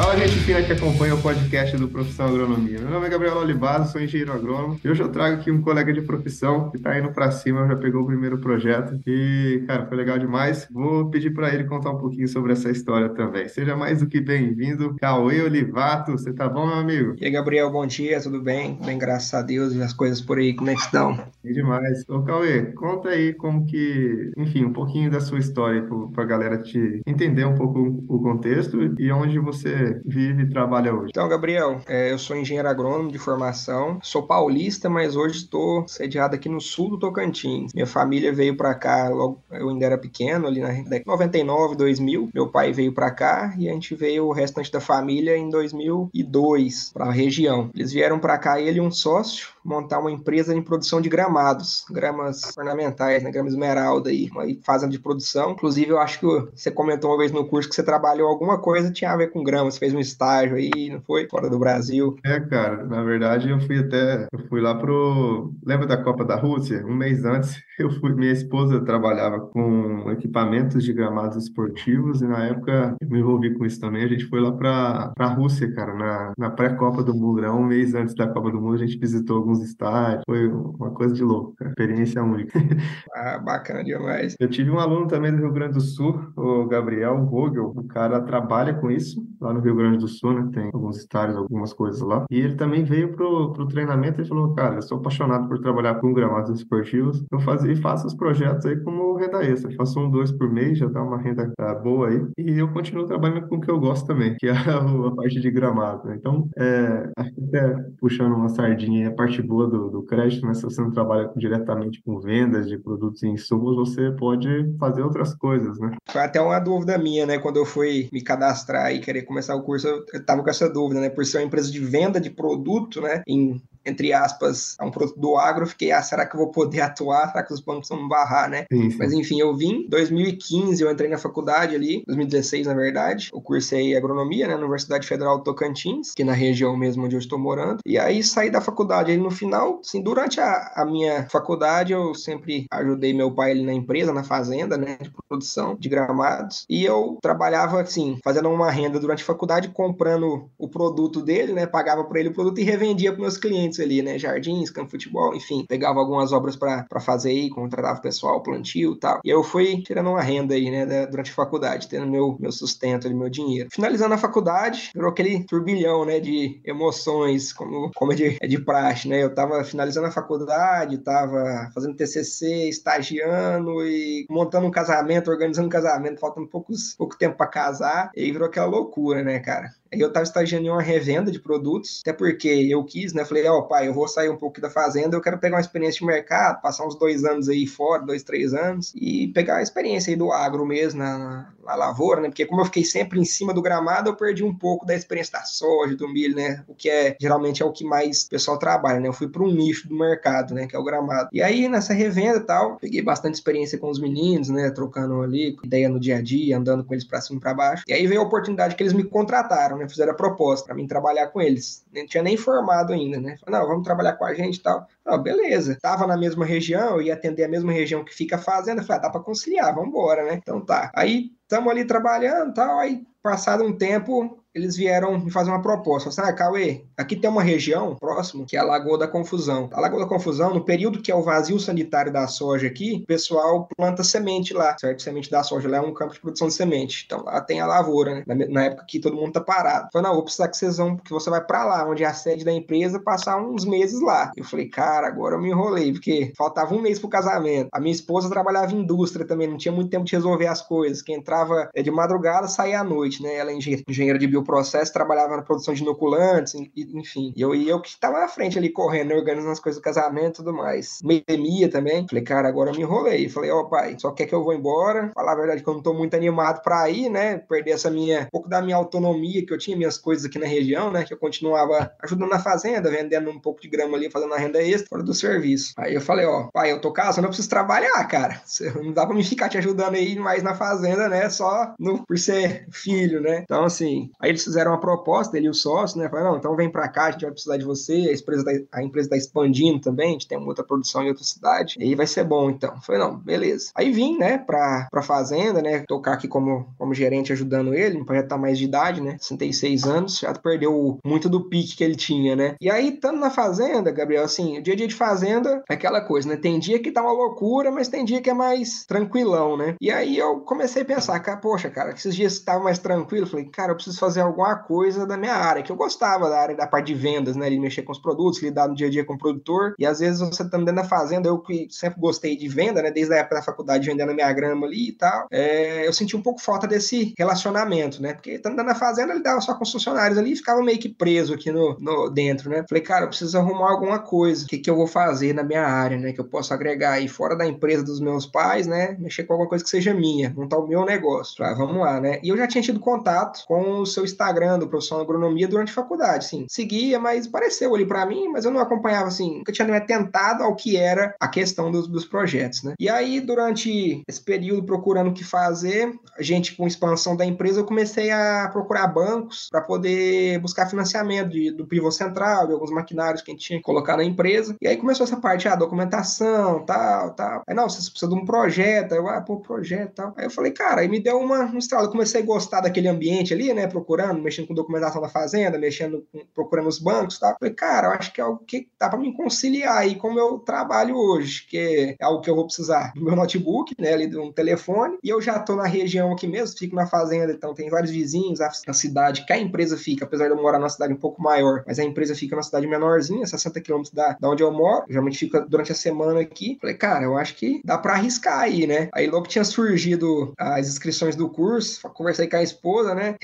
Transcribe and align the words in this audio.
Fala, 0.00 0.16
gente 0.16 0.38
fina 0.46 0.62
que 0.62 0.72
acompanha 0.72 1.14
o 1.14 1.20
podcast 1.20 1.76
do 1.76 1.86
Profissão 1.86 2.28
Agronomia. 2.28 2.78
Meu 2.78 2.88
nome 2.88 3.06
é 3.06 3.10
Gabriel 3.10 3.36
Olivato, 3.36 3.92
sou 3.92 4.00
engenheiro 4.00 4.32
agrônomo. 4.32 4.80
E 4.82 4.88
hoje 4.88 5.02
eu 5.02 5.10
trago 5.10 5.36
aqui 5.36 5.50
um 5.50 5.60
colega 5.60 5.92
de 5.92 6.00
profissão 6.00 6.70
que 6.70 6.78
está 6.78 6.98
indo 6.98 7.12
para 7.12 7.30
cima, 7.30 7.68
já 7.68 7.76
pegou 7.76 8.00
o 8.00 8.06
primeiro 8.06 8.38
projeto. 8.38 8.98
E, 9.06 9.62
cara, 9.66 9.84
foi 9.84 9.98
legal 9.98 10.18
demais. 10.18 10.66
Vou 10.72 11.10
pedir 11.10 11.34
para 11.34 11.52
ele 11.52 11.64
contar 11.64 11.90
um 11.90 11.98
pouquinho 11.98 12.26
sobre 12.26 12.52
essa 12.52 12.70
história 12.70 13.10
também. 13.10 13.46
Seja 13.46 13.76
mais 13.76 14.00
do 14.00 14.06
que 14.06 14.22
bem-vindo, 14.22 14.96
Cauê 14.98 15.42
Olivato. 15.42 16.12
Você 16.12 16.32
tá 16.32 16.48
bom, 16.48 16.66
meu 16.66 16.76
amigo? 16.76 17.14
E 17.20 17.26
aí, 17.26 17.30
Gabriel, 17.30 17.70
bom 17.70 17.86
dia, 17.86 18.22
tudo 18.22 18.40
bem? 18.40 18.78
Bem, 18.82 18.98
graças 18.98 19.34
a 19.34 19.42
Deus. 19.42 19.74
E 19.74 19.82
as 19.82 19.92
coisas 19.92 20.22
por 20.22 20.38
aí, 20.38 20.54
como 20.54 20.70
é 20.70 20.74
que 20.74 20.80
estão? 20.80 21.22
Demais. 21.44 22.08
Ô, 22.08 22.22
Cauê, 22.22 22.72
conta 22.72 23.10
aí 23.10 23.34
como 23.34 23.66
que, 23.66 24.32
enfim, 24.38 24.64
um 24.64 24.72
pouquinho 24.72 25.10
da 25.10 25.20
sua 25.20 25.38
história 25.38 25.86
para 26.14 26.24
a 26.24 26.26
galera 26.26 26.56
te 26.56 27.02
entender 27.06 27.44
um 27.44 27.54
pouco 27.54 28.02
o 28.08 28.18
contexto 28.18 28.94
e 28.98 29.12
onde 29.12 29.38
você 29.38 29.89
vive 30.04 30.42
e 30.42 30.50
trabalha 30.50 30.94
hoje? 30.94 31.08
Então, 31.10 31.28
Gabriel, 31.28 31.80
é, 31.86 32.12
eu 32.12 32.18
sou 32.18 32.36
engenheiro 32.36 32.68
agrônomo 32.68 33.10
de 33.10 33.18
formação, 33.18 33.98
sou 34.02 34.26
paulista, 34.26 34.88
mas 34.88 35.16
hoje 35.16 35.38
estou 35.38 35.86
sediado 35.88 36.34
aqui 36.34 36.48
no 36.48 36.60
sul 36.60 36.90
do 36.90 36.98
Tocantins. 36.98 37.72
Minha 37.74 37.86
família 37.86 38.32
veio 38.32 38.56
para 38.56 38.74
cá, 38.74 39.08
logo 39.08 39.42
eu 39.50 39.68
ainda 39.68 39.86
era 39.86 39.98
pequeno, 39.98 40.46
ali 40.46 40.60
na 40.60 40.68
década 40.68 41.00
de 41.00 41.06
99, 41.06 41.76
2000. 41.76 42.30
Meu 42.34 42.48
pai 42.48 42.72
veio 42.72 42.92
para 42.92 43.10
cá 43.10 43.54
e 43.58 43.68
a 43.68 43.72
gente 43.72 43.94
veio 43.94 44.26
o 44.26 44.32
restante 44.32 44.70
da 44.70 44.80
família 44.80 45.36
em 45.36 45.48
2002 45.48 46.90
para 46.92 47.06
a 47.06 47.12
região. 47.12 47.70
Eles 47.74 47.92
vieram 47.92 48.18
para 48.18 48.38
cá, 48.38 48.60
ele 48.60 48.78
e 48.78 48.80
um 48.80 48.90
sócio, 48.90 49.48
montar 49.64 49.98
uma 49.98 50.10
empresa 50.10 50.54
de 50.54 50.62
produção 50.62 51.00
de 51.00 51.08
gramados, 51.08 51.84
gramas 51.90 52.56
ornamentais, 52.56 53.22
né, 53.22 53.30
grama 53.30 53.48
esmeralda 53.48 54.10
aí, 54.10 54.28
uma 54.30 54.44
fazenda 54.62 54.92
de 54.92 54.98
produção. 54.98 55.52
Inclusive, 55.52 55.90
eu 55.90 55.98
acho 55.98 56.20
que 56.20 56.26
você 56.26 56.70
comentou 56.70 57.10
uma 57.10 57.18
vez 57.18 57.32
no 57.32 57.46
curso 57.46 57.68
que 57.68 57.74
você 57.74 57.82
trabalhou 57.82 58.28
alguma 58.28 58.58
coisa 58.58 58.90
tinha 58.90 59.12
a 59.12 59.16
ver 59.16 59.30
com 59.30 59.42
gramas, 59.42 59.78
fez 59.80 59.94
um 59.94 59.98
estágio 59.98 60.56
aí, 60.56 60.90
não 60.90 61.00
foi? 61.00 61.26
Fora 61.28 61.48
do 61.48 61.58
Brasil. 61.58 62.14
É, 62.24 62.38
cara, 62.38 62.84
na 62.84 63.02
verdade 63.02 63.50
eu 63.50 63.58
fui 63.60 63.78
até, 63.78 64.28
eu 64.32 64.38
fui 64.48 64.60
lá 64.60 64.74
pro, 64.74 65.52
lembra 65.64 65.86
da 65.86 65.96
Copa 65.96 66.24
da 66.24 66.36
Rússia? 66.36 66.84
Um 66.86 66.94
mês 66.94 67.24
antes, 67.24 67.60
eu 67.78 67.90
fui, 67.90 68.14
minha 68.14 68.32
esposa 68.32 68.84
trabalhava 68.84 69.40
com 69.40 70.10
equipamentos 70.10 70.84
de 70.84 70.92
gramados 70.92 71.36
esportivos 71.44 72.20
e 72.20 72.26
na 72.26 72.44
época 72.44 72.94
eu 73.00 73.08
me 73.08 73.20
envolvi 73.20 73.54
com 73.54 73.64
isso 73.64 73.80
também, 73.80 74.04
a 74.04 74.08
gente 74.08 74.26
foi 74.26 74.40
lá 74.40 74.52
pra, 74.52 75.12
pra 75.16 75.26
Rússia, 75.26 75.72
cara, 75.74 75.94
na, 75.94 76.32
na 76.36 76.50
pré-Copa 76.50 77.02
do 77.02 77.14
Mundo, 77.14 77.40
né? 77.40 77.50
um 77.50 77.64
mês 77.64 77.94
antes 77.94 78.14
da 78.14 78.28
Copa 78.28 78.50
do 78.50 78.60
Mundo 78.60 78.74
a 78.74 78.86
gente 78.86 78.98
visitou 78.98 79.38
alguns 79.38 79.62
estádios, 79.62 80.22
foi 80.26 80.46
uma 80.46 80.90
coisa 80.90 81.14
de 81.14 81.22
louco, 81.22 81.54
cara. 81.56 81.70
experiência 81.70 82.22
única. 82.22 82.58
Ah, 83.14 83.38
bacana 83.38 83.82
demais. 83.84 84.34
Eu 84.38 84.48
tive 84.48 84.70
um 84.70 84.78
aluno 84.78 85.06
também 85.06 85.32
do 85.32 85.38
Rio 85.38 85.52
Grande 85.52 85.74
do 85.74 85.80
Sul, 85.80 86.32
o 86.36 86.66
Gabriel 86.66 87.26
Vogel, 87.26 87.72
o 87.74 87.84
cara 87.84 88.20
trabalha 88.20 88.74
com 88.74 88.90
isso 88.90 89.22
lá 89.40 89.52
no 89.52 89.59
Rio 89.60 89.76
Grande 89.76 89.98
do 89.98 90.08
Sul, 90.08 90.32
né? 90.32 90.50
Tem 90.52 90.70
alguns 90.72 90.98
estádios, 90.98 91.36
algumas 91.36 91.72
coisas 91.72 92.00
lá. 92.00 92.24
E 92.30 92.40
ele 92.40 92.54
também 92.54 92.84
veio 92.84 93.12
pro, 93.12 93.52
pro 93.52 93.68
treinamento 93.68 94.20
e 94.20 94.24
falou, 94.24 94.54
cara, 94.54 94.76
eu 94.76 94.82
sou 94.82 94.98
apaixonado 94.98 95.48
por 95.48 95.58
trabalhar 95.60 95.96
com 95.96 96.12
gramados 96.12 96.50
esportivos. 96.58 97.24
Eu 97.30 97.40
fazia, 97.40 97.76
faço 97.76 98.06
os 98.06 98.14
projetos 98.14 98.66
aí 98.66 98.78
como 98.80 99.16
renda 99.16 99.44
extra. 99.44 99.70
Eu 99.70 99.76
faço 99.76 100.00
um, 100.00 100.10
dois 100.10 100.32
por 100.32 100.50
mês, 100.50 100.78
já 100.78 100.86
dá 100.86 101.02
uma 101.02 101.18
renda 101.18 101.50
tá, 101.56 101.74
boa 101.74 102.08
aí. 102.08 102.26
E 102.38 102.58
eu 102.58 102.72
continuo 102.72 103.06
trabalhando 103.06 103.48
com 103.48 103.56
o 103.56 103.60
que 103.60 103.70
eu 103.70 103.78
gosto 103.78 104.06
também, 104.06 104.36
que 104.38 104.46
é 104.46 104.52
a, 104.52 105.08
a 105.08 105.14
parte 105.14 105.40
de 105.40 105.50
gramado. 105.50 106.08
Né? 106.08 106.16
Então, 106.18 106.48
é, 106.58 107.10
até 107.16 107.74
puxando 107.98 108.34
uma 108.34 108.48
sardinha, 108.48 109.08
a 109.08 109.12
parte 109.12 109.42
boa 109.42 109.68
do, 109.68 109.90
do 109.90 110.02
crédito, 110.02 110.46
né? 110.46 110.54
Se 110.54 110.62
você 110.62 110.80
não 110.80 110.90
trabalha 110.90 111.30
diretamente 111.36 112.02
com 112.02 112.20
vendas 112.20 112.68
de 112.68 112.78
produtos 112.78 113.22
e 113.22 113.28
insumos, 113.28 113.76
você 113.76 114.10
pode 114.12 114.48
fazer 114.78 115.02
outras 115.02 115.34
coisas, 115.34 115.78
né? 115.78 115.96
Foi 116.08 116.20
até 116.22 116.40
uma 116.40 116.58
dúvida 116.58 116.96
minha, 116.98 117.26
né? 117.26 117.38
Quando 117.38 117.56
eu 117.56 117.66
fui 117.66 118.08
me 118.12 118.22
cadastrar 118.22 118.92
e 118.92 119.00
querer 119.00 119.22
começar 119.22 119.49
o 119.54 119.62
curso, 119.62 119.86
eu 119.86 120.04
estava 120.12 120.42
com 120.42 120.50
essa 120.50 120.68
dúvida, 120.68 121.00
né? 121.00 121.10
Por 121.10 121.24
ser 121.24 121.38
uma 121.38 121.44
empresa 121.44 121.70
de 121.70 121.80
venda 121.80 122.20
de 122.20 122.30
produto, 122.30 123.00
né? 123.00 123.22
Em 123.26 123.60
entre 123.84 124.12
aspas, 124.12 124.76
a 124.78 124.84
um 124.84 124.90
produto 124.90 125.18
do 125.18 125.36
agro, 125.36 125.66
fiquei, 125.66 125.92
ah, 125.92 126.02
será 126.02 126.26
que 126.26 126.34
eu 126.34 126.40
vou 126.40 126.50
poder 126.50 126.80
atuar? 126.82 127.28
Será 127.28 127.42
que 127.42 127.52
os 127.52 127.60
bancos 127.60 127.88
vão 127.88 128.02
me 128.02 128.08
barrar, 128.08 128.48
né? 128.48 128.64
Sim, 128.72 128.90
sim. 128.90 128.96
Mas 128.98 129.12
enfim, 129.12 129.40
eu 129.40 129.56
vim, 129.56 129.86
2015 129.88 130.82
eu 130.82 130.90
entrei 130.90 131.08
na 131.08 131.18
faculdade 131.18 131.74
ali, 131.74 132.02
2016 132.06 132.66
na 132.66 132.74
verdade, 132.74 133.30
eu 133.32 133.40
cursei 133.40 133.96
agronomia, 133.96 134.46
né, 134.46 134.54
na 134.54 134.60
Universidade 134.60 135.06
Federal 135.06 135.38
do 135.38 135.44
Tocantins, 135.44 136.12
que 136.14 136.22
é 136.22 136.24
na 136.24 136.32
região 136.32 136.76
mesmo 136.76 137.04
onde 137.04 137.16
eu 137.16 137.18
estou 137.18 137.38
morando, 137.38 137.78
e 137.84 137.98
aí 137.98 138.22
saí 138.22 138.50
da 138.50 138.60
faculdade, 138.60 139.10
aí 139.10 139.16
no 139.16 139.30
final, 139.30 139.80
assim, 139.84 140.02
durante 140.02 140.40
a, 140.40 140.72
a 140.76 140.84
minha 140.84 141.28
faculdade 141.28 141.92
eu 141.92 142.14
sempre 142.14 142.66
ajudei 142.70 143.12
meu 143.12 143.30
pai 143.32 143.52
ali 143.52 143.62
na 143.62 143.72
empresa, 143.72 144.12
na 144.12 144.22
fazenda, 144.22 144.76
né, 144.76 144.98
de 145.00 145.10
produção 145.28 145.76
de 145.78 145.88
gramados, 145.88 146.64
e 146.68 146.84
eu 146.84 147.18
trabalhava, 147.22 147.80
assim, 147.80 148.18
fazendo 148.22 148.48
uma 148.48 148.70
renda 148.70 148.98
durante 148.98 149.22
a 149.22 149.26
faculdade, 149.26 149.68
comprando 149.68 150.48
o 150.58 150.68
produto 150.68 151.22
dele, 151.22 151.52
né, 151.52 151.66
pagava 151.66 152.04
para 152.04 152.20
ele 152.20 152.28
o 152.28 152.34
produto 152.34 152.58
e 152.58 152.64
revendia 152.64 153.12
para 153.12 153.20
meus 153.20 153.36
clientes 153.36 153.69
ali, 153.78 154.02
né? 154.02 154.18
Jardins, 154.18 154.70
campo 154.70 154.96
de 154.96 155.04
futebol, 155.04 155.34
enfim. 155.34 155.64
Pegava 155.68 155.98
algumas 156.00 156.32
obras 156.32 156.56
para 156.56 157.00
fazer 157.00 157.30
aí, 157.30 157.50
contratava 157.50 158.00
pessoal, 158.00 158.42
plantio 158.42 158.92
e 158.92 158.98
tal. 158.98 159.20
E 159.24 159.28
eu 159.28 159.42
fui 159.42 159.82
tirando 159.82 160.10
uma 160.10 160.22
renda 160.22 160.54
aí, 160.54 160.70
né? 160.70 161.06
Durante 161.06 161.30
a 161.30 161.34
faculdade, 161.34 161.88
tendo 161.88 162.06
meu, 162.06 162.36
meu 162.38 162.52
sustento 162.52 163.06
ali, 163.06 163.14
meu 163.14 163.28
dinheiro. 163.28 163.68
Finalizando 163.72 164.14
a 164.14 164.18
faculdade, 164.18 164.90
virou 164.94 165.10
aquele 165.10 165.44
turbilhão, 165.44 166.04
né? 166.04 166.20
De 166.20 166.60
emoções, 166.64 167.52
como, 167.52 167.90
como 167.94 168.12
é, 168.12 168.16
de, 168.16 168.38
é 168.40 168.46
de 168.46 168.60
praxe, 168.60 169.08
né? 169.08 169.22
Eu 169.22 169.34
tava 169.34 169.62
finalizando 169.64 170.06
a 170.06 170.12
faculdade, 170.12 170.98
tava 170.98 171.70
fazendo 171.74 171.96
TCC, 171.96 172.68
estagiando 172.68 173.84
e 173.86 174.26
montando 174.28 174.66
um 174.66 174.70
casamento, 174.70 175.30
organizando 175.30 175.66
um 175.66 175.70
casamento, 175.70 176.20
faltando 176.20 176.48
poucos, 176.48 176.94
pouco 176.96 177.16
tempo 177.16 177.36
para 177.36 177.46
casar. 177.46 178.10
E 178.14 178.22
aí 178.22 178.32
virou 178.32 178.48
aquela 178.48 178.66
loucura, 178.66 179.22
né, 179.22 179.38
cara? 179.40 179.70
Eu 179.92 180.12
tava 180.12 180.24
estagiando 180.24 180.66
em 180.66 180.70
uma 180.70 180.82
revenda 180.82 181.30
de 181.30 181.40
produtos, 181.40 182.00
até 182.02 182.12
porque 182.12 182.48
eu 182.48 182.84
quis, 182.84 183.12
né? 183.12 183.24
Falei, 183.24 183.46
ó, 183.46 183.58
oh, 183.58 183.62
pai, 183.64 183.88
eu 183.88 183.94
vou 183.94 184.06
sair 184.06 184.28
um 184.28 184.36
pouco 184.36 184.60
da 184.60 184.70
fazenda, 184.70 185.16
eu 185.16 185.20
quero 185.20 185.38
pegar 185.38 185.56
uma 185.56 185.60
experiência 185.60 186.00
de 186.00 186.06
mercado, 186.06 186.60
passar 186.60 186.86
uns 186.86 186.96
dois 186.96 187.24
anos 187.24 187.48
aí 187.48 187.66
fora, 187.66 188.02
dois, 188.02 188.22
três 188.22 188.54
anos, 188.54 188.92
e 188.94 189.28
pegar 189.28 189.56
a 189.56 189.62
experiência 189.62 190.10
aí 190.10 190.16
do 190.16 190.32
agro 190.32 190.64
mesmo, 190.64 191.00
na, 191.00 191.52
na 191.64 191.74
lavoura, 191.74 192.20
né? 192.20 192.28
Porque 192.28 192.46
como 192.46 192.60
eu 192.60 192.66
fiquei 192.66 192.84
sempre 192.84 193.20
em 193.20 193.24
cima 193.24 193.52
do 193.52 193.62
gramado, 193.62 194.10
eu 194.10 194.16
perdi 194.16 194.44
um 194.44 194.54
pouco 194.54 194.86
da 194.86 194.94
experiência 194.94 195.32
da 195.32 195.44
soja, 195.44 195.96
do 195.96 196.08
milho, 196.08 196.36
né? 196.36 196.64
O 196.68 196.74
que 196.74 196.88
é, 196.88 197.16
geralmente 197.20 197.62
é 197.62 197.66
o 197.66 197.72
que 197.72 197.84
mais 197.84 198.22
o 198.22 198.28
pessoal 198.28 198.58
trabalha, 198.58 199.00
né? 199.00 199.08
Eu 199.08 199.12
fui 199.12 199.28
para 199.28 199.42
um 199.42 199.50
nicho 199.50 199.88
do 199.88 199.96
mercado, 199.96 200.54
né? 200.54 200.66
Que 200.66 200.76
é 200.76 200.78
o 200.78 200.84
gramado. 200.84 201.28
E 201.32 201.42
aí, 201.42 201.68
nessa 201.68 201.92
revenda 201.92 202.38
e 202.38 202.44
tal, 202.44 202.76
peguei 202.76 203.02
bastante 203.02 203.34
experiência 203.34 203.78
com 203.78 203.90
os 203.90 204.00
meninos, 204.00 204.48
né? 204.48 204.70
Trocando 204.70 205.22
ali, 205.22 205.56
ideia 205.62 205.88
no 205.88 206.00
dia 206.00 206.16
a 206.16 206.22
dia, 206.22 206.56
andando 206.56 206.84
com 206.84 206.94
eles 206.94 207.04
para 207.04 207.20
cima 207.20 207.38
e 207.38 207.40
pra 207.40 207.54
baixo. 207.54 207.84
E 207.86 207.92
aí 207.92 208.06
veio 208.06 208.20
a 208.20 208.24
oportunidade 208.24 208.74
que 208.74 208.82
eles 208.82 208.92
me 208.92 209.04
contrataram, 209.04 209.79
Fizeram 209.88 210.12
a 210.12 210.16
proposta 210.16 210.66
para 210.66 210.74
mim 210.74 210.86
trabalhar 210.86 211.28
com 211.28 211.40
eles. 211.40 211.84
Não 211.92 212.06
tinha 212.06 212.22
nem 212.22 212.36
formado 212.36 212.92
ainda, 212.92 213.20
né? 213.20 213.36
Falei, 213.44 213.60
não, 213.60 213.68
vamos 213.68 213.84
trabalhar 213.84 214.14
com 214.14 214.24
a 214.24 214.34
gente 214.34 214.56
e 214.56 214.62
tal. 214.62 214.86
Ah, 215.04 215.18
beleza. 215.18 215.78
Tava 215.80 216.06
na 216.06 216.16
mesma 216.16 216.44
região, 216.44 216.96
eu 216.96 217.02
ia 217.02 217.14
atender 217.14 217.44
a 217.44 217.48
mesma 217.48 217.72
região 217.72 218.04
que 218.04 218.14
fica 218.14 218.36
a 218.36 218.38
fazenda. 218.38 218.82
Falei, 218.82 218.98
ah, 218.98 219.02
dá 219.02 219.10
para 219.10 219.20
conciliar, 219.20 219.74
vamos 219.74 219.90
embora, 219.90 220.24
né? 220.24 220.34
Então 220.34 220.60
tá. 220.60 220.90
Aí 220.94 221.30
estamos 221.42 221.70
ali 221.70 221.84
trabalhando 221.84 222.54
tal. 222.54 222.78
Aí, 222.78 223.02
passado 223.22 223.64
um 223.64 223.76
tempo, 223.76 224.39
eles 224.54 224.76
vieram 224.76 225.18
me 225.18 225.30
fazer 225.30 225.50
uma 225.50 225.62
proposta. 225.62 226.10
Falaram 226.10 226.34
assim, 226.34 226.42
ah, 226.42 226.44
Cauê, 226.44 226.84
aqui 226.96 227.16
tem 227.16 227.30
uma 227.30 227.42
região 227.42 227.94
próximo 227.96 228.44
que 228.44 228.56
é 228.56 228.60
a 228.60 228.64
Lagoa 228.64 228.98
da 228.98 229.08
Confusão. 229.08 229.68
A 229.72 229.80
Lagoa 229.80 230.00
da 230.00 230.08
Confusão, 230.08 230.52
no 230.52 230.64
período 230.64 231.00
que 231.00 231.10
é 231.10 231.14
o 231.14 231.22
vazio 231.22 231.58
sanitário 231.58 232.12
da 232.12 232.26
soja 232.26 232.66
aqui, 232.66 233.00
o 233.02 233.06
pessoal 233.06 233.68
planta 233.76 234.02
semente 234.02 234.52
lá, 234.52 234.76
certo? 234.78 235.02
Semente 235.02 235.30
da 235.30 235.42
soja. 235.42 235.68
Lá 235.68 235.78
é 235.78 235.80
um 235.80 235.94
campo 235.94 236.14
de 236.14 236.20
produção 236.20 236.48
de 236.48 236.54
semente. 236.54 237.04
Então 237.06 237.24
lá 237.24 237.40
tem 237.40 237.60
a 237.60 237.66
lavoura, 237.66 238.24
né? 238.26 238.46
Na 238.48 238.64
época 238.64 238.84
que 238.86 238.98
todo 238.98 239.16
mundo 239.16 239.32
tá 239.32 239.40
parado. 239.40 239.88
Falei, 239.92 240.08
não, 240.08 240.14
vou 240.14 240.24
precisar 240.24 240.48
que 240.48 240.56
vocês 240.56 240.76
vão, 240.76 240.96
porque 240.96 241.12
você 241.12 241.30
vai 241.30 241.44
para 241.44 241.64
lá, 241.64 241.88
onde 241.88 242.02
é 242.02 242.06
a 242.06 242.14
sede 242.14 242.44
da 242.44 242.52
empresa, 242.52 243.00
passar 243.00 243.40
uns 243.40 243.64
meses 243.64 244.00
lá. 244.00 244.32
Eu 244.36 244.44
falei, 244.44 244.68
cara, 244.68 245.06
agora 245.06 245.36
eu 245.36 245.40
me 245.40 245.50
enrolei, 245.50 245.92
porque 245.92 246.32
faltava 246.36 246.74
um 246.74 246.80
mês 246.80 246.98
pro 246.98 247.08
casamento. 247.08 247.68
A 247.72 247.80
minha 247.80 247.92
esposa 247.92 248.28
trabalhava 248.28 248.74
em 248.74 248.80
indústria 248.80 249.26
também, 249.26 249.48
não 249.48 249.56
tinha 249.56 249.72
muito 249.72 249.90
tempo 249.90 250.04
de 250.04 250.12
resolver 250.12 250.46
as 250.46 250.60
coisas. 250.60 251.02
Quem 251.02 251.16
entrava 251.16 251.70
é 251.74 251.82
de 251.82 251.90
madrugada, 251.90 252.48
saía 252.48 252.80
à 252.80 252.84
noite, 252.84 253.22
né? 253.22 253.36
Ela 253.36 253.52
é 253.52 253.54
engenheira 253.54 254.18
de 254.18 254.26
bioprocesso, 254.40 254.92
trabalhava 254.92 255.36
na 255.36 255.42
produção 255.42 255.72
de 255.74 255.82
inoculantes, 255.82 256.54
enfim. 256.54 257.32
E 257.36 257.40
eu, 257.40 257.54
e 257.54 257.68
eu 257.68 257.80
que 257.80 257.88
estava 257.88 258.20
na 258.20 258.28
frente 258.28 258.58
ali 258.58 258.70
correndo, 258.70 259.14
organizando 259.14 259.52
as 259.52 259.60
coisas 259.60 259.80
do 259.80 259.84
casamento 259.84 260.36
e 260.40 260.44
tudo 260.44 260.52
mais. 260.52 261.00
Pandemia 261.02 261.68
também. 261.68 262.06
Falei, 262.08 262.24
cara, 262.24 262.48
agora 262.48 262.70
eu 262.70 262.74
me 262.74 262.82
enrolei. 262.82 263.28
Falei, 263.28 263.50
ó, 263.50 263.60
oh, 263.60 263.68
pai, 263.68 263.96
só 263.98 264.10
quer 264.10 264.26
que 264.26 264.34
eu 264.34 264.42
vou 264.42 264.54
embora. 264.54 265.10
Falar 265.14 265.32
a 265.32 265.36
verdade 265.36 265.62
que 265.62 265.68
eu 265.68 265.74
não 265.74 265.82
tô 265.82 265.92
muito 265.92 266.14
animado 266.14 266.62
para 266.62 266.88
ir, 266.90 267.08
né? 267.08 267.38
Perder 267.38 267.72
essa 267.72 267.90
minha, 267.90 268.22
um 268.22 268.30
pouco 268.30 268.48
da 268.48 268.60
minha 268.60 268.76
autonomia 268.76 269.44
que 269.44 269.52
eu 269.52 269.58
tinha, 269.58 269.76
minhas 269.76 269.98
coisas 269.98 270.24
aqui 270.24 270.38
na 270.38 270.46
região, 270.46 270.90
né? 270.90 271.04
Que 271.04 271.14
eu 271.14 271.18
continuava 271.18 271.92
ajudando 272.02 272.30
na 272.30 272.38
fazenda, 272.38 272.90
vendendo 272.90 273.30
um 273.30 273.38
pouco 273.38 273.60
de 273.60 273.68
grama 273.68 273.96
ali, 273.96 274.10
fazendo 274.10 274.34
a 274.34 274.38
renda 274.38 274.62
extra, 274.62 274.88
fora 274.88 275.02
do 275.02 275.14
serviço. 275.14 275.72
Aí 275.76 275.94
eu 275.94 276.00
falei, 276.00 276.26
ó, 276.26 276.48
pai, 276.52 276.72
eu 276.72 276.80
tô 276.80 276.92
casando, 276.92 277.26
eu 277.26 277.30
preciso 277.30 277.48
trabalhar, 277.48 278.04
cara. 278.06 278.40
Não 278.82 278.92
dá 278.92 279.06
pra 279.06 279.14
me 279.14 279.24
ficar 279.24 279.48
te 279.48 279.58
ajudando 279.58 279.94
aí 279.94 280.18
mais 280.18 280.42
na 280.42 280.54
fazenda, 280.54 281.08
né? 281.08 281.28
Só 281.28 281.74
no, 281.78 282.04
por 282.06 282.18
ser 282.18 282.66
filho, 282.70 283.20
né? 283.20 283.40
Então, 283.42 283.64
assim, 283.64 284.10
Aí 284.20 284.29
eles 284.30 284.44
fizeram 284.44 284.72
uma 284.72 284.80
proposta, 284.80 285.36
ele 285.36 285.46
e 285.46 285.50
o 285.50 285.54
sócio, 285.54 285.98
né? 285.98 286.08
Falaram, 286.08 286.32
não, 286.32 286.38
então 286.38 286.56
vem 286.56 286.70
para 286.70 286.88
cá, 286.88 287.06
a 287.06 287.10
gente 287.10 287.22
vai 287.22 287.32
precisar 287.32 287.56
de 287.56 287.64
você, 287.64 287.92
a 287.92 288.12
empresa 288.12 288.44
tá, 288.44 288.78
a 288.78 288.82
empresa 288.82 289.10
tá 289.10 289.16
expandindo 289.16 289.80
também, 289.80 290.10
a 290.10 290.12
gente 290.12 290.28
tem 290.28 290.38
muita 290.38 290.62
produção 290.62 291.02
em 291.02 291.08
outra 291.08 291.24
cidade, 291.24 291.76
e 291.78 291.84
aí 291.84 291.94
vai 291.94 292.06
ser 292.06 292.24
bom, 292.24 292.50
então. 292.50 292.80
Falei, 292.80 293.00
não, 293.00 293.16
beleza. 293.16 293.70
Aí 293.74 293.90
vim, 293.90 294.18
né, 294.18 294.38
pra, 294.38 294.88
pra 294.90 295.02
fazenda, 295.02 295.60
né, 295.62 295.84
tocar 295.86 296.14
aqui 296.14 296.28
como, 296.28 296.66
como 296.78 296.94
gerente 296.94 297.32
ajudando 297.32 297.74
ele, 297.74 298.04
projeto 298.04 298.28
tá 298.28 298.38
mais 298.38 298.58
de 298.58 298.64
idade, 298.64 299.00
né, 299.00 299.16
66 299.20 299.84
anos, 299.84 300.18
já 300.18 300.32
perdeu 300.32 300.98
muito 301.04 301.28
do 301.28 301.48
pique 301.48 301.76
que 301.76 301.84
ele 301.84 301.94
tinha, 301.94 302.34
né. 302.34 302.56
E 302.60 302.70
aí, 302.70 302.94
estando 302.94 303.18
na 303.18 303.30
fazenda, 303.30 303.90
Gabriel, 303.90 304.24
assim, 304.24 304.58
o 304.58 304.62
dia 304.62 304.74
a 304.74 304.76
dia 304.76 304.88
de 304.88 304.94
fazenda 304.94 305.62
é 305.68 305.74
aquela 305.74 306.00
coisa, 306.00 306.28
né, 306.28 306.36
tem 306.36 306.58
dia 306.58 306.78
que 306.80 306.90
tá 306.90 307.02
uma 307.02 307.12
loucura, 307.12 307.70
mas 307.70 307.88
tem 307.88 308.04
dia 308.04 308.20
que 308.20 308.30
é 308.30 308.34
mais 308.34 308.84
tranquilão, 308.84 309.56
né. 309.56 309.76
E 309.80 309.90
aí 309.90 310.18
eu 310.18 310.40
comecei 310.40 310.82
a 310.82 310.84
pensar, 310.84 311.18
cara, 311.20 311.38
poxa, 311.38 311.70
cara, 311.70 311.92
esses 311.92 312.14
dias 312.14 312.38
que 312.38 312.44
tava 312.44 312.64
mais 312.64 312.78
tranquilo, 312.78 313.26
falei, 313.26 313.46
cara, 313.46 313.72
eu 313.72 313.76
preciso 313.76 313.98
fazer 313.98 314.19
alguma 314.20 314.56
coisa 314.56 315.06
da 315.06 315.16
minha 315.16 315.34
área, 315.34 315.62
que 315.62 315.72
eu 315.72 315.76
gostava 315.76 316.28
da 316.28 316.40
área 316.40 316.56
da 316.56 316.66
parte 316.66 316.86
de 316.86 316.94
vendas, 316.94 317.36
né, 317.36 317.46
ele 317.46 317.58
mexer 317.58 317.82
com 317.82 317.92
os 317.92 317.98
produtos, 317.98 318.42
lidar 318.42 318.68
no 318.68 318.74
dia 318.74 318.86
a 318.86 318.90
dia 318.90 319.04
com 319.04 319.14
o 319.14 319.18
produtor, 319.18 319.74
e 319.78 319.86
às 319.86 320.00
vezes 320.00 320.20
você 320.20 320.48
tá 320.48 320.58
dentro 320.58 320.74
da 320.74 320.84
fazenda, 320.84 321.28
eu 321.28 321.38
que 321.38 321.68
sempre 321.70 322.00
gostei 322.00 322.36
de 322.36 322.48
venda, 322.48 322.82
né, 322.82 322.90
desde 322.90 323.14
a 323.14 323.18
época 323.18 323.36
da 323.36 323.42
faculdade 323.42 323.86
vendendo 323.86 324.10
a 324.10 324.14
minha 324.14 324.32
grama 324.32 324.66
ali 324.66 324.88
e 324.88 324.92
tal, 324.92 325.26
é, 325.30 325.86
eu 325.86 325.92
senti 325.92 326.16
um 326.16 326.22
pouco 326.22 326.40
falta 326.40 326.66
desse 326.66 327.14
relacionamento, 327.16 328.02
né, 328.02 328.14
porque 328.14 328.32
estando 328.32 328.62
na 328.62 328.74
fazenda, 328.74 329.12
ele 329.12 329.22
dava 329.22 329.40
só 329.40 329.54
com 329.54 329.64
os 329.64 329.72
funcionários 329.72 330.18
ali 330.18 330.32
e 330.32 330.36
ficava 330.36 330.62
meio 330.62 330.78
que 330.78 330.88
preso 330.88 331.34
aqui 331.34 331.50
no, 331.50 331.76
no 331.78 332.08
dentro, 332.10 332.50
né, 332.50 332.64
falei, 332.68 332.82
cara, 332.82 333.04
eu 333.04 333.08
preciso 333.08 333.38
arrumar 333.38 333.70
alguma 333.70 333.98
coisa, 333.98 334.44
o 334.44 334.48
que 334.48 334.58
que 334.58 334.70
eu 334.70 334.76
vou 334.76 334.86
fazer 334.86 335.34
na 335.34 335.42
minha 335.42 335.64
área, 335.64 335.98
né, 335.98 336.12
que 336.12 336.20
eu 336.20 336.24
posso 336.24 336.52
agregar 336.52 336.92
aí 336.92 337.08
fora 337.08 337.36
da 337.36 337.46
empresa 337.46 337.84
dos 337.84 338.00
meus 338.00 338.26
pais, 338.26 338.66
né, 338.66 338.96
mexer 338.98 339.24
com 339.24 339.32
alguma 339.32 339.48
coisa 339.48 339.64
que 339.64 339.70
seja 339.70 339.94
minha, 339.94 340.32
montar 340.36 340.58
o 340.58 340.66
meu 340.66 340.84
negócio, 340.84 341.44
ah, 341.44 341.54
vamos 341.54 341.78
lá, 341.78 342.00
né, 342.00 342.20
e 342.22 342.28
eu 342.28 342.36
já 342.36 342.46
tinha 342.46 342.62
tido 342.62 342.80
contato 342.80 343.44
com 343.46 343.80
o 343.80 343.86
seu 343.86 344.04
Instagram 344.10 344.58
do 344.58 344.68
profissional 344.68 345.04
de 345.04 345.10
agronomia 345.10 345.48
durante 345.48 345.70
a 345.70 345.74
faculdade, 345.74 346.26
sim, 346.26 346.46
seguia, 346.48 346.98
mas 346.98 347.26
pareceu 347.26 347.74
ali 347.74 347.86
para 347.86 348.06
mim, 348.06 348.28
mas 348.28 348.44
eu 348.44 348.50
não 348.50 348.60
acompanhava, 348.60 349.08
assim, 349.08 349.38
nunca 349.38 349.52
tinha 349.52 349.66
me 349.66 349.76
atentado 349.76 350.42
ao 350.42 350.54
que 350.54 350.76
era 350.76 351.14
a 351.20 351.28
questão 351.28 351.70
dos, 351.70 351.86
dos 351.86 352.04
projetos, 352.04 352.62
né, 352.62 352.74
e 352.78 352.88
aí, 352.88 353.20
durante 353.20 354.02
esse 354.08 354.22
período 354.22 354.64
procurando 354.64 355.10
o 355.10 355.14
que 355.14 355.24
fazer, 355.24 355.92
a 356.18 356.22
gente, 356.22 356.56
com 356.56 356.66
expansão 356.66 357.16
da 357.16 357.24
empresa, 357.24 357.60
eu 357.60 357.64
comecei 357.64 358.10
a 358.10 358.48
procurar 358.52 358.86
bancos 358.86 359.48
para 359.50 359.60
poder 359.60 360.38
buscar 360.40 360.68
financiamento 360.68 361.30
de, 361.30 361.50
do 361.50 361.66
pivô 361.66 361.90
central, 361.90 362.46
de 362.46 362.52
alguns 362.52 362.70
maquinários 362.70 363.22
que 363.22 363.30
a 363.30 363.34
gente 363.34 363.44
tinha 363.44 363.58
que 363.58 363.64
colocar 363.64 363.96
na 363.96 364.04
empresa. 364.04 364.56
E 364.60 364.68
aí 364.68 364.76
começou 364.76 365.04
essa 365.04 365.16
parte, 365.16 365.48
a 365.48 365.52
ah, 365.52 365.56
documentação, 365.56 366.64
tal, 366.64 367.14
tal. 367.14 367.42
Aí, 367.46 367.54
não, 367.54 367.68
você 367.68 367.90
precisa 367.90 368.10
de 368.10 368.18
um 368.18 368.24
projeto. 368.24 368.92
Aí 368.92 368.98
eu, 368.98 369.08
ah, 369.08 369.20
pô, 369.20 369.38
projeto, 369.40 369.94
tal. 369.94 370.14
Aí 370.16 370.24
eu 370.24 370.30
falei, 370.30 370.52
cara, 370.52 370.80
aí 370.80 370.88
me 370.88 371.00
deu 371.00 371.18
uma, 371.18 371.44
um. 371.44 371.58
Eu 371.70 371.90
comecei 371.90 372.22
a 372.22 372.24
gostar 372.24 372.60
daquele 372.60 372.88
ambiente 372.88 373.32
ali, 373.32 373.52
né, 373.52 373.66
procurando, 373.66 373.99
mexendo 374.12 374.46
com 374.46 374.54
documentação 374.54 375.00
da 375.00 375.08
fazenda, 375.08 375.58
mexendo, 375.58 376.06
procurando 376.34 376.68
os 376.68 376.78
bancos. 376.78 377.20
Eu 377.20 377.34
falei, 377.38 377.54
cara, 377.54 377.88
eu 377.88 377.92
acho 377.92 378.12
que 378.12 378.20
é 378.20 378.24
algo 378.24 378.42
que 378.46 378.68
dá 378.78 378.88
para 378.88 378.98
me 378.98 379.14
conciliar 379.14 379.78
aí 379.78 379.96
com 379.96 380.08
o 380.08 380.14
meu 380.14 380.38
trabalho 380.38 380.96
hoje, 380.96 381.46
que 381.48 381.96
é 381.98 382.04
algo 382.04 382.20
que 382.20 382.30
eu 382.30 382.34
vou 382.34 382.46
precisar 382.46 382.92
do 382.94 383.04
meu 383.04 383.16
notebook, 383.16 383.74
né, 383.78 383.92
ali 383.92 384.06
de 384.06 384.18
um 384.18 384.32
telefone, 384.32 384.98
e 385.02 385.08
eu 385.08 385.20
já 385.20 385.38
tô 385.38 385.56
na 385.56 385.66
região 385.66 386.12
aqui 386.12 386.26
mesmo, 386.26 386.58
fico 386.58 386.74
na 386.74 386.86
fazenda, 386.86 387.32
então 387.32 387.54
tem 387.54 387.68
vários 387.68 387.90
vizinhos, 387.90 388.40
a, 388.40 388.50
a 388.66 388.72
cidade 388.72 389.24
que 389.24 389.32
a 389.32 389.38
empresa 389.38 389.76
fica, 389.76 390.04
apesar 390.04 390.26
de 390.26 390.32
eu 390.32 390.42
morar 390.42 390.58
numa 390.58 390.68
cidade 390.68 390.92
um 390.92 390.96
pouco 390.96 391.22
maior, 391.22 391.62
mas 391.66 391.78
a 391.78 391.84
empresa 391.84 392.14
fica 392.14 392.34
numa 392.34 392.42
cidade 392.42 392.66
menorzinha, 392.66 393.26
60 393.26 393.60
quilômetros 393.60 393.94
da, 393.94 394.16
da 394.18 394.28
onde 394.28 394.42
eu 394.42 394.52
moro, 394.52 394.84
geralmente 394.88 395.18
fica 395.18 395.40
durante 395.40 395.72
a 395.72 395.74
semana 395.74 396.20
aqui. 396.20 396.58
Falei, 396.60 396.76
cara, 396.76 397.04
eu 397.04 397.16
acho 397.16 397.34
que 397.36 397.60
dá 397.64 397.78
para 397.78 397.94
arriscar 397.94 398.40
aí, 398.40 398.66
né? 398.66 398.88
Aí 398.92 399.06
logo 399.06 399.26
tinha 399.26 399.44
surgido 399.44 400.32
as 400.38 400.68
inscrições 400.68 401.16
do 401.16 401.28
curso, 401.28 401.80
conversei 401.90 402.28
com 402.28 402.36
a 402.36 402.42
esposa, 402.42 402.94
né? 402.94 403.14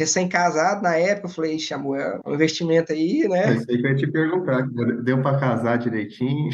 Recém-casado 0.67 0.83
na 0.83 0.97
época, 0.97 1.29
falei, 1.29 1.59
chamou 1.59 1.97
é 1.97 2.21
um 2.27 2.35
investimento 2.35 2.93
aí, 2.93 3.29
né? 3.29 3.51
É 3.51 3.53
isso 3.55 3.67
aí 3.71 3.79
que 3.79 3.87
eu 3.87 3.91
ia 3.91 3.97
te 3.97 4.07
perguntar, 4.07 4.67
deu 5.03 5.23
para 5.23 5.39
casar 5.39 5.79
direitinho? 5.79 6.51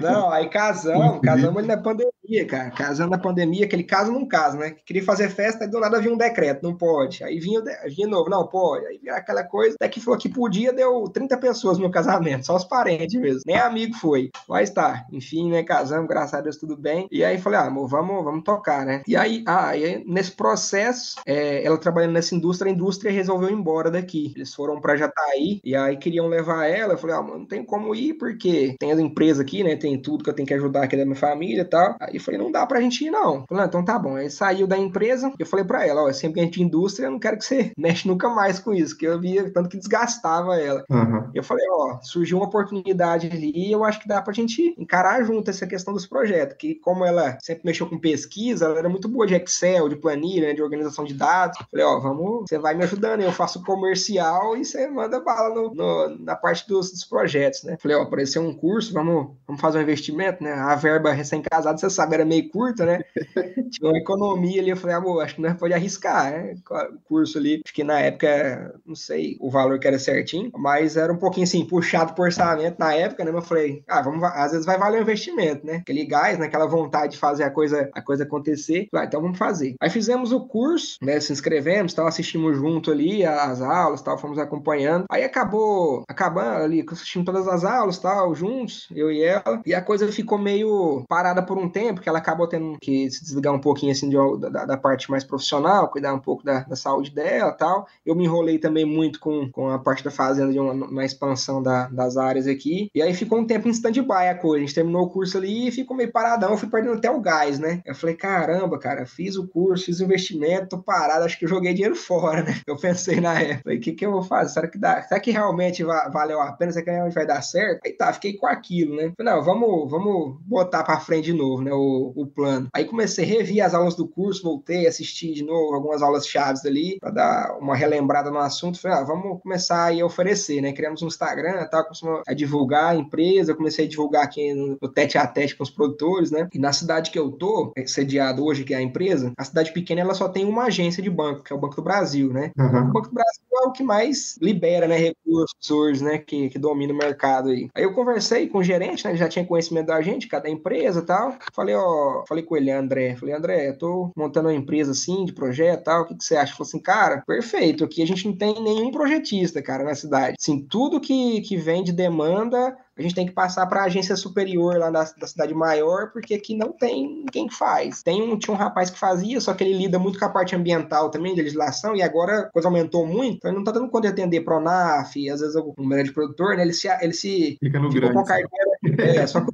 Não, 0.00 0.30
aí 0.30 0.48
casamos, 0.48 1.20
casamos 1.20 1.66
na 1.66 1.76
pandemia, 1.76 2.12
cara. 2.48 2.70
Casando 2.70 3.10
na 3.10 3.18
pandemia, 3.18 3.64
aquele 3.64 3.84
caso 3.84 4.12
não 4.12 4.26
caso, 4.26 4.56
né? 4.56 4.74
Queria 4.84 5.02
fazer 5.02 5.28
festa, 5.28 5.64
aí 5.64 5.70
do 5.70 5.80
nada 5.80 6.00
vinha 6.00 6.14
um 6.14 6.16
decreto, 6.16 6.62
não 6.62 6.76
pode. 6.76 7.22
Aí 7.24 7.38
vinha, 7.38 7.62
vinha 7.86 8.06
novo, 8.06 8.30
não 8.30 8.46
pode. 8.46 8.86
Aí 8.86 8.98
vinha 8.98 9.14
aquela 9.14 9.44
coisa, 9.44 9.74
até 9.74 9.88
que 9.88 10.00
falou 10.00 10.18
que 10.18 10.28
podia, 10.28 10.72
deu 10.72 11.04
30 11.04 11.36
pessoas 11.38 11.76
no 11.76 11.82
meu 11.82 11.90
casamento, 11.90 12.46
só 12.46 12.56
os 12.56 12.64
parentes 12.64 13.20
mesmo. 13.20 13.42
Nem 13.46 13.56
amigo 13.56 13.94
foi. 13.94 14.30
Lá 14.48 14.62
está. 14.62 15.06
Enfim, 15.12 15.50
né? 15.50 15.62
Casamos, 15.62 16.08
graças 16.08 16.34
a 16.34 16.40
Deus, 16.40 16.56
tudo 16.56 16.76
bem. 16.76 17.08
E 17.10 17.24
aí 17.24 17.38
falei, 17.38 17.58
ah, 17.58 17.66
amor, 17.66 17.88
vamos, 17.88 18.24
vamos 18.24 18.44
tocar, 18.44 18.86
né? 18.86 19.02
E 19.06 19.16
aí, 19.16 19.42
ah, 19.46 19.68
aí 19.68 20.02
nesse 20.06 20.32
processo, 20.32 21.20
é, 21.26 21.64
ela 21.64 21.78
trabalhando 21.78 22.12
nessa 22.12 22.34
indústria, 22.34 22.70
a 22.70 22.74
indústria 22.74 23.12
resolveu 23.12 23.50
ir 23.50 23.54
embora 23.54 23.90
daqui. 23.90 24.32
Eles 24.36 24.54
foram 24.54 24.80
pra 24.80 24.96
Jataí, 24.96 25.60
e 25.64 25.74
aí 25.74 25.96
queriam 25.96 26.28
levar 26.28 26.66
ela. 26.66 26.94
Eu 26.94 26.98
falei, 26.98 27.16
ah, 27.16 27.22
não 27.22 27.44
tem 27.44 27.64
como 27.64 27.94
ir, 27.94 28.14
porque 28.14 28.76
tem 28.78 28.92
a 28.92 29.00
empresa 29.00 29.42
aqui, 29.42 29.62
né? 29.64 29.76
Tem 29.76 30.00
tudo 30.00 30.24
que 30.24 30.30
eu 30.30 30.34
tenho 30.34 30.46
que 30.46 30.54
ajudar 30.54 30.84
aqui 30.84 30.96
da 30.96 31.04
minha 31.04 31.16
família 31.16 31.62
e 31.62 31.64
tal. 31.64 31.96
Aí 32.00 32.18
falei, 32.22 32.40
não 32.40 32.50
dá 32.50 32.66
pra 32.66 32.80
gente 32.80 33.04
ir, 33.04 33.10
não. 33.10 33.44
Falei, 33.46 33.64
ah, 33.64 33.66
então 33.66 33.84
tá 33.84 33.98
bom. 33.98 34.16
Aí 34.16 34.30
saiu 34.30 34.66
da 34.66 34.78
empresa, 34.78 35.32
eu 35.38 35.46
falei 35.46 35.64
pra 35.64 35.86
ela, 35.86 36.04
ó, 36.04 36.12
sempre 36.12 36.34
que 36.34 36.40
a 36.40 36.44
gente 36.44 36.52
de 36.52 36.62
indústria, 36.62 37.06
eu 37.06 37.10
não 37.10 37.18
quero 37.18 37.38
que 37.38 37.44
você 37.44 37.72
mexe 37.76 38.06
nunca 38.06 38.28
mais 38.28 38.58
com 38.58 38.72
isso, 38.72 38.96
que 38.96 39.06
eu 39.06 39.18
via 39.18 39.50
tanto 39.50 39.68
que 39.68 39.78
desgastava 39.78 40.56
ela. 40.56 40.84
Uhum. 40.88 41.30
Eu 41.34 41.42
falei, 41.42 41.64
ó, 41.70 41.98
surgiu 42.02 42.38
uma 42.38 42.46
oportunidade 42.46 43.26
ali, 43.26 43.52
e 43.54 43.72
eu 43.72 43.82
acho 43.84 44.00
que 44.00 44.08
dá 44.08 44.20
pra 44.20 44.32
gente 44.32 44.74
encarar 44.78 45.24
junto 45.24 45.50
essa 45.50 45.66
questão 45.66 45.92
dos 45.92 46.06
projetos, 46.06 46.56
que 46.56 46.74
como 46.76 47.04
ela 47.04 47.38
sempre 47.40 47.62
mexeu 47.64 47.86
com 47.86 47.98
pesquisa, 47.98 48.66
ela 48.66 48.78
era 48.78 48.88
muito 48.88 49.08
boa 49.08 49.26
de 49.26 49.34
Excel, 49.34 49.88
de 49.88 49.96
planilha, 49.96 50.48
né, 50.48 50.54
de 50.54 50.62
organização 50.62 51.04
de 51.04 51.14
dados. 51.14 51.58
Eu 51.60 51.66
falei, 51.70 51.86
ó, 51.86 52.00
vamos, 52.00 52.44
você 52.48 52.58
vai 52.58 52.74
me 52.74 52.84
ajudando, 52.84 53.22
eu 53.22 53.32
faço 53.32 53.62
comercial 53.62 54.56
e 54.56 54.64
você 54.64 54.88
manda 54.88 55.20
bala 55.20 55.54
no, 55.54 55.74
no, 55.74 56.18
na 56.18 56.36
parte 56.36 56.66
dos, 56.68 56.90
dos 56.90 57.04
projetos, 57.04 57.62
né? 57.64 57.76
Falei, 57.80 57.96
ó, 57.96 58.02
apareceu 58.02 58.42
um 58.42 58.54
curso, 58.54 58.92
vamos, 58.92 59.30
vamos 59.46 59.60
fazer 59.60 59.78
um 59.78 59.82
investimento, 59.82 60.42
né? 60.42 60.52
A 60.52 60.74
verba 60.74 61.12
recém-casada, 61.12 61.78
você 61.78 61.88
sabe, 61.88 62.01
era 62.10 62.24
meio 62.24 62.48
curta, 62.48 62.84
né? 62.84 63.00
Tinha 63.70 63.90
uma 63.90 63.98
economia 63.98 64.60
ali, 64.60 64.70
eu 64.70 64.76
falei, 64.76 64.96
amor, 64.96 65.22
acho 65.22 65.36
que 65.36 65.42
nós 65.42 65.56
pode 65.56 65.74
arriscar, 65.74 66.30
né? 66.30 66.54
O 66.70 66.98
curso 67.04 67.38
ali, 67.38 67.60
acho 67.64 67.74
que 67.74 67.84
na 67.84 68.00
época, 68.00 68.80
não 68.84 68.94
sei 68.94 69.36
o 69.40 69.50
valor 69.50 69.78
que 69.78 69.86
era 69.86 69.98
certinho, 69.98 70.50
mas 70.56 70.96
era 70.96 71.12
um 71.12 71.18
pouquinho 71.18 71.44
assim, 71.44 71.64
puxado 71.64 72.14
por 72.14 72.24
orçamento 72.24 72.78
na 72.78 72.94
época, 72.94 73.24
né? 73.24 73.30
Mas 73.30 73.42
eu 73.42 73.48
falei, 73.48 73.84
ah, 73.88 74.02
vamos, 74.02 74.22
às 74.24 74.52
vezes 74.52 74.66
vai 74.66 74.78
valer 74.78 74.98
o 74.98 75.02
investimento, 75.02 75.66
né? 75.66 75.76
Aquele 75.76 76.04
gás, 76.04 76.38
né? 76.38 76.46
Aquela 76.46 76.66
vontade 76.66 77.12
de 77.12 77.18
fazer 77.18 77.44
a 77.44 77.50
coisa, 77.50 77.90
a 77.92 78.02
coisa 78.02 78.24
acontecer. 78.24 78.88
Ah, 78.94 79.04
então 79.04 79.20
vamos 79.20 79.38
fazer. 79.38 79.74
Aí 79.80 79.90
fizemos 79.90 80.32
o 80.32 80.46
curso, 80.46 80.96
né? 81.02 81.20
Se 81.20 81.32
inscrevemos, 81.32 81.94
tal, 81.94 82.06
assistimos 82.06 82.56
junto 82.56 82.90
ali 82.90 83.24
as 83.24 83.60
aulas, 83.60 84.02
tal, 84.02 84.18
fomos 84.18 84.38
acompanhando. 84.38 85.04
Aí 85.10 85.24
acabou, 85.24 86.04
acabando 86.08 86.62
ali, 86.62 86.84
assistindo 86.90 87.24
todas 87.24 87.46
as 87.48 87.64
aulas, 87.64 87.98
tal, 87.98 88.34
juntos, 88.34 88.88
eu 88.94 89.10
e 89.10 89.22
ela. 89.22 89.60
E 89.64 89.74
a 89.74 89.82
coisa 89.82 90.10
ficou 90.10 90.38
meio 90.38 91.04
parada 91.08 91.42
por 91.42 91.58
um 91.58 91.68
tempo, 91.68 91.91
que 92.00 92.08
ela 92.08 92.18
acabou 92.18 92.46
tendo 92.46 92.78
que 92.80 93.10
se 93.10 93.22
desligar 93.22 93.52
um 93.52 93.60
pouquinho 93.60 93.92
assim 93.92 94.08
de, 94.08 94.16
da, 94.50 94.64
da, 94.64 94.76
parte 94.76 95.10
mais 95.10 95.24
profissional, 95.24 95.88
cuidar 95.88 96.14
um 96.14 96.18
pouco 96.18 96.44
da, 96.44 96.60
da 96.60 96.76
saúde 96.76 97.10
dela, 97.10 97.52
tal. 97.52 97.86
Eu 98.04 98.14
me 98.14 98.24
enrolei 98.24 98.58
também 98.58 98.84
muito 98.84 99.20
com, 99.20 99.50
com 99.50 99.68
a 99.68 99.78
parte 99.78 100.04
da 100.04 100.10
fazenda 100.10 100.52
de 100.52 100.58
uma, 100.58 101.04
expansão 101.04 101.62
da, 101.62 101.88
das 101.88 102.16
áreas 102.16 102.46
aqui. 102.46 102.88
E 102.94 103.02
aí 103.02 103.14
ficou 103.14 103.38
um 103.38 103.46
tempo 103.46 103.68
em 103.68 103.70
stand-by 103.70 104.28
a 104.28 104.34
coisa. 104.34 104.58
A 104.58 104.66
gente 104.66 104.74
terminou 104.74 105.02
o 105.02 105.10
curso 105.10 105.36
ali 105.36 105.68
e 105.68 105.72
ficou 105.72 105.96
meio 105.96 106.12
paradão. 106.12 106.50
Eu 106.50 106.58
fui 106.58 106.68
perdendo 106.68 106.94
até 106.94 107.10
o 107.10 107.20
gás, 107.20 107.58
né? 107.58 107.82
Eu 107.84 107.94
falei, 107.94 108.16
caramba, 108.16 108.78
cara, 108.78 109.06
fiz 109.06 109.36
o 109.36 109.46
curso, 109.46 109.86
fiz 109.86 110.00
o 110.00 110.04
investimento, 110.04 110.76
tô 110.76 110.82
parado, 110.82 111.24
acho 111.24 111.38
que 111.38 111.44
eu 111.44 111.48
joguei 111.48 111.74
dinheiro 111.74 111.96
fora, 111.96 112.42
né? 112.42 112.60
Eu 112.66 112.76
pensei 112.76 113.20
na 113.20 113.40
época, 113.40 113.74
o 113.74 113.80
que 113.80 113.92
que 113.92 114.06
eu 114.06 114.12
vou 114.12 114.22
fazer? 114.22 114.52
Será 114.52 114.68
que 114.68 114.78
dá? 114.78 115.02
Será 115.02 115.20
que 115.20 115.30
realmente 115.30 115.84
valeu 115.84 116.40
a 116.40 116.52
pena? 116.52 116.72
Será 116.72 116.84
que 116.84 116.90
realmente 116.90 117.14
vai 117.14 117.26
dar 117.26 117.42
certo? 117.42 117.80
Aí 117.84 117.92
tá, 117.92 118.12
fiquei 118.12 118.34
com 118.34 118.46
aquilo, 118.46 118.96
né? 118.96 119.12
Falei, 119.16 119.32
não, 119.32 119.42
vamos, 119.42 119.90
vamos 119.90 120.38
botar 120.42 120.82
pra 120.82 121.00
frente 121.00 121.26
de 121.26 121.32
novo, 121.32 121.62
né? 121.62 121.72
O, 121.82 122.12
o 122.22 122.26
plano. 122.26 122.68
Aí 122.72 122.84
comecei 122.84 123.24
a 123.24 123.28
rever 123.28 123.64
as 123.64 123.74
aulas 123.74 123.96
do 123.96 124.06
curso, 124.06 124.42
voltei 124.42 124.86
a 124.86 124.88
assistir 124.88 125.32
de 125.32 125.42
novo 125.42 125.74
algumas 125.74 126.00
aulas 126.00 126.26
chaves 126.26 126.64
ali, 126.64 126.98
para 127.00 127.10
dar 127.10 127.58
uma 127.58 127.74
relembrada 127.74 128.30
no 128.30 128.38
assunto. 128.38 128.80
Falei, 128.80 128.98
ah, 128.98 129.04
vamos 129.04 129.42
começar 129.42 129.86
aí 129.86 130.00
a 130.00 130.06
oferecer, 130.06 130.60
né? 130.60 130.72
Criamos 130.72 131.02
um 131.02 131.08
Instagram, 131.08 131.66
tal, 131.70 131.84
começamos 131.84 132.22
a 132.26 132.32
divulgar 132.32 132.92
a 132.92 132.96
empresa, 132.96 133.54
comecei 133.54 133.86
a 133.86 133.88
divulgar 133.88 134.24
aqui 134.24 134.54
no, 134.54 134.78
no 134.80 134.88
tete 134.88 135.18
a 135.18 135.26
tete 135.26 135.56
com 135.56 135.62
os 135.62 135.70
produtores, 135.70 136.30
né? 136.30 136.48
E 136.52 136.58
na 136.58 136.72
cidade 136.72 137.10
que 137.10 137.18
eu 137.18 137.30
tô, 137.32 137.72
é 137.76 137.86
sediado 137.86 138.44
hoje, 138.44 138.64
que 138.64 138.74
é 138.74 138.76
a 138.76 138.82
empresa, 138.82 139.32
a 139.36 139.44
cidade 139.44 139.72
pequena 139.72 140.00
ela 140.00 140.14
só 140.14 140.28
tem 140.28 140.44
uma 140.44 140.64
agência 140.64 141.02
de 141.02 141.10
banco, 141.10 141.42
que 141.42 141.52
é 141.52 141.56
o 141.56 141.58
Banco 141.58 141.76
do 141.76 141.82
Brasil, 141.82 142.32
né? 142.32 142.52
Uhum. 142.56 142.66
O 142.66 142.92
Banco 142.92 143.08
do 143.08 143.14
Brasil 143.14 143.42
é 143.54 143.66
o 143.66 143.72
que 143.72 143.82
mais 143.82 144.36
libera, 144.40 144.86
né, 144.86 144.96
recursos 144.96 145.70
hoje, 145.70 146.02
né, 146.02 146.18
que, 146.18 146.48
que 146.48 146.58
domina 146.58 146.92
o 146.92 146.96
mercado 146.96 147.50
aí. 147.50 147.68
Aí 147.74 147.84
eu 147.84 147.92
conversei 147.92 148.48
com 148.48 148.58
o 148.58 148.64
gerente, 148.64 149.04
né, 149.04 149.10
ele 149.10 149.18
já 149.18 149.28
tinha 149.28 149.44
conhecimento 149.44 149.86
da 149.86 150.00
gente, 150.00 150.28
cada 150.28 150.48
empresa 150.48 151.00
e 151.00 151.04
tal. 151.04 151.36
Falei, 151.52 151.71
ó, 151.74 152.24
falei 152.26 152.44
com 152.44 152.56
ele, 152.56 152.70
André, 152.70 153.16
falei, 153.16 153.34
André, 153.34 153.68
eu 153.68 153.78
tô 153.78 154.10
montando 154.16 154.48
uma 154.48 154.54
empresa 154.54 154.92
assim, 154.92 155.24
de 155.24 155.32
projeto 155.32 155.84
tal, 155.84 156.02
o 156.02 156.06
que, 156.06 156.14
que 156.14 156.24
você 156.24 156.36
acha? 156.36 156.52
Falou 156.52 156.66
assim, 156.66 156.80
cara, 156.80 157.22
perfeito, 157.26 157.84
aqui 157.84 158.02
a 158.02 158.06
gente 158.06 158.26
não 158.26 158.36
tem 158.36 158.60
nenhum 158.62 158.90
projetista, 158.90 159.62
cara, 159.62 159.84
na 159.84 159.94
cidade. 159.94 160.36
Assim, 160.38 160.60
tudo 160.60 161.00
que, 161.00 161.40
que 161.42 161.56
vem 161.56 161.82
de 161.82 161.92
demanda, 161.92 162.76
a 163.02 163.08
gente 163.08 163.14
tem 163.14 163.26
que 163.26 163.32
passar 163.32 163.66
para 163.66 163.82
a 163.82 163.84
agência 163.84 164.16
superior 164.16 164.76
lá 164.78 164.90
da, 164.90 165.04
da, 165.18 165.26
cidade 165.26 165.54
maior, 165.54 166.10
porque 166.12 166.34
aqui 166.34 166.56
não 166.56 166.72
tem 166.72 167.24
quem 167.30 167.50
faz. 167.50 168.02
Tem 168.02 168.22
um, 168.22 168.38
tinha 168.38 168.54
um 168.54 168.58
rapaz 168.58 168.90
que 168.90 168.98
fazia, 168.98 169.40
só 169.40 169.52
que 169.54 169.64
ele 169.64 169.76
lida 169.76 169.98
muito 169.98 170.18
com 170.18 170.24
a 170.24 170.30
parte 170.30 170.54
ambiental 170.54 171.10
também, 171.10 171.34
de 171.34 171.42
legislação, 171.42 171.94
e 171.96 172.02
agora 172.02 172.40
a 172.40 172.50
coisa 172.50 172.68
aumentou 172.68 173.06
muito, 173.06 173.36
então 173.36 173.50
ele 173.50 173.58
não 173.58 173.64
tá 173.64 173.72
dando 173.72 173.88
conta 173.88 174.08
de 174.08 174.12
atender 174.12 174.40
Pronaf, 174.42 175.16
às 175.28 175.40
vezes 175.40 175.56
o 175.56 175.74
médico 175.78 176.14
produtor, 176.14 176.56
né? 176.56 176.62
Ele 176.62 176.72
se, 176.72 176.88
ele 177.00 177.12
se 177.12 177.56
Fica 177.60 177.78
no 177.78 177.90
grande. 177.90 178.14
com 178.14 178.24
carteira, 178.24 179.20
é, 179.20 179.26
só 179.26 179.40
com 179.40 179.52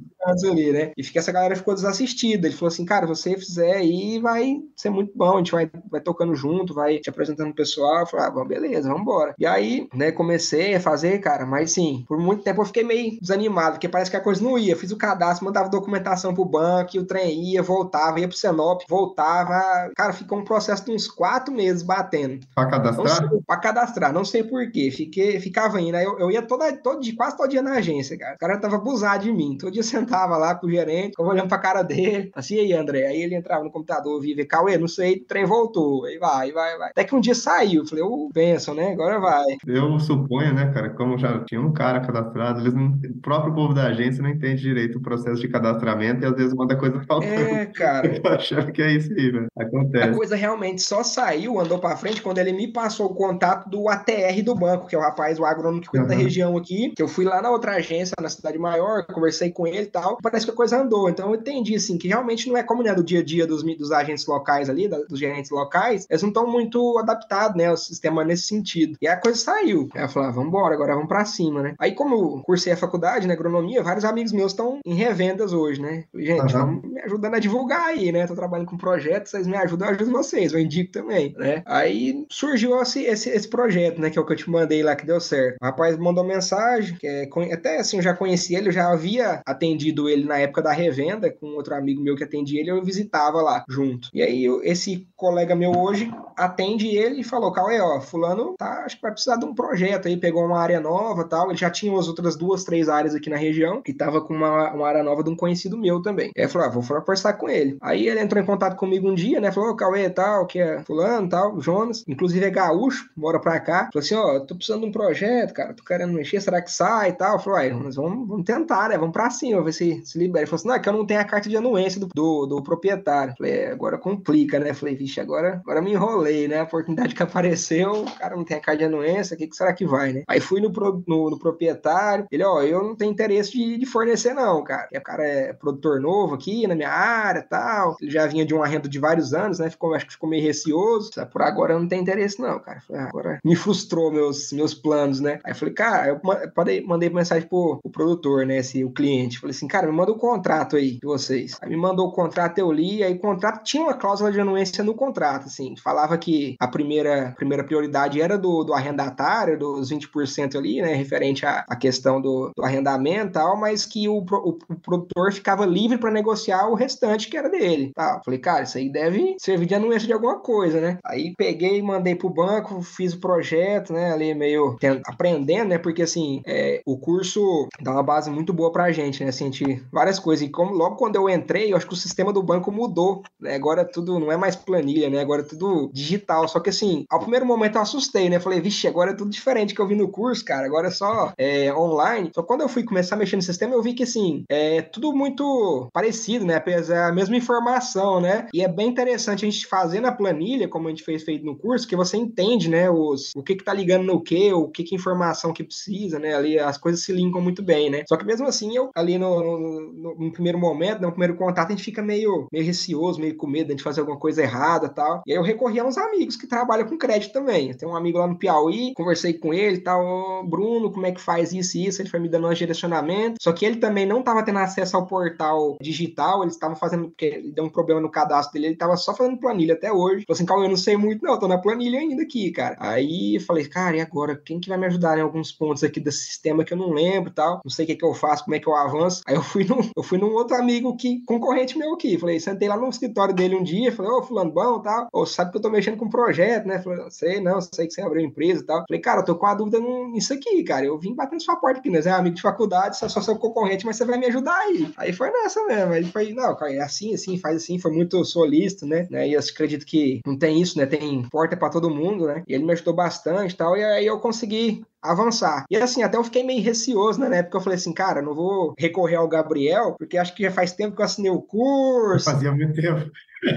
ali, 0.51 0.71
né? 0.71 0.91
E 0.97 1.03
fica, 1.03 1.19
essa 1.19 1.31
galera 1.31 1.55
ficou 1.55 1.73
desassistida. 1.73 2.47
Ele 2.47 2.55
falou 2.55 2.67
assim, 2.67 2.85
cara, 2.85 3.07
você 3.07 3.37
fizer 3.37 3.77
aí, 3.77 4.19
vai 4.19 4.57
ser 4.75 4.89
muito 4.89 5.11
bom, 5.15 5.35
a 5.35 5.37
gente 5.37 5.51
vai, 5.51 5.69
vai 5.89 6.01
tocando 6.01 6.35
junto, 6.35 6.73
vai 6.73 6.99
te 6.99 7.09
apresentando 7.09 7.51
o 7.51 7.55
pessoal. 7.55 8.01
Eu 8.01 8.05
falei, 8.07 8.25
ah, 8.25 8.31
bom, 8.31 8.45
beleza, 8.45 8.87
vamos 8.87 9.01
embora. 9.01 9.33
E 9.39 9.45
aí, 9.45 9.87
né, 9.93 10.11
comecei 10.11 10.75
a 10.75 10.79
fazer, 10.79 11.19
cara, 11.19 11.45
mas 11.45 11.71
sim, 11.71 12.03
por 12.07 12.17
muito 12.19 12.43
tempo 12.43 12.61
eu 12.61 12.65
fiquei 12.65 12.83
meio 12.83 13.19
desanimado, 13.19 13.38
porque 13.71 13.87
parece 13.87 14.11
que 14.11 14.17
a 14.17 14.21
coisa 14.21 14.43
não 14.43 14.57
ia. 14.57 14.75
Fiz 14.75 14.91
o 14.91 14.97
cadastro, 14.97 15.45
mandava 15.45 15.69
documentação 15.69 16.33
pro 16.33 16.45
banco, 16.45 16.91
e 16.95 16.99
o 16.99 17.05
trem 17.05 17.51
ia, 17.51 17.61
voltava, 17.61 18.19
ia 18.19 18.27
pro 18.27 18.37
Senop, 18.37 18.83
voltava. 18.89 19.91
Cara, 19.95 20.13
ficou 20.13 20.39
um 20.39 20.43
processo 20.43 20.85
de 20.85 20.91
uns 20.91 21.07
quatro 21.07 21.53
meses 21.53 21.83
batendo. 21.83 22.39
Pra 22.55 22.67
cadastrar? 22.67 23.29
Sei, 23.29 23.39
pra 23.45 23.57
cadastrar, 23.57 24.13
não 24.13 24.25
sei 24.25 24.43
porquê. 24.43 24.91
Fiquei, 24.91 25.39
ficava 25.39 25.79
indo. 25.79 25.95
Aí 25.95 26.03
eu, 26.03 26.19
eu 26.19 26.31
ia 26.31 26.41
toda, 26.41 26.71
todo 26.73 27.01
dia, 27.01 27.15
quase 27.15 27.37
todo 27.37 27.49
dia 27.49 27.61
na 27.61 27.73
agência, 27.73 28.17
cara. 28.17 28.35
O 28.35 28.37
cara 28.39 28.57
tava 28.57 28.75
abusado 28.75 29.23
de 29.23 29.31
mim. 29.31 29.57
Todo 29.57 29.71
dia 29.71 29.83
sentava 29.83 30.37
lá 30.37 30.55
com 30.55 30.67
o 30.67 30.71
gerente, 30.71 31.11
ficava 31.11 31.29
olhando 31.29 31.47
pra 31.47 31.57
cara 31.57 31.83
dele, 31.83 32.31
assim, 32.35 32.55
e 32.55 32.59
aí, 32.59 32.73
André? 32.73 33.07
Aí 33.07 33.21
ele 33.21 33.35
entrava 33.35 33.63
no 33.63 33.71
computador, 33.71 34.19
via, 34.21 34.45
Cauê, 34.45 34.77
não 34.77 34.87
sei, 34.87 35.17
o 35.17 35.25
trem 35.25 35.45
voltou. 35.45 36.05
Aí 36.05 36.17
vai, 36.17 36.51
vai, 36.51 36.77
vai. 36.77 36.89
Até 36.89 37.03
que 37.03 37.15
um 37.15 37.19
dia 37.19 37.35
saiu. 37.35 37.85
Falei, 37.85 38.03
ô, 38.03 38.25
oh, 38.25 38.29
benção, 38.33 38.73
né? 38.73 38.91
Agora 38.91 39.19
vai. 39.19 39.45
Eu 39.67 39.99
suponho, 39.99 40.53
né, 40.53 40.71
cara, 40.73 40.89
como 40.89 41.17
já 41.17 41.43
tinha 41.43 41.61
um 41.61 41.73
cara 41.73 41.99
cadastrado, 41.99 42.61
eles 42.61 42.73
não, 42.73 42.97
o 43.19 43.21
próprio 43.21 43.53
povo 43.53 43.73
da 43.73 43.87
agência 43.87 44.23
não 44.23 44.29
entende 44.29 44.61
direito 44.61 44.97
o 44.97 45.01
processo 45.01 45.41
de 45.41 45.49
cadastramento 45.49 46.23
e 46.23 46.25
às 46.25 46.35
vezes 46.35 46.53
manda 46.53 46.75
coisa 46.75 47.01
faltando. 47.01 47.33
É, 47.33 47.65
cara. 47.65 48.07
Eu 48.23 48.31
achando 48.31 48.71
que 48.71 48.81
é 48.81 48.93
isso 48.93 49.11
aí, 49.11 49.31
né? 49.31 49.47
Acontece. 49.57 50.09
A 50.09 50.13
coisa 50.13 50.35
realmente 50.35 50.81
só 50.81 51.03
saiu, 51.03 51.59
andou 51.59 51.79
pra 51.79 51.97
frente, 51.97 52.21
quando 52.21 52.37
ele 52.37 52.53
me 52.53 52.71
passou 52.71 53.07
o 53.07 53.15
contato 53.15 53.69
do 53.69 53.89
ATR 53.89 54.41
do 54.43 54.55
banco, 54.55 54.87
que 54.87 54.95
é 54.95 54.97
o 54.97 55.01
rapaz, 55.01 55.37
o 55.37 55.45
agrônomo 55.45 55.81
que 55.81 55.89
cuida 55.89 56.05
uhum. 56.05 56.09
da 56.09 56.15
região 56.15 56.57
aqui, 56.57 56.93
que 56.95 57.03
eu 57.03 57.07
fui 57.07 57.25
lá 57.25 57.41
na 57.41 57.51
outra 57.51 57.73
agência, 57.73 58.13
na 58.21 58.29
cidade 58.29 58.57
maior, 58.57 59.05
conversei 59.05 59.51
com 59.51 59.67
ele 59.67 59.81
e 59.81 59.85
tal, 59.87 60.17
parece 60.21 60.45
que 60.45 60.51
a 60.51 60.55
coisa 60.55 60.81
andou. 60.81 61.09
Então 61.09 61.29
eu 61.29 61.39
entendi, 61.39 61.75
assim, 61.75 61.97
que 61.97 62.07
realmente 62.07 62.47
não 62.47 62.55
é 62.55 62.63
como 62.63 62.81
né, 62.81 62.93
do 62.93 63.03
dia 63.03 63.19
a 63.19 63.23
dia 63.23 63.45
dos, 63.45 63.63
dos 63.63 63.91
agentes 63.91 64.25
locais 64.25 64.69
ali, 64.69 64.87
da, 64.87 64.99
dos 64.99 65.19
gerentes 65.19 65.51
locais, 65.51 66.07
eles 66.09 66.21
não 66.21 66.29
estão 66.29 66.47
muito 66.49 66.97
adaptados, 66.97 67.57
né, 67.57 67.67
ao 67.67 67.77
sistema 67.77 68.23
nesse 68.23 68.43
sentido. 68.43 68.97
E 69.01 69.07
a 69.07 69.17
coisa 69.17 69.37
saiu. 69.37 69.89
Aí 69.93 70.03
eu 70.03 70.09
falei, 70.09 70.29
ah, 70.29 70.31
vamos 70.31 70.47
embora, 70.47 70.73
agora 70.73 70.93
vamos 70.93 71.09
pra 71.09 71.25
cima, 71.25 71.61
né? 71.61 71.75
Aí 71.77 71.93
como 71.93 72.15
eu 72.15 72.41
cursei 72.43 72.71
a 72.71 72.77
faculdade, 72.77 73.08
né, 73.27 73.33
agronomia, 73.33 73.83
vários 73.83 74.05
amigos 74.05 74.31
meus 74.31 74.51
estão 74.51 74.79
em 74.85 74.93
revendas 74.93 75.53
hoje, 75.53 75.81
né? 75.81 76.03
Gente, 76.15 76.55
uhum. 76.55 76.81
me 76.83 77.01
ajudando 77.01 77.35
a 77.35 77.39
divulgar 77.39 77.87
aí, 77.87 78.11
né? 78.11 78.27
Tô 78.27 78.35
trabalhando 78.35 78.67
com 78.67 78.77
projetos, 78.77 79.31
vocês 79.31 79.47
me 79.47 79.55
ajudam, 79.57 79.87
eu 79.87 79.95
ajudo 79.95 80.11
vocês, 80.11 80.53
eu 80.53 80.59
indico 80.59 80.91
também, 80.91 81.33
né? 81.37 81.63
Aí 81.65 82.25
surgiu 82.29 82.79
esse, 82.81 83.03
esse, 83.03 83.29
esse 83.29 83.47
projeto, 83.47 83.99
né, 83.99 84.09
que 84.09 84.17
é 84.17 84.21
o 84.21 84.25
que 84.25 84.33
eu 84.33 84.37
te 84.37 84.49
mandei 84.49 84.83
lá, 84.83 84.95
que 84.95 85.05
deu 85.05 85.19
certo. 85.19 85.57
O 85.61 85.65
rapaz 85.65 85.97
mandou 85.97 86.23
mensagem, 86.23 86.95
que 86.97 87.07
é, 87.07 87.29
até 87.53 87.79
assim, 87.79 87.97
eu 87.97 88.03
já 88.03 88.13
conheci 88.13 88.55
ele, 88.55 88.69
eu 88.69 88.73
já 88.73 88.91
havia 88.91 89.41
atendido 89.45 90.09
ele 90.09 90.25
na 90.25 90.37
época 90.37 90.61
da 90.61 90.71
revenda, 90.71 91.29
com 91.31 91.47
outro 91.55 91.75
amigo 91.75 92.01
meu 92.01 92.15
que 92.15 92.23
atendia 92.23 92.59
ele, 92.59 92.71
eu 92.71 92.83
visitava 92.83 93.41
lá 93.41 93.63
junto. 93.67 94.09
E 94.13 94.21
aí 94.21 94.45
esse 94.63 95.07
colega 95.15 95.55
meu 95.55 95.71
hoje 95.71 96.11
atende 96.35 96.87
ele 96.87 97.21
e 97.21 97.23
falou, 97.23 97.51
Cauê, 97.51 97.79
ó, 97.79 97.99
fulano 97.99 98.55
tá, 98.57 98.83
acho 98.85 98.95
que 98.95 99.01
vai 99.01 99.11
precisar 99.11 99.37
de 99.37 99.45
um 99.45 99.53
projeto 99.53 100.07
aí, 100.07 100.17
pegou 100.17 100.45
uma 100.45 100.59
área 100.59 100.79
nova 100.79 101.23
tal, 101.23 101.49
ele 101.49 101.57
já 101.57 101.69
tinha 101.69 101.97
as 101.97 102.07
outras 102.07 102.35
duas, 102.35 102.63
três 102.63 102.89
áreas 102.89 102.98
aqui 103.15 103.29
na 103.29 103.37
região, 103.37 103.81
e 103.87 103.93
tava 103.93 104.21
com 104.21 104.33
uma, 104.33 104.73
uma 104.73 104.87
área 104.87 105.03
nova 105.03 105.23
de 105.23 105.29
um 105.29 105.35
conhecido 105.35 105.77
meu 105.77 106.01
também. 106.01 106.31
Aí 106.37 106.47
falei, 106.47 106.67
ah, 106.67 106.71
vou 106.71 106.83
conversar 106.83 107.33
com 107.33 107.49
ele. 107.49 107.77
Aí 107.81 108.07
ele 108.07 108.19
entrou 108.19 108.41
em 108.41 108.45
contato 108.45 108.75
comigo 108.75 109.09
um 109.09 109.15
dia, 109.15 109.39
né, 109.39 109.51
falou, 109.51 109.75
Cauê, 109.75 110.09
tal, 110.09 110.45
que 110.45 110.59
é 110.59 110.83
fulano, 110.83 111.29
tal, 111.29 111.59
Jonas, 111.61 112.03
inclusive 112.07 112.45
é 112.45 112.49
gaúcho, 112.49 113.09
mora 113.15 113.39
pra 113.39 113.59
cá, 113.59 113.89
falou 113.91 114.03
assim, 114.03 114.15
ó, 114.15 114.39
tô 114.39 114.55
precisando 114.55 114.81
de 114.81 114.87
um 114.87 114.91
projeto, 114.91 115.53
cara, 115.53 115.73
tô 115.73 115.83
querendo 115.83 116.13
mexer, 116.13 116.41
será 116.41 116.61
que 116.61 116.71
sai 116.71 117.09
e 117.09 117.13
tal? 117.13 117.33
Eu 117.33 117.39
falei, 117.39 117.71
nós 117.71 117.95
vamos, 117.95 118.27
vamos 118.27 118.45
tentar, 118.45 118.89
né, 118.89 118.97
vamos 118.97 119.13
pra 119.13 119.29
cima, 119.29 119.63
ver 119.63 119.73
se 119.73 119.99
se 120.03 120.17
libera. 120.17 120.43
Ele 120.43 120.47
falou 120.47 120.57
assim, 120.57 120.67
não, 120.67 120.75
é 120.75 120.79
que 120.79 120.89
eu 120.89 120.93
não 120.93 121.05
tenho 121.05 121.19
a 121.19 121.25
carta 121.25 121.49
de 121.49 121.57
anuência 121.57 121.99
do, 121.99 122.07
do, 122.07 122.45
do 122.45 122.63
proprietário. 122.63 123.33
Falei, 123.37 123.53
é, 123.53 123.71
agora 123.71 123.97
complica, 123.97 124.59
né? 124.59 124.73
Falei, 124.73 124.95
vixe, 124.95 125.19
agora, 125.19 125.61
agora 125.63 125.81
me 125.81 125.91
enrolei, 125.91 126.47
né? 126.47 126.59
A 126.59 126.63
oportunidade 126.63 127.15
que 127.15 127.23
apareceu, 127.23 128.03
o 128.03 128.17
cara 128.17 128.35
não 128.35 128.43
tem 128.43 128.57
a 128.57 128.61
carta 128.61 128.79
de 128.79 128.85
anuência, 128.85 129.35
o 129.35 129.37
que, 129.37 129.47
que 129.47 129.55
será 129.55 129.73
que 129.73 129.85
vai, 129.85 130.13
né? 130.13 130.23
Aí 130.27 130.39
fui 130.39 130.61
no, 130.61 130.71
pro, 130.71 131.03
no, 131.07 131.29
no, 131.29 131.39
proprietário, 131.39 132.27
ele, 132.31 132.43
ó, 132.43 132.61
eu 132.61 132.88
não 132.89 132.95
tenho 132.95 133.11
interesse 133.11 133.51
de, 133.51 133.77
de 133.77 133.85
fornecer, 133.85 134.33
não, 134.33 134.63
cara. 134.63 134.87
O 134.93 135.01
cara 135.01 135.23
é 135.23 135.53
produtor 135.53 135.99
novo 135.99 136.35
aqui 136.35 136.67
na 136.67 136.75
minha 136.75 136.89
área 136.89 137.41
tal. 137.41 137.95
Ele 138.01 138.11
já 138.11 138.25
vinha 138.27 138.45
de 138.45 138.53
uma 138.53 138.67
renda 138.67 138.89
de 138.89 138.99
vários 138.99 139.33
anos, 139.33 139.59
né? 139.59 139.69
Ficou, 139.69 139.93
acho 139.93 140.05
que 140.05 140.13
ficou 140.13 140.29
meio 140.29 140.43
receoso. 140.43 141.11
Por 141.31 141.41
agora 141.41 141.77
não 141.77 141.87
tenho 141.87 142.01
interesse, 142.01 142.39
não, 142.41 142.59
cara. 142.59 142.81
Falei, 142.81 143.01
ah, 143.01 143.07
agora 143.07 143.39
me 143.43 143.55
frustrou 143.55 144.11
meus, 144.11 144.51
meus 144.51 144.73
planos, 144.73 145.19
né? 145.19 145.39
Aí 145.43 145.51
eu 145.51 145.55
falei, 145.55 145.73
cara, 145.73 146.07
eu 146.07 146.21
mandei, 146.55 146.81
mandei 146.81 147.09
mensagem 147.09 147.47
pro, 147.47 147.79
pro 147.81 147.91
produtor, 147.91 148.45
né? 148.45 148.57
Esse, 148.57 148.83
o 148.83 148.91
cliente. 148.91 149.39
Falei 149.39 149.55
assim, 149.55 149.67
cara, 149.67 149.87
me 149.87 149.93
manda 149.93 150.11
o 150.11 150.17
contrato 150.17 150.75
aí 150.75 150.93
de 150.93 151.05
vocês. 151.05 151.57
Aí 151.61 151.69
me 151.69 151.77
mandou 151.77 152.07
o 152.07 152.11
contrato, 152.11 152.57
eu 152.57 152.71
li, 152.71 153.03
aí 153.03 153.13
o 153.13 153.19
contrato 153.19 153.63
tinha 153.63 153.83
uma 153.83 153.93
cláusula 153.93 154.31
de 154.31 154.39
anuência 154.39 154.83
no 154.83 154.93
contrato, 154.93 155.45
assim. 155.45 155.75
Falava 155.77 156.17
que 156.17 156.55
a 156.59 156.67
primeira, 156.67 157.33
primeira 157.37 157.63
prioridade 157.63 158.21
era 158.21 158.37
do, 158.37 158.63
do 158.63 158.73
arrendatário, 158.73 159.57
dos 159.57 159.91
20% 159.91 160.55
ali, 160.55 160.81
né? 160.81 160.93
Referente 160.93 161.45
à, 161.45 161.65
à 161.67 161.75
questão 161.75 162.21
do, 162.21 162.51
do 162.55 162.63
arrendamento 162.79 163.33
tal, 163.33 163.57
mas 163.57 163.85
que 163.85 164.07
o, 164.07 164.19
o, 164.19 164.57
o 164.69 164.75
produtor 164.75 165.31
ficava 165.31 165.65
livre 165.65 165.97
para 165.97 166.11
negociar 166.11 166.67
o 166.67 166.75
restante 166.75 167.29
que 167.29 167.37
era 167.37 167.49
dele. 167.49 167.91
Tá? 167.93 168.21
Falei, 168.23 168.39
cara, 168.39 168.63
isso 168.63 168.77
aí 168.77 168.89
deve 168.89 169.35
servir 169.37 169.65
de 169.65 169.75
anuência 169.75 170.07
de 170.07 170.13
alguma 170.13 170.39
coisa, 170.39 170.79
né? 170.79 170.97
Aí 171.05 171.33
peguei, 171.37 171.81
mandei 171.81 172.15
pro 172.15 172.29
banco, 172.29 172.81
fiz 172.81 173.13
o 173.13 173.19
projeto, 173.19 173.93
né? 173.93 174.11
Ali 174.11 174.33
meio 174.33 174.77
aprendendo, 175.05 175.69
né? 175.69 175.77
Porque 175.77 176.01
assim, 176.01 176.41
é, 176.45 176.81
o 176.85 176.97
curso 176.97 177.67
dá 177.81 177.91
uma 177.91 178.03
base 178.03 178.29
muito 178.29 178.53
boa 178.53 178.71
pra 178.71 178.91
gente, 178.91 179.23
né? 179.23 179.29
Assim, 179.29 179.45
a 179.45 179.51
gente, 179.51 179.83
várias 179.91 180.19
coisas. 180.19 180.45
E 180.45 180.49
como 180.49 180.73
logo 180.73 180.95
quando 180.95 181.15
eu 181.15 181.29
entrei, 181.29 181.71
eu 181.71 181.77
acho 181.77 181.87
que 181.87 181.93
o 181.93 181.97
sistema 181.97 182.31
do 182.31 182.41
banco 182.41 182.71
mudou, 182.71 183.23
né? 183.39 183.55
Agora 183.55 183.85
tudo 183.85 184.19
não 184.19 184.31
é 184.31 184.37
mais 184.37 184.55
planilha, 184.55 185.09
né? 185.09 185.19
Agora 185.19 185.41
é 185.41 185.45
tudo 185.45 185.89
digital. 185.93 186.47
Só 186.47 186.59
que 186.59 186.69
assim, 186.69 187.05
ao 187.09 187.19
primeiro 187.19 187.45
momento 187.45 187.75
eu 187.75 187.81
assustei, 187.81 188.29
né? 188.29 188.39
Falei, 188.39 188.61
vixe, 188.61 188.87
agora 188.87 189.11
é 189.11 189.15
tudo 189.15 189.29
diferente 189.29 189.73
que 189.73 189.81
eu 189.81 189.87
vi 189.87 189.95
no 189.95 190.09
curso, 190.09 190.43
cara. 190.45 190.65
Agora 190.65 190.87
é 190.87 190.91
só 190.91 191.33
é, 191.37 191.73
online. 191.73 192.31
Só 192.33 192.43
quando 192.43 192.61
eu 192.61 192.68
fui 192.69 192.83
começar 192.83 193.15
a 193.15 193.19
mexer 193.19 193.35
no 193.35 193.41
sistema, 193.41 193.73
eu 193.73 193.81
vi 193.81 193.93
que 193.93 194.03
assim, 194.03 194.43
é 194.49 194.81
tudo 194.81 195.13
muito 195.13 195.89
parecido, 195.93 196.45
né? 196.45 196.55
Apesar 196.55 197.09
a 197.09 197.13
mesma 197.13 197.35
informação, 197.35 198.21
né? 198.21 198.47
E 198.53 198.63
é 198.63 198.67
bem 198.67 198.87
interessante 198.87 199.45
a 199.45 199.49
gente 199.49 199.67
fazer 199.67 199.99
na 199.99 200.11
planilha, 200.11 200.67
como 200.67 200.87
a 200.87 200.91
gente 200.91 201.03
fez 201.03 201.23
feito 201.23 201.45
no 201.45 201.57
curso, 201.57 201.87
que 201.87 201.95
você 201.95 202.17
entende, 202.17 202.69
né? 202.69 202.89
Os, 202.89 203.31
o 203.35 203.43
que 203.43 203.55
que 203.55 203.63
tá 203.63 203.73
ligando 203.73 204.05
no 204.05 204.21
que, 204.21 204.53
o 204.53 204.67
que 204.69 204.83
que 204.83 204.95
informação 204.95 205.53
que 205.53 205.63
precisa, 205.63 206.19
né? 206.19 206.35
Ali 206.35 206.59
as 206.59 206.77
coisas 206.77 207.03
se 207.03 207.11
linkam 207.11 207.41
muito 207.41 207.61
bem, 207.61 207.89
né? 207.89 208.03
Só 208.07 208.17
que 208.17 208.25
mesmo 208.25 208.47
assim, 208.47 208.75
eu 208.75 208.89
ali 208.95 209.17
no, 209.17 209.39
no, 209.43 209.91
no, 209.91 210.15
no 210.15 210.31
primeiro 210.31 210.57
momento, 210.57 211.01
no 211.01 211.11
primeiro 211.11 211.35
contato, 211.35 211.67
a 211.67 211.71
gente 211.71 211.83
fica 211.83 212.01
meio, 212.01 212.47
meio 212.51 212.65
receoso, 212.65 213.19
meio 213.19 213.35
com 213.35 213.47
medo 213.47 213.75
de 213.75 213.83
fazer 213.83 214.01
alguma 214.01 214.19
coisa 214.19 214.41
errada 214.41 214.89
tal. 214.89 215.21
E 215.25 215.31
aí 215.31 215.37
eu 215.37 215.43
recorri 215.43 215.79
a 215.79 215.85
uns 215.85 215.97
amigos 215.97 216.35
que 216.35 216.47
trabalham 216.47 216.87
com 216.87 216.97
crédito 216.97 217.33
também. 217.33 217.73
Tem 217.73 217.87
um 217.87 217.95
amigo 217.95 218.17
lá 218.17 218.27
no 218.27 218.37
Piauí, 218.37 218.93
conversei 218.95 219.33
com 219.33 219.53
ele 219.53 219.79
tal, 219.79 220.45
Bruno, 220.47 220.91
como 220.91 221.05
é 221.05 221.11
que 221.11 221.21
faz 221.21 221.53
isso 221.53 221.77
e 221.77 221.87
isso? 221.87 222.01
Ele 222.01 222.09
foi 222.09 222.19
me 222.19 222.29
dando 222.29 222.47
um 222.47 222.51
direcionamento. 222.59 223.37
Só 223.41 223.51
que 223.51 223.65
ele 223.65 223.77
também 223.77 224.05
não 224.05 224.19
estava 224.19 224.43
tendo 224.43 224.59
acesso 224.59 224.95
ao 224.95 225.07
portal 225.07 225.77
digital, 225.81 226.41
ele 226.41 226.51
estava 226.51 226.75
fazendo, 226.75 227.09
porque 227.09 227.41
deu 227.53 227.65
um 227.65 227.69
problema 227.69 228.01
no 228.01 228.09
cadastro 228.09 228.53
dele, 228.53 228.67
ele 228.67 228.73
estava 228.73 228.95
só 228.97 229.13
fazendo 229.13 229.39
planilha 229.39 229.73
até 229.73 229.91
hoje. 229.91 230.25
Falei 230.25 230.35
assim, 230.35 230.45
calma, 230.45 230.65
eu 230.65 230.69
não 230.69 230.77
sei 230.77 230.97
muito, 230.97 231.23
não, 231.23 231.39
tô 231.39 231.47
na 231.47 231.57
planilha 231.57 231.99
ainda 231.99 232.23
aqui, 232.23 232.51
cara. 232.51 232.75
Aí 232.79 233.35
eu 233.35 233.41
falei, 233.41 233.67
cara, 233.67 233.97
e 233.97 234.01
agora? 234.01 234.35
Quem 234.35 234.59
que 234.59 234.69
vai 234.69 234.77
me 234.77 234.85
ajudar 234.85 235.17
em 235.17 235.21
alguns 235.21 235.51
pontos 235.51 235.83
aqui 235.83 235.99
desse 235.99 236.25
sistema 236.25 236.63
que 236.63 236.73
eu 236.73 236.77
não 236.77 236.91
lembro 236.91 237.31
tal? 237.31 237.61
Não 237.63 237.71
sei 237.71 237.85
o 237.85 237.87
que, 237.87 237.95
que 237.95 238.05
eu 238.05 238.13
faço, 238.13 238.43
como 238.43 238.55
é 238.55 238.59
que 238.59 238.67
eu 238.67 238.75
avanço. 238.75 239.21
Aí 239.27 239.35
eu 239.35 239.43
fui 239.43 239.63
num, 239.63 239.89
eu 239.95 240.03
fui 240.03 240.17
num 240.17 240.33
outro 240.33 240.55
amigo 240.55 240.95
que, 240.95 241.23
concorrente 241.25 241.77
meu 241.77 241.93
aqui. 241.93 242.17
Falei, 242.17 242.39
sentei 242.39 242.67
lá 242.67 242.77
no 242.77 242.89
escritório 242.89 243.33
dele 243.33 243.55
um 243.55 243.63
dia, 243.63 243.91
falei, 243.91 244.11
ô, 244.11 244.23
fulano 244.23 244.51
bom 244.51 244.79
tal. 244.79 245.07
Ô, 245.11 245.25
sabe 245.25 245.51
que 245.51 245.57
eu 245.57 245.61
tô 245.61 245.69
mexendo 245.69 245.97
com 245.97 246.05
um 246.05 246.09
projeto, 246.09 246.65
né? 246.65 246.79
Falei, 246.79 247.05
sei, 247.09 247.39
não, 247.39 247.59
sei 247.61 247.87
que 247.87 247.93
você 247.93 248.01
abriu 248.01 248.25
empresa 248.25 248.61
e 248.61 248.65
tal. 248.65 248.83
Falei, 248.87 249.01
cara, 249.01 249.21
eu 249.21 249.25
tô 249.25 249.35
com 249.35 249.45
a 249.45 249.53
dúvida 249.53 249.79
nisso 249.79 250.33
aqui, 250.33 250.63
cara. 250.63 250.85
Eu 250.85 250.97
vim 250.97 251.15
batendo 251.15 251.41
sua 251.41 251.55
porta 251.55 251.79
aqui, 251.79 251.89
né? 251.89 252.01
Você 252.01 252.09
é 252.09 252.11
amigo 252.11 252.35
de 252.35 252.41
faculdade, 252.51 252.97
só 252.97 253.07
sou 253.07 253.21
seu 253.21 253.35
concorrente, 253.35 253.85
mas 253.85 253.97
você 253.97 254.05
vai 254.05 254.17
me 254.17 254.27
ajudar 254.27 254.55
aí. 254.55 254.91
Aí 254.97 255.13
foi 255.13 255.31
nessa 255.31 255.63
mesmo. 255.65 255.93
Aí 255.93 256.03
foi, 256.05 256.33
não, 256.33 256.55
cara, 256.55 256.73
é 256.73 256.79
assim, 256.79 257.13
assim, 257.13 257.37
faz 257.37 257.57
assim. 257.57 257.79
Foi 257.79 257.91
muito 257.91 258.23
solista, 258.25 258.85
né? 258.85 259.07
E 259.11 259.33
eu 259.33 259.39
acredito 259.39 259.85
que 259.85 260.21
não 260.25 260.37
tem 260.37 260.61
isso, 260.61 260.77
né? 260.77 260.85
Tem 260.85 261.27
porta 261.29 261.55
para 261.55 261.69
todo 261.69 261.89
mundo, 261.89 262.27
né? 262.27 262.43
E 262.47 262.53
ele 262.53 262.65
me 262.65 262.73
ajudou 262.73 262.93
bastante 262.93 263.53
e 263.53 263.57
tal. 263.57 263.77
E 263.77 263.83
aí 263.83 264.05
eu 264.05 264.19
consegui 264.19 264.83
avançar. 265.01 265.65
E 265.69 265.77
assim, 265.77 266.03
até 266.03 266.17
eu 266.17 266.23
fiquei 266.23 266.43
meio 266.43 266.63
receoso, 266.63 267.19
né? 267.19 267.43
Porque 267.43 267.57
eu 267.57 267.61
falei 267.61 267.77
assim, 267.77 267.93
cara, 267.93 268.21
não 268.21 268.33
vou 268.33 268.73
recorrer 268.77 269.15
ao 269.15 269.27
Gabriel, 269.27 269.95
porque 269.97 270.17
acho 270.17 270.35
que 270.35 270.43
já 270.43 270.51
faz 270.51 270.73
tempo 270.73 270.95
que 270.95 271.01
eu 271.01 271.05
assinei 271.05 271.31
o 271.31 271.41
curso. 271.41 272.29
Fazia 272.29 272.51
muito 272.51 272.73
tempo. 272.79 273.09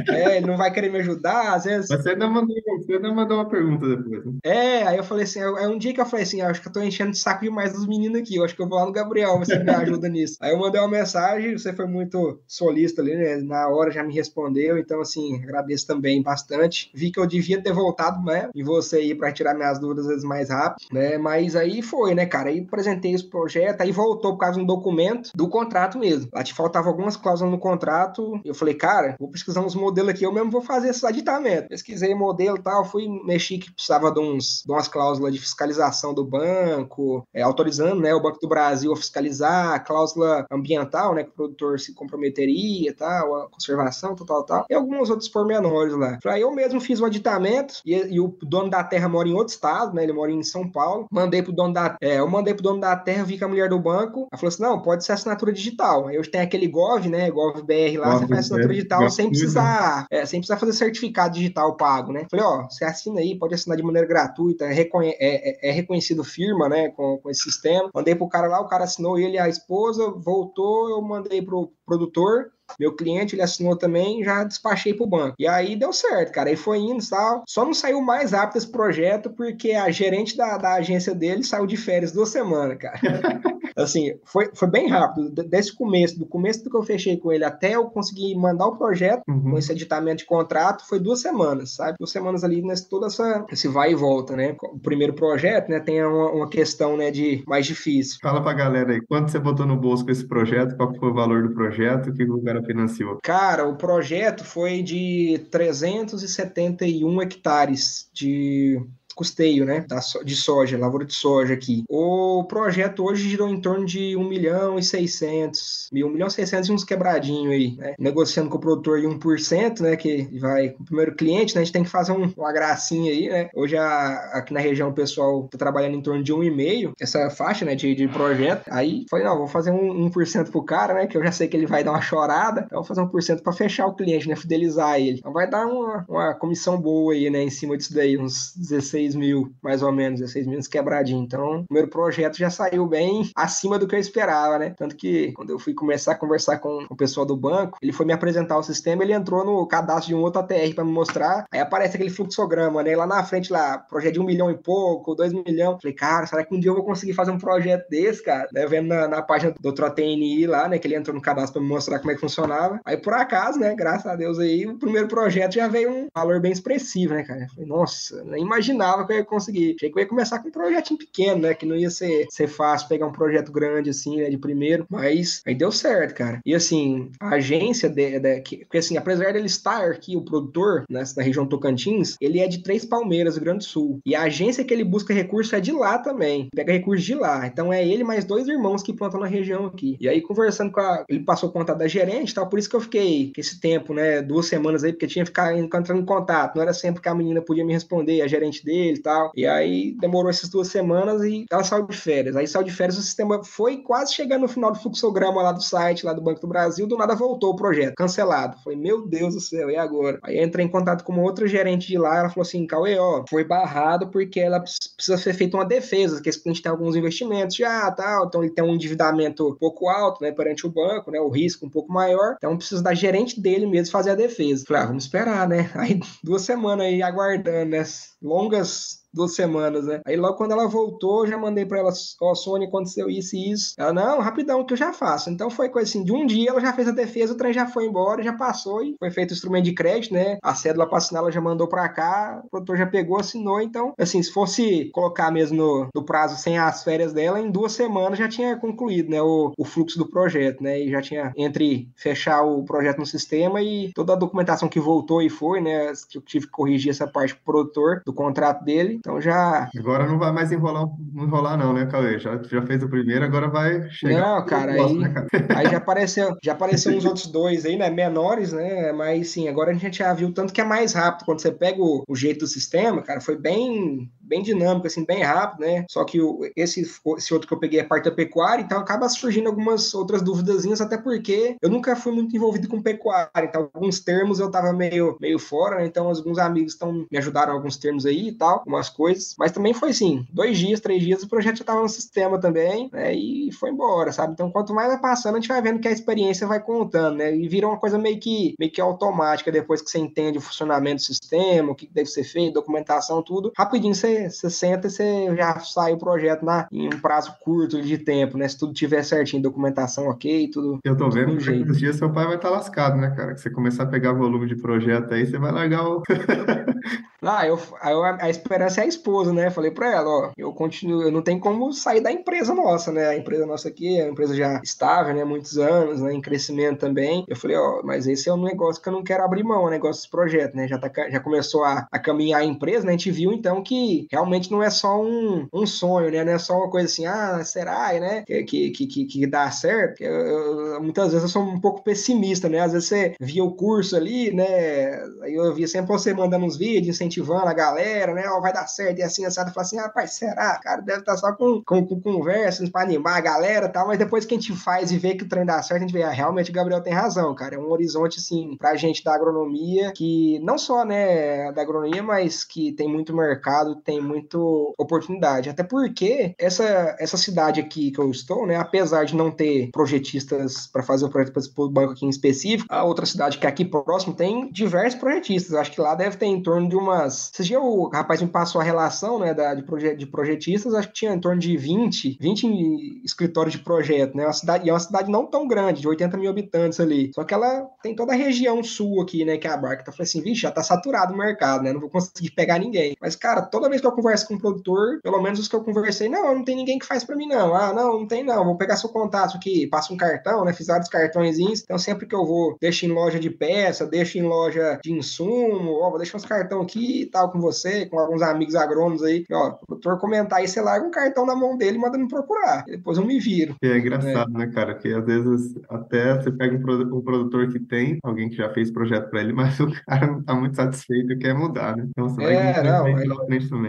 É, 0.09 0.37
ele 0.37 0.47
não 0.47 0.57
vai 0.57 0.73
querer 0.73 0.91
me 0.91 0.99
ajudar, 1.01 1.55
às 1.55 1.65
vezes. 1.65 1.91
Mas 1.91 2.03
você 2.03 2.11
ainda 2.11 2.29
mandou, 2.29 2.55
você 2.79 2.93
ainda 2.95 3.13
mandou 3.13 3.39
uma 3.39 3.49
pergunta 3.49 3.89
depois. 3.97 4.25
Né? 4.25 4.33
É, 4.45 4.83
aí 4.85 4.97
eu 4.97 5.05
falei 5.05 5.25
assim, 5.25 5.41
é 5.41 5.67
um 5.67 5.79
dia 5.79 5.93
que 5.93 6.01
eu 6.01 6.07
falei 6.07 6.25
assim, 6.25 6.41
ah, 6.41 6.51
acho 6.51 6.63
que 6.63 6.69
eu 6.69 6.73
tô 6.73 6.81
enchendo 6.81 7.11
de 7.11 7.19
saco 7.19 7.43
demais 7.43 7.73
dos 7.73 7.87
meninos 7.87 8.21
aqui, 8.21 8.37
eu 8.37 8.45
acho 8.45 8.55
que 8.55 8.63
eu 8.63 8.69
vou 8.69 8.79
lá 8.79 8.87
no 8.87 8.93
Gabriel, 8.93 9.39
você 9.39 9.59
me 9.59 9.71
ajuda 9.71 10.09
nisso. 10.09 10.37
Aí 10.41 10.53
eu 10.53 10.59
mandei 10.59 10.81
uma 10.81 10.89
mensagem, 10.89 11.57
você 11.57 11.73
foi 11.73 11.87
muito 11.87 12.41
solista 12.47 13.03
ali, 13.03 13.17
né? 13.17 13.37
Na 13.39 13.69
hora 13.69 13.91
já 13.91 14.03
me 14.03 14.15
respondeu, 14.15 14.79
então 14.79 15.01
assim, 15.01 15.43
agradeço 15.43 15.87
também 15.87 16.23
bastante. 16.23 16.91
Vi 16.95 17.11
que 17.11 17.19
eu 17.19 17.27
devia 17.27 17.61
ter 17.61 17.73
voltado, 17.73 18.25
né? 18.25 18.51
E 18.55 18.63
você 18.63 18.97
aí 18.97 19.15
para 19.15 19.33
tirar 19.33 19.55
minhas 19.55 19.79
dúvidas 19.81 20.07
vezes 20.07 20.25
mais 20.25 20.49
rápido, 20.49 20.87
né? 20.93 21.19
Mas 21.19 21.32
aí 21.57 21.83
foi, 21.83 22.15
né, 22.15 22.27
cara? 22.27 22.51
Aí 22.51 22.61
apresentei 22.61 23.13
esse 23.13 23.29
projeto, 23.29 23.81
aí 23.81 23.93
voltou 23.93 24.33
por 24.33 24.39
causa 24.39 24.59
de 24.59 24.65
um 24.65 24.67
documento 24.67 25.31
do 25.35 25.49
contrato 25.49 25.99
mesmo. 25.99 26.29
Lá 26.33 26.43
te 26.43 26.55
faltava 26.55 26.89
algumas 26.89 27.17
cláusulas 27.17 27.53
no 27.53 27.59
contrato. 27.59 28.41
Eu 28.45 28.55
falei, 28.55 28.75
cara, 28.75 29.17
vou 29.19 29.31
pesquisar 29.31 29.61
uns 29.61 29.75
modelos 29.75 30.11
aqui, 30.11 30.25
eu 30.25 30.33
mesmo 30.33 30.51
vou 30.51 30.63
fazer 30.63 30.89
esses 30.89 31.05
aditamentos. 31.05 31.69
Pesquisei 31.69 32.15
modelo 32.15 32.57
e 32.57 32.63
tal, 32.63 32.85
fui 32.85 33.09
mexer 33.25 33.59
que 33.59 33.73
precisava 33.73 34.11
de, 34.11 34.21
uns, 34.21 34.63
de 34.65 34.73
umas 34.73 34.89
cláusulas 34.89 35.33
de 35.33 35.39
fiscalização 35.39 36.15
do 36.15 36.25
banco, 36.25 37.27
é, 37.33 37.43
autorizando 37.43 38.01
né, 38.01 38.15
o 38.15 38.21
Banco 38.21 38.39
do 38.41 38.49
Brasil 38.49 38.93
a 38.93 38.97
fiscalizar, 38.97 39.85
cláusula 39.85 40.47
ambiental, 40.51 41.15
né, 41.15 41.25
que 41.25 41.31
o 41.31 41.35
produtor 41.35 41.79
se 41.79 41.95
comprometeria, 41.95 42.95
tal, 42.95 43.35
a 43.35 43.49
conservação, 43.49 44.15
tal, 44.15 44.27
tal, 44.27 44.45
tal, 44.45 44.67
e 44.69 44.75
alguns 44.75 45.11
outros 45.11 45.29
pormenores 45.29 45.95
lá. 45.95 46.19
Aí 46.27 46.43
eu 46.43 46.53
mesmo 46.53 46.81
fiz 46.81 47.01
o 47.01 47.05
aditamento, 47.05 47.75
e, 47.85 47.95
e, 47.95 48.21
o 48.21 48.37
dono 48.43 48.71
da 48.71 48.83
terra 48.85 49.09
mora 49.09 49.29
em 49.29 49.35
outro 49.35 49.55
estado, 49.55 49.95
né, 49.95 50.03
ele 50.03 50.13
mora 50.13 50.31
em 50.31 50.43
São 50.43 50.69
Paulo, 50.71 51.07
mandei 51.23 51.43
pro 51.43 51.53
dono 51.53 51.73
da, 51.73 51.97
é, 52.01 52.19
eu 52.19 52.29
mandei 52.29 52.55
pro 52.55 52.63
dono 52.63 52.81
da 52.81 52.97
terra, 52.97 53.25
vi 53.25 53.39
que 53.39 53.45
a 53.45 53.49
mulher 53.49 53.69
do 53.69 53.79
banco, 53.79 54.29
ela 54.31 54.39
falou 54.39 54.49
assim, 54.49 54.63
não, 54.63 54.81
pode 54.81 55.05
ser 55.05 55.13
assinatura 55.13 55.53
digital. 55.53 56.09
Aí 56.09 56.19
hoje 56.19 56.31
tem 56.31 56.41
aquele 56.41 56.67
Gov, 56.67 57.09
né, 57.09 57.31
Gov 57.31 57.63
BR 57.63 57.99
lá, 57.99 58.11
Gov, 58.11 58.21
você 58.21 58.29
faz 58.29 58.41
assinatura 58.41 58.75
digital 58.75 59.11
sem 59.11 59.29
precisar 59.29 60.07
é, 60.11 60.27
sem 60.27 60.41
precisar 60.41 60.59
fazer 60.59 60.73
certificado 60.73 61.35
digital 61.35 61.77
pago, 61.77 62.13
né? 62.13 62.27
Falei, 62.31 62.45
ó, 62.45 62.65
você 62.65 62.85
assina 62.85 63.21
aí, 63.21 63.39
pode 63.39 63.55
assinar 63.55 63.77
de 63.77 63.83
maneira 63.83 64.07
gratuita, 64.07 64.65
é, 64.65 64.73
reconhe 64.73 65.11
é, 65.19 65.69
é, 65.69 65.71
é 65.71 65.73
reconhecido 65.73 66.25
firma, 66.25 66.69
né, 66.69 66.89
com, 66.91 67.19
com 67.19 67.31
esse 67.31 67.43
sistema. 67.43 67.91
Mandei 67.95 68.15
pro 68.15 68.29
cara 68.29 68.49
lá, 68.49 68.61
o 68.61 68.69
cara 68.69 68.85
assinou 68.85 69.19
ele 69.19 69.37
e 69.37 69.39
a 69.39 69.49
esposa, 69.49 70.11
voltou, 70.11 70.91
eu 70.91 71.01
mandei 71.03 71.43
pro 71.43 71.73
produtor, 71.87 72.51
meu 72.79 72.95
cliente, 72.95 73.35
ele 73.35 73.43
assinou 73.43 73.77
também, 73.77 74.23
já 74.25 74.45
despachei 74.45 74.95
pro 74.95 75.07
banco. 75.07 75.35
E 75.39 75.47
aí 75.47 75.77
deu 75.77 75.93
certo, 75.93 76.33
cara. 76.33 76.51
Aí 76.51 76.57
foi 76.57 76.79
indo 76.79 77.03
e 77.03 77.09
tal. 77.09 77.43
Só 77.47 77.65
não 77.65 77.75
saiu 77.75 78.01
mais 78.01 78.33
rápido 78.33 78.59
esse 78.59 78.71
projeto 78.71 79.31
porque 79.31 79.73
a 79.73 79.91
gerente 79.91 80.37
da, 80.37 80.57
da 80.57 80.75
agência 80.75 81.15
dele 81.15 81.43
saiu 81.43 81.67
de 81.67 81.77
férias 81.77 82.13
duas 82.13 82.31
semanas, 82.31 82.79
cara. 82.79 82.99
assim, 83.77 84.15
foi, 84.25 84.51
foi 84.55 84.69
bem 84.69 84.89
rápido. 84.89 85.31
Desse 85.31 85.75
começo, 85.75 86.19
do 86.19 86.27
começo 86.27 86.65
do 86.65 86.71
que 86.71 86.77
eu 86.77 86.83
fechei 86.83 87.17
com 87.17 87.33
ele 87.33 87.45
até 87.45 87.75
eu 87.75 87.87
conseguir 87.87 88.35
mandar 88.37 88.67
o 88.67 88.77
projeto 88.77 89.23
uhum. 89.29 89.53
com 89.53 89.59
esse 89.59 89.73
editamento 89.73 90.19
de 90.19 90.27
contrato, 90.27 90.87
foi 90.87 90.99
duas 90.99 91.21
semanas, 91.21 91.75
sabe? 91.75 91.97
Duas 91.99 92.11
semanas 92.11 92.45
ali 92.45 92.63
nesse 92.63 92.89
toda 92.89 93.07
essa 93.07 93.45
esse 93.51 93.69
vai 93.69 93.93
e 93.93 93.95
volta, 93.95 94.37
né? 94.37 94.57
O 94.63 94.79
primeiro 94.79 95.15
projeto, 95.15 95.69
né, 95.69 95.81
tem 95.81 96.05
uma, 96.05 96.31
uma 96.31 96.49
questão, 96.49 96.97
né, 96.97 97.11
de 97.11 97.43
mais 97.47 97.67
difícil. 97.67 98.19
Fala 98.23 98.43
pra 98.43 98.53
galera 98.53 98.93
aí, 98.93 99.01
quanto 99.01 99.31
você 99.31 99.39
botou 99.39 99.67
no 99.67 99.77
bolso 99.77 100.05
com 100.05 100.11
esse 100.11 100.27
projeto? 100.27 100.77
Qual 100.77 100.95
foi 100.95 101.11
o 101.11 101.15
valor 101.15 101.43
do 101.43 101.55
projeto? 101.55 102.11
O 102.11 102.15
que 102.15 102.25
o 102.25 102.43
cara 102.43 102.62
financiou? 102.65 103.19
Cara, 103.23 103.67
o 103.67 103.77
projeto 103.77 104.45
foi 104.45 104.83
de 104.83 105.47
371 105.51 107.23
hectares 107.23 108.09
de 108.13 108.81
custeio, 109.23 109.65
né, 109.65 109.87
de 110.25 110.35
soja, 110.35 110.77
lavoura 110.77 111.05
de 111.05 111.15
soja 111.15 111.55
aqui. 111.55 111.85
O 111.89 112.45
projeto 112.45 113.05
hoje 113.05 113.29
girou 113.29 113.49
em 113.49 113.61
torno 113.61 113.87
de 113.87 114.17
1 114.17 114.25
milhão 114.25 114.79
e 114.79 114.83
600 114.83 115.89
mil, 115.93 116.09
1 116.09 116.11
milhão 116.11 116.27
e 116.27 116.31
600 116.33 116.69
e 116.69 116.73
uns 116.73 116.85
quebradinhos 116.85 117.53
aí, 117.53 117.77
né, 117.77 117.95
negociando 117.99 118.51
com 118.51 118.57
o 118.57 118.61
produtor 118.61 118.99
em 118.99 119.07
1%, 119.07 119.81
né, 119.81 119.97
que 119.97 120.29
vai 120.41 120.71
com 120.71 120.83
o 120.83 120.87
primeiro 120.87 121.15
cliente, 121.15 121.55
né, 121.55 121.61
a 121.61 121.65
gente 121.65 121.73
tem 121.73 121.85
que 121.85 121.91
fazer 121.91 122.11
um, 122.11 122.33
uma 122.37 122.53
gracinha 122.53 123.13
aí, 123.13 123.29
né, 123.29 123.49
hoje 123.55 123.77
a, 123.77 124.31
aqui 124.33 124.53
na 124.53 124.59
região 124.59 124.89
o 124.89 124.95
pessoal 124.95 125.47
tá 125.49 125.57
trabalhando 125.57 125.97
em 125.97 126.03
torno 126.03 126.23
de 126.23 126.33
1,5, 126.33 126.93
essa 127.01 127.31
faixa, 127.31 127.65
né, 127.65 127.77
de, 127.77 127.95
de 127.95 128.09
projeto, 128.09 128.65
aí 128.71 129.07
falei, 129.09 129.25
não, 129.25 129.39
vou 129.39 129.47
fazer 129.47 129.71
um 129.71 130.11
1% 130.11 130.51
pro 130.51 130.65
cara, 130.65 130.95
né, 130.95 131.07
que 131.07 131.17
eu 131.17 131.23
já 131.23 131.31
sei 131.31 131.47
que 131.47 131.57
ele 131.57 131.67
vai 131.67 131.85
dar 131.85 131.93
uma 131.93 132.01
chorada, 132.01 132.63
então 132.67 132.83
vou 132.83 132.85
fazer 132.85 133.03
1% 133.03 133.43
para 133.43 133.53
fechar 133.53 133.87
o 133.87 133.95
cliente, 133.95 134.29
né, 134.29 134.35
fidelizar 134.35 134.99
ele. 134.99 135.19
Então 135.19 135.33
vai 135.33 135.49
dar 135.49 135.65
uma, 135.67 136.05
uma 136.09 136.35
comissão 136.35 136.81
boa 136.81 137.13
aí, 137.13 137.31
né, 137.31 137.45
em 137.45 137.51
cima 137.51 137.77
disso 137.77 137.95
daí, 137.95 138.19
uns 138.19 138.53
16 138.57 139.12
16 139.13 139.17
mil, 139.17 139.53
mais 139.63 139.83
ou 139.83 139.93
menos, 139.93 140.21
16 140.21 140.47
mil 140.47 140.61
quebradinho. 140.71 141.23
Então, 141.23 141.61
o 141.61 141.65
primeiro 141.65 141.89
projeto 141.89 142.37
já 142.37 142.51
saiu 142.51 142.87
bem 142.87 143.31
acima 143.35 143.79
do 143.79 143.87
que 143.87 143.95
eu 143.95 143.99
esperava, 143.99 144.59
né? 144.59 144.75
Tanto 144.77 144.97
que 144.97 145.33
quando 145.33 145.51
eu 145.51 145.59
fui 145.59 145.75
começar 145.75 146.13
a 146.13 146.15
conversar 146.15 146.59
com 146.59 146.87
o 146.89 146.97
pessoal 146.97 147.27
do 147.27 147.37
banco, 147.37 147.79
ele 147.83 147.93
foi 147.93 148.07
me 148.07 148.13
apresentar 148.13 148.59
o 148.59 148.63
sistema, 148.63 149.03
ele 149.03 149.13
entrou 149.13 149.45
no 149.45 149.67
cadastro 149.67 150.09
de 150.09 150.15
um 150.15 150.21
outro 150.21 150.41
ATR 150.41 150.75
para 150.75 150.85
me 150.85 150.93
mostrar. 150.93 151.47
Aí 151.51 151.61
aparece 151.61 151.97
aquele 151.97 152.11
fluxograma, 152.11 152.83
né? 152.83 152.97
Lá 152.97 153.07
na 153.07 153.25
frente, 153.25 153.53
lá, 153.53 153.79
projeto 153.79 154.15
de 154.15 154.21
um 154.21 154.25
milhão 154.25 154.51
e 154.51 154.57
pouco, 154.57 155.15
dois 155.15 155.33
milhões. 155.33 155.79
Falei, 155.81 155.95
cara, 155.95 156.27
será 156.27 156.45
que 156.45 156.55
um 156.55 156.61
dia 156.61 156.71
eu 156.71 156.75
vou 156.75 156.85
conseguir 156.85 157.15
fazer 157.15 157.31
um 157.31 157.39
projeto 157.39 157.89
desse, 157.89 158.23
cara? 158.23 158.49
Né? 158.53 158.67
Vendo 158.67 158.89
na, 158.89 159.09
na 159.09 159.23
página 159.23 159.55
do 159.61 159.73
TroTNI 159.73 160.47
lá, 160.47 160.69
né? 160.69 160.79
Que 160.79 160.87
ele 160.87 160.97
entrou 160.97 161.15
no 161.15 161.23
cadastro 161.23 161.55
para 161.55 161.63
me 161.63 161.69
mostrar 161.69 161.99
como 161.99 162.11
é 162.11 162.15
que 162.15 162.21
funcionava. 162.21 162.81
Aí, 162.85 162.97
por 162.97 163.15
acaso, 163.15 163.59
né? 163.59 163.75
Graças 163.75 164.07
a 164.07 164.17
Deus 164.17 164.39
aí, 164.39 164.67
o 164.67 164.79
primeiro 164.79 165.09
projeto 165.09 165.55
já 165.55 165.69
veio 165.69 165.91
um 165.91 166.09
valor 166.15 166.41
bem 166.41 166.53
expressivo, 166.53 167.15
né, 167.15 167.23
cara? 167.23 167.47
Falei, 167.49 167.67
nossa, 167.67 168.23
nem 168.25 168.43
imaginava 168.43 168.92
que 169.07 169.13
eu 169.13 169.17
ia 169.17 169.25
conseguir. 169.25 169.75
Achei 169.77 169.91
que 169.91 169.99
eu 169.99 170.03
ia 170.03 170.09
começar 170.09 170.39
com 170.39 170.49
um 170.49 170.53
projetinho 170.53 170.99
pequeno, 170.99 171.43
né? 171.43 171.55
Que 171.55 171.67
não 171.67 171.77
ia 171.77 171.91
ser, 171.91 172.27
ser 172.31 172.47
fácil 172.47 172.89
pegar 172.89 173.07
um 173.07 173.13
projeto 173.13 173.51
grande 173.51 173.91
assim, 173.91 174.17
né? 174.17 174.31
De 174.31 174.39
primeiro. 174.39 174.87
Mas 174.89 175.43
aí 175.47 175.55
deu 175.55 175.73
certo, 175.73 176.15
cara. 176.15 176.41
E 176.45 176.55
assim, 176.55 177.11
a 177.21 177.31
agência, 177.37 177.89
de, 177.89 178.19
de, 178.19 178.41
que, 178.41 178.59
porque 178.59 178.79
assim, 178.79 178.97
apesar 178.97 179.33
dele 179.33 179.47
estar 179.47 179.91
aqui, 179.91 180.17
o 180.17 180.25
produtor, 180.25 180.85
né, 180.89 181.03
na 181.17 181.23
região 181.23 181.47
Tocantins, 181.47 182.17
ele 182.21 182.41
é 182.41 182.47
de 182.47 182.63
Três 182.63 182.85
Palmeiras, 182.85 183.39
Grande 183.39 183.65
Sul. 183.65 184.01
E 184.05 184.15
a 184.15 184.23
agência 184.23 184.65
que 184.65 184.73
ele 184.73 184.85
busca 184.85 185.15
recurso 185.15 185.55
é 185.57 185.61
de 185.61 185.73
lá 185.73 185.99
também. 185.99 186.49
Pega 186.55 186.73
recurso 186.73 187.05
de 187.05 187.15
lá. 187.15 187.47
Então 187.47 187.73
é 187.73 187.87
ele 187.87 188.05
mais 188.05 188.25
dois 188.25 188.47
irmãos 188.49 188.83
que 188.83 188.93
plantam 188.93 189.21
na 189.21 189.27
região 189.27 189.67
aqui. 189.67 189.97
E 190.01 190.09
aí, 190.09 190.21
conversando 190.21 190.71
com 190.71 190.81
a. 190.81 191.05
Ele 191.09 191.21
passou 191.21 191.51
conta 191.51 191.75
da 191.75 191.87
gerente 191.87 192.35
tal, 192.35 192.49
por 192.49 192.59
isso 192.59 192.69
que 192.69 192.77
eu 192.77 192.81
fiquei 192.81 193.33
esse 193.37 193.61
tempo, 193.61 193.95
né? 193.95 194.23
Duas 194.23 194.47
semanas 194.47 194.85
aí, 194.85 194.93
porque 194.93 195.07
tinha 195.07 195.25
que 195.25 195.31
ficar 195.31 195.57
entrando 195.57 196.01
em 196.01 196.05
contato. 196.05 196.57
Não 196.57 196.63
era 196.63 196.73
sempre 196.73 197.01
que 197.01 197.09
a 197.09 197.15
menina 197.15 197.41
podia 197.41 197.65
me 197.65 197.73
responder, 197.73 198.23
a 198.23 198.27
gerente 198.27 198.65
dele 198.65 198.82
e 198.91 199.03
tal. 199.03 199.31
E 199.35 199.47
aí 199.47 199.93
demorou 200.01 200.31
essas 200.31 200.49
duas 200.49 200.69
semanas 200.69 201.23
e 201.23 201.47
ela 201.51 201.65
saiu 201.65 201.87
de 201.87 201.97
férias. 201.97 202.37
Aí 202.37 202.47
saiu 202.47 202.65
de 202.65 202.73
férias, 202.73 202.99
o 202.99 203.03
sistema 203.03 203.43
foi 203.45 203.79
quase 203.79 204.15
chegando 204.15 204.43
no 204.43 204.49
final 204.49 204.73
do 204.73 204.79
fluxograma 204.79 205.43
lá 205.43 205.53
do 205.53 205.63
site, 205.63 206.05
lá 206.05 206.13
do 206.13 206.21
Banco 206.21 206.41
do 206.41 206.47
Brasil, 206.47 206.87
do 206.87 206.97
nada 206.97 207.15
voltou 207.15 207.51
o 207.51 207.57
projeto, 207.57 207.95
cancelado. 207.95 208.57
Falei, 208.63 208.79
meu 208.79 209.07
Deus 209.07 209.35
do 209.35 209.41
céu, 209.41 209.71
e 209.71 209.77
agora? 209.77 210.19
Aí 210.23 210.43
entrei 210.43 210.65
em 210.65 210.69
contato 210.69 211.05
com 211.05 211.13
uma 211.13 211.23
outra 211.23 211.47
gerente 211.47 211.87
de 211.87 211.99
lá, 211.99 212.19
ela 212.19 212.29
falou 212.29 212.43
assim, 212.43 212.67
Cauê, 212.67 212.99
ó, 212.99 213.25
foi 213.29 213.45
barrado 213.45 214.09
porque 214.09 214.41
ela 214.41 214.61
precisa 214.61 215.17
ser 215.17 215.35
feita 215.35 215.57
uma 215.57 215.65
defesa, 215.65 216.21
que 216.21 216.29
esse 216.29 216.43
cliente 216.43 216.63
tem 216.63 216.71
alguns 216.71 216.97
investimentos 216.97 217.57
já, 217.57 217.91
tal, 217.91 218.27
então 218.27 218.43
ele 218.43 218.53
tem 218.53 218.65
um 218.65 218.75
endividamento 218.75 219.49
um 219.49 219.55
pouco 219.55 219.89
alto, 219.89 220.23
né, 220.23 220.33
perante 220.33 220.67
o 220.67 220.71
banco, 220.71 221.11
né, 221.11 221.21
o 221.21 221.29
risco 221.29 221.67
um 221.67 221.71
pouco 221.71 221.93
maior, 221.93 222.35
então 222.37 222.57
precisa 222.57 222.83
da 222.83 222.95
gerente 222.95 223.41
dele 223.41 223.67
mesmo 223.67 223.93
fazer 223.93 224.11
a 224.11 224.15
defesa. 224.15 224.65
Falei, 224.67 224.83
ah, 224.83 224.87
vamos 224.87 225.05
esperar, 225.05 225.49
né? 225.49 225.71
Aí 225.75 226.01
duas 226.23 226.43
semanas 226.43 226.87
aí 226.87 227.03
aguardando, 227.03 227.71
né, 227.71 227.85
longas 228.23 229.02
duas 229.13 229.35
semanas, 229.35 229.87
né? 229.87 230.01
Aí 230.07 230.17
logo 230.17 230.37
quando 230.37 230.53
ela 230.53 230.67
voltou, 230.67 231.27
já 231.27 231.37
mandei 231.37 231.67
para 231.67 231.79
ela, 231.79 231.93
ó, 232.21 232.31
oh, 232.31 232.35
Sônia, 232.35 232.69
aconteceu 232.69 233.09
isso 233.09 233.37
e 233.37 233.53
isso. 233.53 233.75
Ela, 233.77 233.93
não, 233.93 234.21
rapidão, 234.21 234.65
que 234.65 234.73
eu 234.73 234.77
já 234.77 234.93
faço. 234.93 235.31
Então 235.31 235.51
foi 235.51 235.69
coisa 235.69 235.89
assim, 235.89 236.03
de 236.03 236.13
um 236.13 236.27
dia 236.27 236.51
ela 236.51 236.61
já 236.61 236.73
fez 236.73 236.89
a 236.89 236.93
defesa, 236.93 237.35
o 237.35 237.37
trem 237.37 237.53
já 237.53 237.67
foi 237.67 237.87
embora, 237.87 238.23
já 238.23 238.33
passou 238.33 238.83
e 238.83 238.97
foi 238.99 239.11
feito 239.11 239.31
o 239.31 239.35
instrumento 239.35 239.65
de 239.65 239.75
crédito, 239.75 240.15
né? 240.15 240.39
A 240.43 240.55
cédula 240.55 240.89
para 240.89 240.99
assinar 240.99 241.23
ela 241.23 241.33
já 241.33 241.41
mandou 241.41 241.69
para 241.69 241.89
cá, 241.89 242.41
o 242.45 242.51
produtor 242.51 242.77
já 242.77 242.87
pegou, 242.87 243.19
assinou. 243.19 243.61
Então, 243.61 243.93
assim, 243.99 244.23
se 244.23 244.33
fosse 244.33 244.91
colocar 244.93 245.31
mesmo 245.31 245.57
no, 245.57 245.89
no 245.95 246.05
prazo 246.05 246.37
sem 246.37 246.59
as 246.59 246.83
férias 246.83 247.13
dela, 247.13 247.41
em 247.41 247.51
duas 247.51 247.73
semanas 247.73 248.19
já 248.19 248.29
tinha 248.29 248.57
concluído, 248.57 249.11
né? 249.11 249.21
O, 249.21 249.53
o 249.57 249.65
fluxo 249.65 249.99
do 249.99 250.09
projeto, 250.09 250.63
né? 250.63 250.81
E 250.81 250.91
já 250.91 251.03
tinha 251.03 251.33
entre 251.37 251.89
fechar 251.97 252.43
o 252.43 252.65
projeto 252.65 252.99
no 252.99 253.07
sistema 253.07 253.61
e 253.63 253.93
toda 253.95 254.15
a 254.15 254.17
documentação 254.17 254.69
que 254.69 254.81
voltou 254.81 255.23
e 255.23 255.29
foi, 255.29 255.61
né? 255.61 255.93
Que 256.09 256.19
eu 256.19 256.23
tive 256.23 256.47
que 256.47 256.53
corrigir 256.53 256.91
essa 256.91 257.07
parte 257.07 257.35
pro 257.35 257.53
produtor 257.53 258.03
do 258.05 258.13
contrato 258.13 258.65
dele 258.65 259.02
então 259.03 259.21
já. 259.21 259.69
Agora 259.77 260.07
não 260.07 260.17
vai 260.17 260.31
mais 260.31 260.53
enrolar, 260.53 260.87
não 261.13 261.25
enrolar, 261.25 261.59
não, 261.59 261.73
né, 261.73 261.87
Cauê? 261.87 262.21
Já, 262.21 262.41
já 262.41 262.63
fez 262.63 262.85
o 262.85 262.89
primeiro, 262.89 263.25
agora 263.25 263.49
vai 263.49 263.91
chegar. 263.91 264.21
Não, 264.21 264.47
cara, 264.47 264.73
aí, 264.75 264.97
né, 264.97 265.09
cara? 265.09 265.27
aí 265.59 265.69
já 265.69 265.79
apareceu, 265.79 266.37
já 266.41 266.53
apareceu 266.53 266.97
uns 266.97 267.05
outros 267.05 267.27
dois 267.27 267.67
aí, 267.67 267.77
né? 267.77 267.91
Menores, 267.91 268.53
né? 268.53 268.93
Mas 268.93 269.31
sim, 269.31 269.49
agora 269.49 269.73
a 269.73 269.75
gente 269.75 269.99
já 269.99 270.15
viu 270.15 270.33
tanto 270.33 270.53
que 270.53 270.61
é 270.61 270.65
mais 270.65 270.93
rápido. 270.93 271.27
Quando 271.27 271.41
você 271.41 271.51
pega 271.51 271.83
o, 271.83 272.05
o 272.09 272.15
jeito 272.15 272.41
do 272.41 272.47
sistema, 272.47 273.03
cara, 273.03 273.21
foi 273.21 273.37
bem 273.37 274.09
bem 274.33 274.43
dinâmico, 274.43 274.87
assim, 274.87 275.05
bem 275.05 275.23
rápido, 275.23 275.61
né? 275.61 275.85
Só 275.91 276.05
que 276.05 276.21
o, 276.23 276.41
esse, 276.57 276.81
esse 277.19 277.35
outro 277.35 277.47
que 277.47 277.53
eu 277.53 277.59
peguei 277.59 277.81
é 277.81 277.85
parte 277.85 278.05
da 278.07 278.11
pecuária, 278.11 278.63
então 278.63 278.79
acaba 278.79 279.07
surgindo 279.11 279.49
algumas 279.49 279.93
outras 279.95 280.23
dúvidas, 280.23 280.81
até 280.81 280.97
porque 280.97 281.57
eu 281.61 281.69
nunca 281.69 281.95
fui 281.95 282.13
muito 282.13 282.35
envolvido 282.35 282.67
com 282.67 282.81
pecuária, 282.81 283.31
então 283.45 283.69
alguns 283.75 284.01
termos 284.01 284.41
eu 284.41 284.51
tava 284.51 284.73
meio, 284.73 285.19
meio 285.21 285.39
fora, 285.39 285.77
né? 285.77 285.87
Então 285.87 286.09
alguns 286.09 286.39
amigos 286.39 286.73
estão 286.73 287.07
me 287.11 287.19
ajudaram 287.19 287.53
alguns 287.53 287.77
termos 287.77 288.07
aí 288.07 288.29
e 288.29 288.33
tal, 288.33 288.61
algumas 288.61 288.89
coisas, 288.89 289.35
mas 289.39 289.53
também 289.53 289.75
foi 289.75 289.91
assim, 289.91 290.27
dois 290.33 290.57
dias, 290.57 290.81
três 290.81 291.03
dias, 291.03 291.23
o 291.23 291.29
projeto 291.29 291.59
já 291.59 291.65
tava 291.65 291.83
no 291.83 291.89
sistema 291.89 292.41
também, 292.41 292.89
né? 292.93 293.15
E 293.15 293.53
foi 293.53 293.71
embora, 293.71 294.13
sabe? 294.13 294.33
Então 294.33 294.51
quanto 294.51 294.73
mais 294.73 294.89
vai 294.89 295.01
passando, 295.01 295.37
a 295.37 295.41
gente 295.41 295.49
vai 295.49 295.61
vendo 295.61 295.81
que 295.81 295.89
a 295.89 295.93
experiência 295.93 296.47
vai 296.47 296.61
contando, 296.61 297.17
né? 297.17 297.37
E 297.37 297.47
vira 297.49 297.69
uma 297.69 297.79
coisa 297.79 297.99
meio 297.99 298.19
que, 298.19 298.55
meio 298.59 298.73
que 298.73 298.81
automática 298.81 299.53
depois 299.53 299.83
que 299.83 299.91
você 299.91 299.99
entende 299.99 300.39
o 300.39 300.41
funcionamento 300.41 300.97
do 300.97 301.03
sistema, 301.03 301.73
o 301.73 301.75
que 301.75 301.87
deve 301.87 302.09
ser 302.09 302.25
feito, 302.25 302.55
documentação, 302.55 303.23
tudo. 303.23 303.53
Rapidinho 303.57 303.95
você, 303.95 304.22
você 304.31 304.51
senta 304.51 304.87
e 304.87 304.91
você 304.91 305.37
já 305.37 305.59
sai 305.61 305.93
o 305.93 305.99
projeto 305.99 306.45
na, 306.45 306.67
em 306.71 306.87
um 306.87 307.01
prazo 307.01 307.35
curto 307.41 307.81
de 307.81 307.99
tempo, 307.99 308.37
né? 308.37 308.49
Se 308.49 308.59
tudo 308.59 308.73
tiver 308.73 309.03
certinho, 309.03 309.43
documentação 309.43 310.09
ok, 310.09 310.49
tudo. 310.49 310.79
Eu 310.85 310.97
tô 310.97 311.09
vendo 311.11 311.37
que 311.37 311.51
uns 311.51 311.79
dias 311.79 311.97
seu 311.97 312.13
pai 312.13 312.27
vai 312.27 312.37
estar 312.37 312.49
tá 312.49 312.55
lascado, 312.55 312.97
né, 312.97 313.13
cara? 313.17 313.35
Que 313.35 313.41
você 313.41 313.51
começar 313.51 313.85
a 313.85 313.87
pegar 313.87 314.13
volume 314.13 314.47
de 314.47 314.57
projeto 314.57 315.13
aí, 315.15 315.27
você 315.27 315.39
vai 315.39 315.53
largar 315.53 315.87
o. 315.87 316.03
ah, 317.23 317.47
eu, 317.47 317.59
a, 317.81 318.25
a 318.25 318.31
esperança 318.31 318.81
é 318.81 318.85
a 318.85 318.89
esposa, 318.89 319.33
né? 319.33 319.51
Falei 319.51 319.71
pra 319.71 319.93
ela, 319.93 320.09
ó, 320.09 320.31
eu 320.37 320.53
continuo, 320.53 321.03
eu 321.03 321.13
não 321.13 321.23
tenho 321.23 321.41
como 321.41 321.73
sair 321.73 322.01
da 322.01 322.11
empresa 322.11 322.55
nossa, 322.55 322.93
né? 322.93 323.09
A 323.09 323.17
empresa 323.17 323.47
nossa 323.47 323.69
aqui 323.69 323.99
é 323.99 324.05
uma 324.05 324.13
empresa 324.13 324.35
já 324.35 324.61
estável, 324.63 325.15
né? 325.15 325.25
Muitos 325.25 325.59
anos, 325.59 326.01
né? 326.01 326.13
Em 326.13 326.21
crescimento 326.21 326.81
também. 326.81 327.25
Eu 327.29 327.37
falei, 327.37 327.57
ó, 327.57 327.83
mas 327.85 328.07
esse 328.07 328.29
é 328.29 328.35
um 328.35 328.43
negócio 328.43 328.83
que 328.83 328.89
eu 328.89 328.93
não 328.93 329.03
quero 329.03 329.23
abrir 329.25 329.45
mão, 329.45 329.65
o 329.65 329.71
negócio 329.71 330.03
desse 330.03 330.11
projeto, 330.11 330.55
né? 330.55 330.67
Já, 330.67 330.79
tá, 330.79 330.91
já 331.11 331.21
começou 331.21 331.65
a, 331.65 331.87
a 331.91 331.99
caminhar 331.99 332.41
a 332.41 332.45
empresa, 332.45 332.85
né? 332.85 332.93
A 332.93 332.97
gente 332.97 333.11
viu 333.11 333.33
então 333.33 333.63
que 333.63 334.07
realmente 334.13 334.51
não 334.51 334.63
é 334.63 334.69
só 334.69 335.03
um, 335.03 335.49
um 335.51 335.67
sonho, 335.67 336.11
né? 336.11 336.23
Não 336.23 336.33
é 336.33 336.39
só 336.39 336.59
uma 336.59 336.71
coisa 336.71 336.87
assim, 336.87 337.07
ah, 337.07 337.43
será, 337.43 337.93
né? 337.99 338.23
Que, 338.27 338.45
que, 338.45 338.71
que, 338.71 339.05
que 339.07 339.27
dá 339.27 339.51
certo. 339.51 340.03
Eu, 340.03 340.13
eu, 340.13 340.83
muitas 340.83 341.13
vezes 341.13 341.23
eu 341.23 341.29
sou 341.29 341.43
um 341.43 341.59
pouco 341.59 341.83
pessimista, 341.83 342.49
né? 342.49 342.61
Às 342.61 342.73
vezes 342.73 342.89
você 342.89 343.15
via 343.19 343.43
o 343.43 343.55
curso 343.55 343.97
ali, 343.97 344.31
né? 344.31 345.03
Aí 345.23 345.35
eu 345.35 345.55
via 345.55 345.67
sempre 345.67 345.89
você 345.89 346.13
mandando 346.13 346.45
uns 346.45 346.59
vídeos, 346.59 346.97
incentivando 346.97 347.47
a 347.47 347.55
galera, 347.55 348.13
né? 348.13 348.29
Ó, 348.29 348.41
vai 348.41 348.53
dar 348.53 348.67
certo 348.67 348.99
e 348.99 349.03
assim, 349.03 349.25
assado. 349.25 349.53
Fala 349.53 349.67
assim, 349.67 349.79
ah, 349.79 349.85
rapaz, 349.85 350.13
será? 350.13 350.61
Cara, 350.63 350.83
deve 350.83 351.01
estar 351.01 351.13
tá 351.13 351.19
só 351.19 351.33
com, 351.33 351.63
com, 351.65 351.87
com 351.87 352.01
conversas 352.01 352.69
para 352.69 352.83
animar 352.83 353.17
a 353.17 353.21
galera 353.21 353.67
e 353.67 353.69
tal, 353.71 353.87
mas 353.87 353.99
depois 353.99 354.27
que 354.27 354.35
a 354.35 354.37
gente 354.37 354.55
faz 354.55 354.93
e 354.93 354.99
vê 354.99 355.15
que 355.15 355.25
o 355.25 355.29
trem 355.29 355.47
dá 355.47 355.63
certo, 355.63 355.83
a 355.83 355.87
gente 355.87 355.93
vê, 355.93 356.03
ah, 356.03 356.11
realmente 356.11 356.51
o 356.51 356.55
Gabriel 356.55 356.83
tem 356.83 356.93
razão, 356.93 357.35
cara. 357.35 357.55
É 357.55 357.59
um 357.59 357.71
horizonte, 357.71 358.19
assim, 358.19 358.57
pra 358.59 358.77
gente 358.77 359.03
da 359.03 359.15
agronomia, 359.15 359.93
que 359.93 360.39
não 360.41 360.59
só, 360.59 360.85
né, 360.85 361.51
da 361.53 361.63
agronomia, 361.63 362.03
mas 362.03 362.45
que 362.45 362.73
tem 362.73 362.89
muito 362.89 363.15
mercado, 363.15 363.77
tem 363.77 363.92
muito 364.01 364.75
oportunidade. 364.79 365.49
Até 365.49 365.63
porque 365.63 366.35
essa, 366.39 366.97
essa 366.99 367.17
cidade 367.17 367.61
aqui 367.61 367.91
que 367.91 367.99
eu 367.99 368.11
estou, 368.11 368.47
né, 368.47 368.57
apesar 368.57 369.05
de 369.05 369.17
não 369.17 369.31
ter 369.31 369.71
projetistas 369.71 370.67
para 370.67 370.83
fazer 370.83 371.05
o 371.05 371.11
projeto 371.11 371.33
para 371.33 371.65
o 371.65 371.71
banco 371.71 371.93
aqui 371.93 372.07
em 372.07 372.09
específico, 372.09 372.73
a 372.73 372.85
outra 372.85 373.07
cidade 373.07 373.39
que 373.39 373.47
é 373.47 373.49
aqui 373.49 373.65
próximo 373.65 374.15
tem 374.15 374.51
diversos 374.51 374.99
projetistas. 374.99 375.55
Acho 375.55 375.73
que 375.73 375.81
lá 375.81 375.95
deve 375.95 376.17
ter 376.17 376.27
em 376.27 376.43
torno 376.43 376.69
de 376.69 376.77
umas. 376.77 377.31
Esse 377.33 377.45
dia 377.45 377.61
o 377.61 377.89
rapaz 377.89 378.21
me 378.21 378.29
passou 378.29 378.61
a 378.61 378.65
relação, 378.65 379.19
né, 379.19 379.35
da, 379.35 379.55
de, 379.55 379.63
proje 379.63 379.95
de 379.95 380.07
projetistas, 380.07 380.75
acho 380.75 380.89
que 380.89 380.95
tinha 380.95 381.13
em 381.13 381.21
torno 381.21 381.41
de 381.41 381.57
20, 381.57 382.19
20 382.21 383.03
escritórios 383.05 383.55
de 383.55 383.61
projeto, 383.61 384.17
né? 384.17 384.25
Uma 384.25 384.33
cidade, 384.33 384.67
e 384.67 384.71
é 384.71 384.73
uma 384.73 384.81
cidade 384.81 385.11
não 385.11 385.27
tão 385.27 385.47
grande, 385.47 385.81
de 385.81 385.89
80 385.89 386.17
mil 386.17 386.31
habitantes 386.31 386.81
ali. 386.81 387.11
Só 387.15 387.25
que 387.25 387.35
ela 387.35 387.69
tem 387.83 387.95
toda 387.95 388.13
a 388.13 388.17
região 388.17 388.63
sul 388.63 389.01
aqui, 389.01 389.25
né, 389.25 389.37
que 389.37 389.47
é 389.47 389.51
a 389.51 389.57
barca. 389.57 389.83
Então 389.83 389.93
eu 389.93 389.97
falei 389.97 390.09
assim, 390.09 390.23
vixe, 390.23 390.43
já 390.43 390.51
tá 390.51 390.63
saturado 390.63 391.13
o 391.13 391.17
mercado, 391.17 391.63
né? 391.63 391.73
Não 391.73 391.81
vou 391.81 391.91
conseguir 391.91 392.31
pegar 392.31 392.59
ninguém. 392.59 392.97
Mas, 393.01 393.17
cara, 393.17 393.43
toda 393.43 393.69
vez 393.69 393.82
que 393.83 393.87
eu 393.87 393.93
converso 393.93 394.27
com 394.27 394.35
um 394.35 394.39
produtor, 394.39 395.01
pelo 395.03 395.21
menos 395.21 395.39
os 395.39 395.49
que 395.49 395.57
eu 395.57 395.63
conversei, 395.63 396.09
não, 396.09 396.35
não 396.35 396.45
tem 396.45 396.57
ninguém 396.57 396.79
que 396.79 396.87
faz 396.87 397.05
para 397.05 397.17
mim, 397.17 397.27
não. 397.27 397.55
Ah, 397.55 397.73
não, 397.73 398.01
não 398.01 398.07
tem 398.07 398.25
não. 398.25 398.45
Vou 398.45 398.57
pegar 398.57 398.77
seu 398.77 398.89
contato 398.89 399.37
aqui, 399.37 399.67
passa 399.67 399.93
um 399.93 399.97
cartão, 399.97 400.45
né? 400.45 400.53
Fiz 400.53 400.67
vários 400.67 400.89
cartõezinhos. 400.89 401.63
Então, 401.63 401.79
sempre 401.79 402.07
que 402.07 402.15
eu 402.15 402.25
vou, 402.25 402.57
deixo 402.61 402.87
em 402.87 402.91
loja 402.93 403.19
de 403.19 403.31
peça, 403.31 403.87
deixo 403.87 404.19
em 404.19 404.23
loja 404.23 404.79
de 404.83 404.93
insumo, 404.93 405.73
ó, 405.83 405.91
vou 405.91 405.99
deixar 405.99 406.17
uns 406.17 406.25
cartão 406.25 406.63
aqui 406.63 407.03
e 407.03 407.07
tal 407.07 407.31
com 407.31 407.41
você, 407.41 407.87
com 407.87 407.99
alguns 407.99 408.23
amigos 408.23 408.55
agrônomos 408.55 409.03
aí. 409.03 409.25
Ó, 409.31 409.49
o 409.49 409.67
produtor 409.67 409.99
comentar 409.99 410.39
aí, 410.39 410.49
você 410.49 410.61
larga 410.61 410.87
um 410.87 410.91
cartão 410.91 411.27
na 411.27 411.35
mão 411.35 411.57
dele 411.57 411.77
e 411.77 411.81
manda 411.81 411.99
me 411.99 412.09
procurar. 412.09 412.65
Depois 412.65 412.99
eu 412.99 413.05
me 413.05 413.19
viro. 413.19 413.57
É 413.63 413.79
engraçado, 413.79 414.33
é. 414.35 414.39
né, 414.39 414.53
cara? 414.53 414.75
Que 414.75 414.93
às 414.93 415.05
vezes 415.05 415.55
até 415.69 416.15
você 416.15 416.31
pega 416.31 416.57
um 416.57 417.03
produtor 417.03 417.51
que 417.51 417.59
tem, 417.59 417.99
alguém 418.03 418.29
que 418.29 418.37
já 418.37 418.53
fez 418.53 418.71
projeto 418.71 419.11
para 419.11 419.21
ele, 419.21 419.33
mas 419.35 419.59
o 419.61 419.71
cara 419.87 420.07
não 420.07 420.23
tá 420.23 420.35
muito 420.35 420.57
satisfeito 420.57 421.13
e 421.13 421.19
quer 421.19 421.35
mudar, 421.35 421.77
né? 421.77 421.87
Então 421.89 422.09
você 422.09 422.23
é, 422.25 422.53
vai 422.53 422.63
não, 422.63 422.87
é... 422.89 422.95
pela 422.95 423.27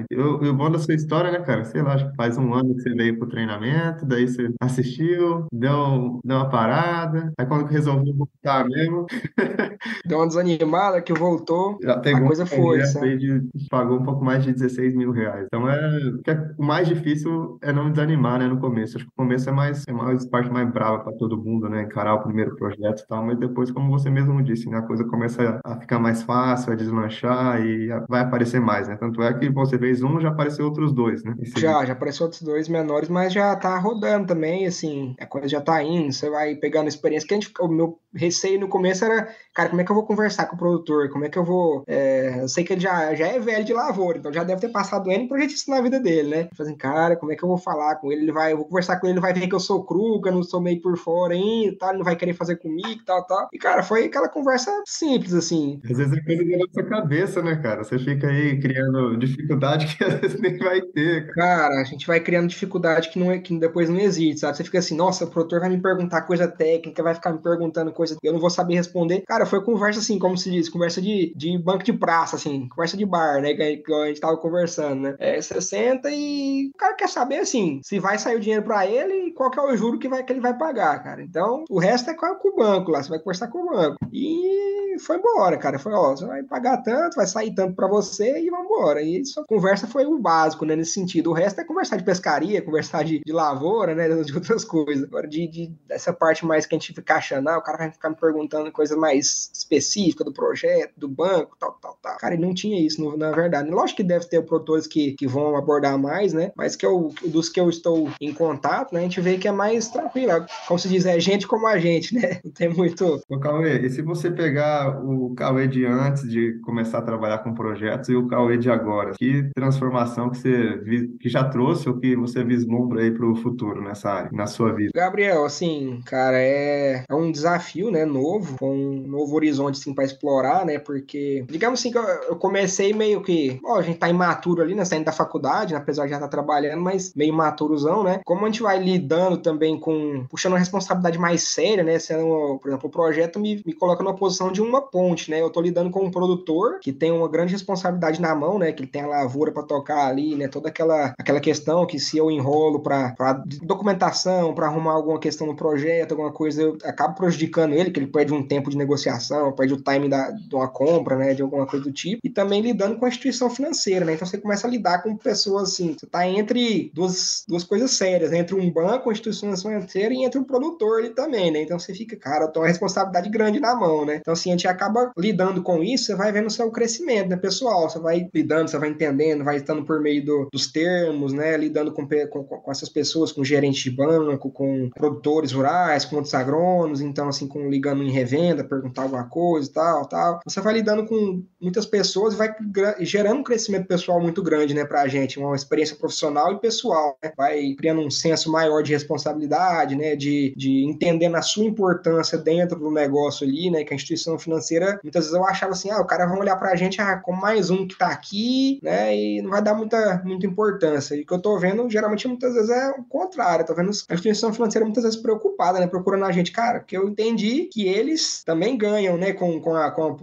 frente 0.07 0.15
também. 0.15 0.47
E 0.47 0.49
o 0.49 0.53
bom 0.53 0.69
da 0.69 0.79
sua 0.79 0.93
história, 0.93 1.31
né, 1.31 1.39
cara? 1.39 1.65
Sei 1.65 1.81
lá, 1.81 1.93
acho 1.93 2.09
que 2.09 2.15
faz 2.15 2.37
um 2.37 2.53
ano 2.53 2.75
que 2.75 2.81
você 2.81 2.93
veio 2.93 3.17
pro 3.17 3.27
treinamento, 3.27 4.05
daí 4.05 4.27
você 4.27 4.49
assistiu, 4.61 5.47
deu, 5.51 6.19
deu 6.23 6.37
uma 6.37 6.49
parada, 6.49 7.31
aí 7.37 7.45
quando 7.45 7.65
resolveu 7.65 8.13
voltar 8.15 8.65
mesmo. 8.67 9.05
Deu 10.05 10.17
uma 10.17 10.27
desanimada 10.27 11.01
que 11.01 11.13
voltou. 11.13 11.77
Já 11.81 11.95
a 11.95 12.21
coisa 12.21 12.45
foi. 12.45 12.79
De, 13.17 13.41
pagou 13.69 13.99
um 13.99 14.03
pouco 14.03 14.23
mais 14.23 14.43
de 14.43 14.51
16 14.53 14.95
mil 14.95 15.11
reais. 15.11 15.45
Então 15.45 15.69
é, 15.69 15.99
é. 16.27 16.53
O 16.57 16.63
mais 16.63 16.87
difícil 16.87 17.57
é 17.61 17.71
não 17.71 17.89
desanimar, 17.89 18.39
né, 18.39 18.47
no 18.47 18.59
começo. 18.59 18.97
Acho 18.97 19.05
que 19.05 19.11
o 19.11 19.15
começo 19.15 19.49
é 19.49 19.51
mais, 19.51 19.85
é 19.87 19.91
mais 19.91 20.25
parte 20.25 20.49
mais 20.51 20.69
brava 20.71 20.99
para 20.99 21.13
todo 21.13 21.37
mundo, 21.37 21.69
né? 21.69 21.83
Encarar 21.83 22.15
o 22.15 22.23
primeiro 22.23 22.55
projeto 22.55 23.01
e 23.01 23.07
tal, 23.07 23.25
mas 23.25 23.37
depois, 23.37 23.71
como 23.71 23.89
você 23.89 24.09
mesmo 24.09 24.41
disse, 24.43 24.69
né, 24.69 24.77
a 24.77 24.81
coisa 24.81 25.03
começa 25.05 25.59
a 25.63 25.79
ficar 25.79 25.99
mais 25.99 26.23
fácil, 26.23 26.73
a 26.73 26.75
deslanchar 26.75 27.61
e 27.61 27.87
vai 28.09 28.21
aparecer 28.21 28.59
mais, 28.59 28.87
né? 28.87 28.95
Tanto 28.95 29.21
é 29.21 29.33
que 29.33 29.49
você 29.49 29.77
fez 29.93 30.01
um, 30.01 30.19
já 30.19 30.29
apareceu 30.29 30.65
outros 30.65 30.91
dois, 30.91 31.23
né? 31.23 31.35
Já, 31.55 31.85
já 31.85 31.93
apareceu 31.93 32.25
outros 32.25 32.41
dois 32.41 32.67
menores, 32.67 33.09
mas 33.09 33.31
já 33.31 33.55
tá 33.55 33.77
rodando 33.77 34.27
também, 34.27 34.65
assim, 34.65 35.15
a 35.19 35.25
coisa 35.25 35.47
já 35.47 35.61
tá 35.61 35.81
indo, 35.83 36.11
você 36.11 36.29
vai 36.29 36.55
pegando 36.55 36.87
experiência. 36.87 37.27
Que 37.27 37.33
a 37.35 37.39
gente, 37.39 37.53
o 37.59 37.67
meu 37.67 37.99
receio 38.13 38.59
no 38.59 38.67
começo 38.67 39.05
era, 39.05 39.29
cara, 39.53 39.69
como 39.69 39.81
é 39.81 39.83
que 39.83 39.91
eu 39.91 39.95
vou 39.95 40.05
conversar 40.05 40.47
com 40.47 40.55
o 40.55 40.59
produtor? 40.59 41.09
Como 41.09 41.25
é 41.25 41.29
que 41.29 41.37
eu 41.37 41.43
vou. 41.43 41.83
É, 41.87 42.39
eu 42.41 42.47
sei 42.47 42.63
que 42.63 42.73
ele 42.73 42.81
já, 42.81 43.13
já 43.13 43.27
é 43.27 43.39
velho 43.39 43.63
de 43.63 43.73
lavoura, 43.73 44.17
então 44.17 44.33
já 44.33 44.43
deve 44.43 44.61
ter 44.61 44.69
passado 44.69 45.11
N 45.11 45.27
projetista 45.27 45.71
na 45.71 45.81
vida 45.81 45.99
dele, 45.99 46.29
né? 46.29 46.49
Fazendo, 46.55 46.77
cara, 46.77 47.15
como 47.15 47.31
é 47.31 47.35
que 47.35 47.43
eu 47.43 47.49
vou 47.49 47.57
falar 47.57 47.95
com 47.95 48.11
ele? 48.11 48.23
Ele 48.23 48.31
vai, 48.31 48.53
eu 48.53 48.57
vou 48.57 48.65
conversar 48.65 48.99
com 48.99 49.07
ele, 49.07 49.13
ele 49.13 49.21
vai 49.21 49.33
ver 49.33 49.47
que 49.47 49.55
eu 49.55 49.59
sou 49.59 49.83
cru, 49.83 50.21
que 50.21 50.29
eu 50.29 50.33
não 50.33 50.43
sou 50.43 50.61
meio 50.61 50.81
por 50.81 50.97
fora 50.97 51.33
ainda, 51.33 51.77
tal, 51.77 51.89
ele 51.89 51.99
não 51.99 52.05
vai 52.05 52.15
querer 52.15 52.33
fazer 52.33 52.55
comigo, 52.57 53.01
tal, 53.05 53.25
tal. 53.25 53.47
E, 53.53 53.57
cara, 53.57 53.83
foi 53.83 54.05
aquela 54.05 54.29
conversa 54.29 54.71
simples, 54.85 55.33
assim. 55.33 55.79
Às 55.89 55.97
vezes 55.97 56.13
é 56.13 56.21
coisa 56.21 56.43
da 56.43 56.57
nossa 56.57 56.83
cabeça, 56.83 57.41
né, 57.41 57.55
cara? 57.57 57.83
Você 57.83 57.99
fica 57.99 58.27
aí 58.27 58.59
criando 58.59 59.17
dificuldade 59.17 59.82
que 59.97 60.03
às 60.03 60.19
vezes 60.19 60.39
nem 60.39 60.57
vai 60.57 60.81
ter. 60.81 61.27
Cara, 61.33 61.69
cara 61.69 61.81
a 61.81 61.83
gente 61.83 62.05
vai 62.05 62.19
criando 62.19 62.47
dificuldade 62.47 63.09
que, 63.09 63.19
não 63.19 63.31
é, 63.31 63.39
que 63.39 63.57
depois 63.57 63.89
não 63.89 63.99
existe, 63.99 64.41
sabe? 64.41 64.57
Você 64.57 64.63
fica 64.63 64.79
assim, 64.79 64.95
nossa, 64.95 65.25
o 65.25 65.29
produtor 65.29 65.59
vai 65.59 65.69
me 65.69 65.81
perguntar 65.81 66.21
coisa 66.23 66.47
técnica, 66.47 67.03
vai 67.03 67.13
ficar 67.13 67.31
me 67.31 67.39
perguntando 67.39 67.91
coisa 67.91 68.17
que 68.19 68.27
eu 68.27 68.33
não 68.33 68.39
vou 68.39 68.49
saber 68.49 68.75
responder. 68.75 69.23
Cara, 69.27 69.45
foi 69.45 69.63
conversa 69.63 69.99
assim, 69.99 70.19
como 70.19 70.37
se 70.37 70.51
diz, 70.51 70.69
conversa 70.69 71.01
de, 71.01 71.33
de 71.35 71.57
banco 71.57 71.83
de 71.83 71.93
praça, 71.93 72.35
assim, 72.35 72.67
conversa 72.69 72.97
de 72.97 73.05
bar, 73.05 73.41
né? 73.41 73.53
Que 73.53 73.83
a 73.93 74.07
gente 74.07 74.19
tava 74.19 74.37
conversando, 74.37 75.01
né? 75.01 75.15
É, 75.19 75.41
você 75.41 75.61
senta 75.61 76.09
e 76.11 76.69
o 76.73 76.77
cara 76.77 76.95
quer 76.95 77.09
saber, 77.09 77.39
assim, 77.39 77.79
se 77.83 77.99
vai 77.99 78.17
sair 78.17 78.37
o 78.37 78.39
dinheiro 78.39 78.63
para 78.63 78.85
ele 78.85 79.27
e 79.27 79.33
qual 79.33 79.49
que 79.49 79.59
é 79.59 79.63
o 79.63 79.75
juro 79.75 79.99
que, 79.99 80.07
vai, 80.07 80.23
que 80.23 80.33
ele 80.33 80.39
vai 80.39 80.57
pagar, 80.57 81.03
cara. 81.03 81.21
Então, 81.21 81.65
o 81.69 81.79
resto 81.79 82.09
é 82.09 82.13
com 82.13 82.49
o 82.49 82.55
banco 82.55 82.91
lá, 82.91 83.01
você 83.01 83.09
vai 83.09 83.19
conversar 83.19 83.47
com 83.47 83.59
o 83.59 83.69
banco. 83.69 83.97
E 84.11 84.97
foi 84.99 85.17
embora, 85.17 85.57
cara. 85.57 85.79
Foi, 85.79 85.93
ó, 85.93 86.11
você 86.11 86.25
vai 86.25 86.43
pagar 86.43 86.77
tanto, 86.83 87.15
vai 87.15 87.25
sair 87.25 87.53
tanto 87.53 87.75
para 87.75 87.87
você 87.87 88.39
e 88.39 88.49
vamos 88.49 88.65
embora. 88.65 89.01
E 89.01 89.21
a 89.37 89.43
conversa 89.47 89.72
foi 89.81 90.05
o 90.05 90.17
básico, 90.17 90.65
né? 90.65 90.75
Nesse 90.75 90.93
sentido. 90.93 91.31
O 91.31 91.33
resto 91.33 91.59
é 91.59 91.63
conversar 91.63 91.97
de 91.97 92.03
pescaria, 92.03 92.61
conversar 92.61 93.03
de, 93.03 93.21
de 93.25 93.31
lavoura, 93.33 93.95
né? 93.95 94.07
De 94.23 94.33
outras 94.33 94.63
coisas. 94.63 95.03
Agora, 95.03 95.27
de, 95.27 95.47
de, 95.47 95.71
dessa 95.87 96.13
parte 96.13 96.45
mais 96.45 96.65
que 96.65 96.75
a 96.75 96.79
gente 96.79 96.93
fica 96.93 97.15
achando, 97.15 97.47
ah, 97.49 97.57
o 97.57 97.61
cara 97.61 97.77
vai 97.77 97.91
ficar 97.91 98.09
me 98.09 98.15
perguntando 98.15 98.71
coisa 98.71 98.95
mais 98.95 99.51
específica 99.53 100.23
do 100.23 100.33
projeto, 100.33 100.93
do 100.97 101.07
banco, 101.07 101.55
tal, 101.59 101.77
tal, 101.81 101.97
tal. 102.01 102.17
Cara, 102.17 102.33
ele 102.33 102.45
não 102.45 102.53
tinha 102.53 102.79
isso, 102.79 103.01
no, 103.01 103.17
na 103.17 103.31
verdade. 103.31 103.69
Lógico 103.69 103.97
que 103.97 104.03
deve 104.03 104.25
ter 104.25 104.41
produtores 104.43 104.87
que, 104.87 105.13
que 105.13 105.27
vão 105.27 105.55
abordar 105.55 105.97
mais, 105.97 106.33
né? 106.33 106.51
Mas 106.55 106.75
que 106.75 106.85
eu, 106.85 107.13
dos 107.25 107.49
que 107.49 107.59
eu 107.59 107.69
estou 107.69 108.09
em 108.19 108.33
contato, 108.33 108.93
né? 108.93 109.01
A 109.01 109.03
gente 109.03 109.21
vê 109.21 109.37
que 109.37 109.47
é 109.47 109.51
mais 109.51 109.87
tranquilo. 109.89 110.45
Como 110.67 110.79
se 110.79 110.89
diz, 110.89 111.05
é 111.05 111.19
gente 111.19 111.47
como 111.47 111.67
a 111.67 111.77
gente, 111.77 112.15
né? 112.15 112.39
Não 112.43 112.51
tem 112.51 112.69
muito. 112.69 113.21
Ô, 113.29 113.39
Cauê, 113.39 113.79
e 113.85 113.89
se 113.89 114.01
você 114.01 114.29
pegar 114.31 115.03
o 115.03 115.33
Cauê 115.35 115.67
de 115.67 115.85
antes 115.85 116.29
de 116.29 116.59
começar 116.63 116.99
a 116.99 117.01
trabalhar 117.01 117.39
com 117.39 117.53
projetos 117.53 118.09
e 118.09 118.15
o 118.15 118.27
Cauê 118.27 118.57
de 118.57 118.69
agora, 118.69 119.11
que 119.17 119.49
transformação 119.63 120.29
que 120.29 120.37
você 120.37 121.07
que 121.19 121.29
já 121.29 121.43
trouxe 121.43 121.87
ou 121.87 121.97
que 121.97 122.15
você 122.15 122.43
vislumbra 122.43 123.01
aí 123.01 123.11
para 123.11 123.25
o 123.25 123.35
futuro 123.35 123.81
nessa 123.81 124.09
área, 124.09 124.29
na 124.31 124.45
sua 124.45 124.73
vida? 124.73 124.91
Gabriel, 124.93 125.45
assim, 125.45 126.01
cara, 126.05 126.37
é, 126.37 127.05
é 127.07 127.15
um 127.15 127.31
desafio, 127.31 127.89
né? 127.89 128.05
Novo, 128.05 128.57
com 128.57 128.75
um 128.75 129.07
novo 129.07 129.35
horizonte 129.35 129.79
assim, 129.79 129.93
para 129.93 130.03
explorar, 130.03 130.65
né? 130.65 130.79
Porque, 130.79 131.45
digamos 131.49 131.79
assim, 131.79 131.91
que 131.91 131.97
eu, 131.97 132.03
eu 132.03 132.35
comecei 132.35 132.93
meio 132.93 133.21
que. 133.21 133.59
Ó, 133.63 133.77
a 133.77 133.81
gente 133.81 133.99
tá 133.99 134.09
imaturo 134.09 134.61
ali, 134.61 134.75
né? 134.75 134.83
Saindo 134.85 135.05
da 135.05 135.11
faculdade, 135.11 135.73
né? 135.73 135.79
apesar 135.79 136.05
de 136.05 136.11
já 136.11 136.17
estar 136.17 136.27
tá 136.27 136.31
trabalhando, 136.31 136.81
mas 136.81 137.13
meio 137.15 137.33
maturozão, 137.33 138.03
né? 138.03 138.19
Como 138.25 138.43
a 138.43 138.49
gente 138.49 138.61
vai 138.61 138.79
lidando 138.79 139.37
também 139.37 139.79
com. 139.79 140.25
puxando 140.29 140.53
uma 140.53 140.59
responsabilidade 140.59 141.17
mais 141.17 141.43
séria, 141.43 141.83
né? 141.83 141.97
Sendo, 141.99 142.59
por 142.61 142.67
exemplo, 142.67 142.87
o 142.87 142.91
projeto 142.91 143.39
me, 143.39 143.61
me 143.65 143.73
coloca 143.73 144.03
numa 144.03 144.15
posição 144.15 144.51
de 144.51 144.61
uma 144.61 144.81
ponte, 144.81 145.31
né? 145.31 145.41
Eu 145.41 145.49
tô 145.49 145.61
lidando 145.61 145.89
com 145.89 146.03
um 146.03 146.11
produtor 146.11 146.79
que 146.81 146.91
tem 146.91 147.11
uma 147.11 147.29
grande 147.29 147.53
responsabilidade 147.53 148.21
na 148.21 148.35
mão, 148.35 148.59
né? 148.59 148.71
Que 148.71 148.83
ele 148.83 148.91
tem 148.91 149.01
a 149.01 149.07
lavoura 149.07 149.52
para 149.53 149.63
tocar 149.63 150.07
ali, 150.07 150.35
né? 150.35 150.47
Toda 150.47 150.69
aquela, 150.69 151.13
aquela 151.17 151.39
questão 151.39 151.85
que 151.85 151.99
se 151.99 152.17
eu 152.17 152.29
enrolo 152.31 152.81
para 152.81 153.43
documentação, 153.61 154.53
para 154.53 154.67
arrumar 154.67 154.93
alguma 154.93 155.19
questão 155.19 155.47
no 155.47 155.55
projeto, 155.55 156.11
alguma 156.11 156.31
coisa, 156.31 156.61
eu 156.61 156.77
acabo 156.83 157.15
prejudicando 157.15 157.73
ele, 157.73 157.91
que 157.91 157.99
ele 157.99 158.07
perde 158.07 158.33
um 158.33 158.45
tempo 158.45 158.69
de 158.69 158.77
negociação, 158.77 159.53
perde 159.53 159.73
o 159.73 159.81
time 159.81 160.09
da, 160.09 160.31
de 160.31 160.55
uma 160.55 160.67
compra, 160.67 161.15
né? 161.15 161.33
De 161.33 161.41
alguma 161.41 161.65
coisa 161.65 161.85
do 161.85 161.91
tipo. 161.91 162.19
E 162.23 162.29
também 162.29 162.61
lidando 162.61 162.97
com 162.97 163.05
a 163.05 163.09
instituição 163.09 163.49
financeira, 163.49 164.05
né? 164.05 164.13
Então 164.13 164.27
você 164.27 164.37
começa 164.37 164.67
a 164.67 164.69
lidar 164.69 165.03
com 165.03 165.15
pessoas 165.15 165.71
assim, 165.71 165.95
você 165.97 166.05
tá 166.05 166.27
entre 166.27 166.91
duas, 166.93 167.43
duas 167.47 167.63
coisas 167.63 167.91
sérias, 167.91 168.31
né? 168.31 168.39
Entre 168.39 168.55
um 168.55 168.71
banco, 168.71 169.09
uma 169.09 169.13
instituição 169.13 169.55
financeira 169.55 170.13
e 170.13 170.23
entre 170.23 170.39
um 170.39 170.43
produtor 170.43 170.99
ali 170.99 171.09
também, 171.09 171.51
né? 171.51 171.61
Então 171.61 171.77
você 171.77 171.93
fica, 171.93 172.15
cara, 172.15 172.45
eu 172.45 172.51
tô 172.51 172.61
uma 172.61 172.67
responsabilidade 172.67 173.29
grande 173.29 173.59
na 173.59 173.75
mão, 173.75 174.05
né? 174.05 174.17
Então 174.17 174.33
assim, 174.33 174.49
a 174.49 174.53
gente 174.53 174.67
acaba 174.67 175.11
lidando 175.17 175.61
com 175.61 175.83
isso, 175.83 176.05
você 176.05 176.15
vai 176.15 176.31
vendo 176.31 176.47
o 176.47 176.51
seu 176.51 176.69
crescimento, 176.71 177.29
né, 177.29 177.35
pessoal? 177.35 177.89
Você 177.89 177.99
vai 177.99 178.29
lidando, 178.33 178.69
você 178.69 178.77
vai 178.77 178.89
entendendo, 178.89 179.42
vai 179.43 179.57
estando 179.57 179.83
por 179.83 180.01
meio 180.01 180.23
do, 180.25 180.47
dos 180.51 180.71
termos, 180.71 181.33
né? 181.33 181.55
Lidando 181.57 181.91
com, 181.91 182.07
com, 182.07 182.43
com 182.43 182.71
essas 182.71 182.89
pessoas, 182.89 183.31
com 183.31 183.43
gerentes 183.43 183.83
de 183.83 183.91
banco, 183.91 184.49
com 184.51 184.89
produtores 184.89 185.51
rurais, 185.51 186.05
com 186.05 186.17
outros 186.17 186.33
agrônomos, 186.33 187.01
então 187.01 187.27
assim, 187.27 187.47
com 187.47 187.69
ligando 187.69 188.03
em 188.03 188.11
revenda, 188.11 188.63
perguntar 188.63 189.03
alguma 189.03 189.25
coisa 189.25 189.69
e 189.69 189.73
tal, 189.73 190.05
tal. 190.07 190.39
Você 190.45 190.61
vai 190.61 190.73
lidando 190.73 191.05
com 191.05 191.43
muitas 191.61 191.85
pessoas 191.85 192.33
e 192.33 192.37
vai 192.37 192.53
gerando 192.99 193.39
um 193.39 193.43
crescimento 193.43 193.87
pessoal 193.87 194.19
muito 194.21 194.41
grande, 194.41 194.73
né, 194.73 194.85
pra 194.85 195.07
gente, 195.07 195.39
uma 195.39 195.55
experiência 195.55 195.95
profissional 195.95 196.53
e 196.53 196.59
pessoal, 196.59 197.17
né? 197.23 197.31
Vai 197.35 197.73
criando 197.77 198.01
um 198.01 198.09
senso 198.09 198.51
maior 198.51 198.81
de 198.81 198.93
responsabilidade, 198.93 199.95
né, 199.95 200.15
de, 200.15 200.53
de 200.55 200.85
entendendo 200.85 201.35
a 201.35 201.41
sua 201.41 201.65
importância 201.65 202.37
dentro 202.37 202.79
do 202.79 202.91
negócio 202.91 203.47
ali, 203.47 203.69
né, 203.69 203.83
que 203.83 203.93
a 203.93 203.95
instituição 203.95 204.37
financeira, 204.37 204.99
muitas 205.03 205.25
vezes 205.25 205.37
eu 205.37 205.45
achava 205.45 205.73
assim, 205.73 205.89
ah, 205.91 206.01
o 206.01 206.07
cara 206.07 206.25
vai 206.25 206.39
olhar 206.39 206.55
pra 206.57 206.75
gente 206.75 207.01
ah, 207.01 207.17
como 207.17 207.41
mais 207.41 207.69
um 207.69 207.87
que 207.87 207.97
tá 207.97 208.07
aqui, 208.07 208.79
né, 208.81 209.15
não 209.41 209.49
vai 209.49 209.61
dar 209.61 209.73
muita, 209.73 210.21
muita 210.25 210.45
importância. 210.45 211.15
E 211.15 211.21
o 211.21 211.25
que 211.25 211.33
eu 211.33 211.41
tô 211.41 211.57
vendo, 211.57 211.89
geralmente, 211.89 212.27
muitas 212.27 212.53
vezes 212.53 212.69
é 212.69 212.91
o 212.91 213.03
contrário, 213.03 213.63
eu 213.63 213.67
tô 213.67 213.73
vendo? 213.73 213.91
A 214.09 214.13
instituição 214.13 214.53
financeira 214.53 214.85
muitas 214.85 215.03
vezes 215.03 215.19
preocupada, 215.19 215.79
né, 215.79 215.87
procurando 215.87 216.25
a 216.25 216.31
gente, 216.31 216.51
cara, 216.51 216.79
que 216.79 216.97
eu 216.97 217.07
entendi 217.07 217.69
que 217.71 217.87
eles 217.87 218.43
também 218.43 218.77
ganham, 218.77 219.17
né, 219.17 219.33
com, 219.33 219.59
com, 219.59 219.75
a, 219.75 219.91
com, 219.91 220.03
a, 220.03 220.15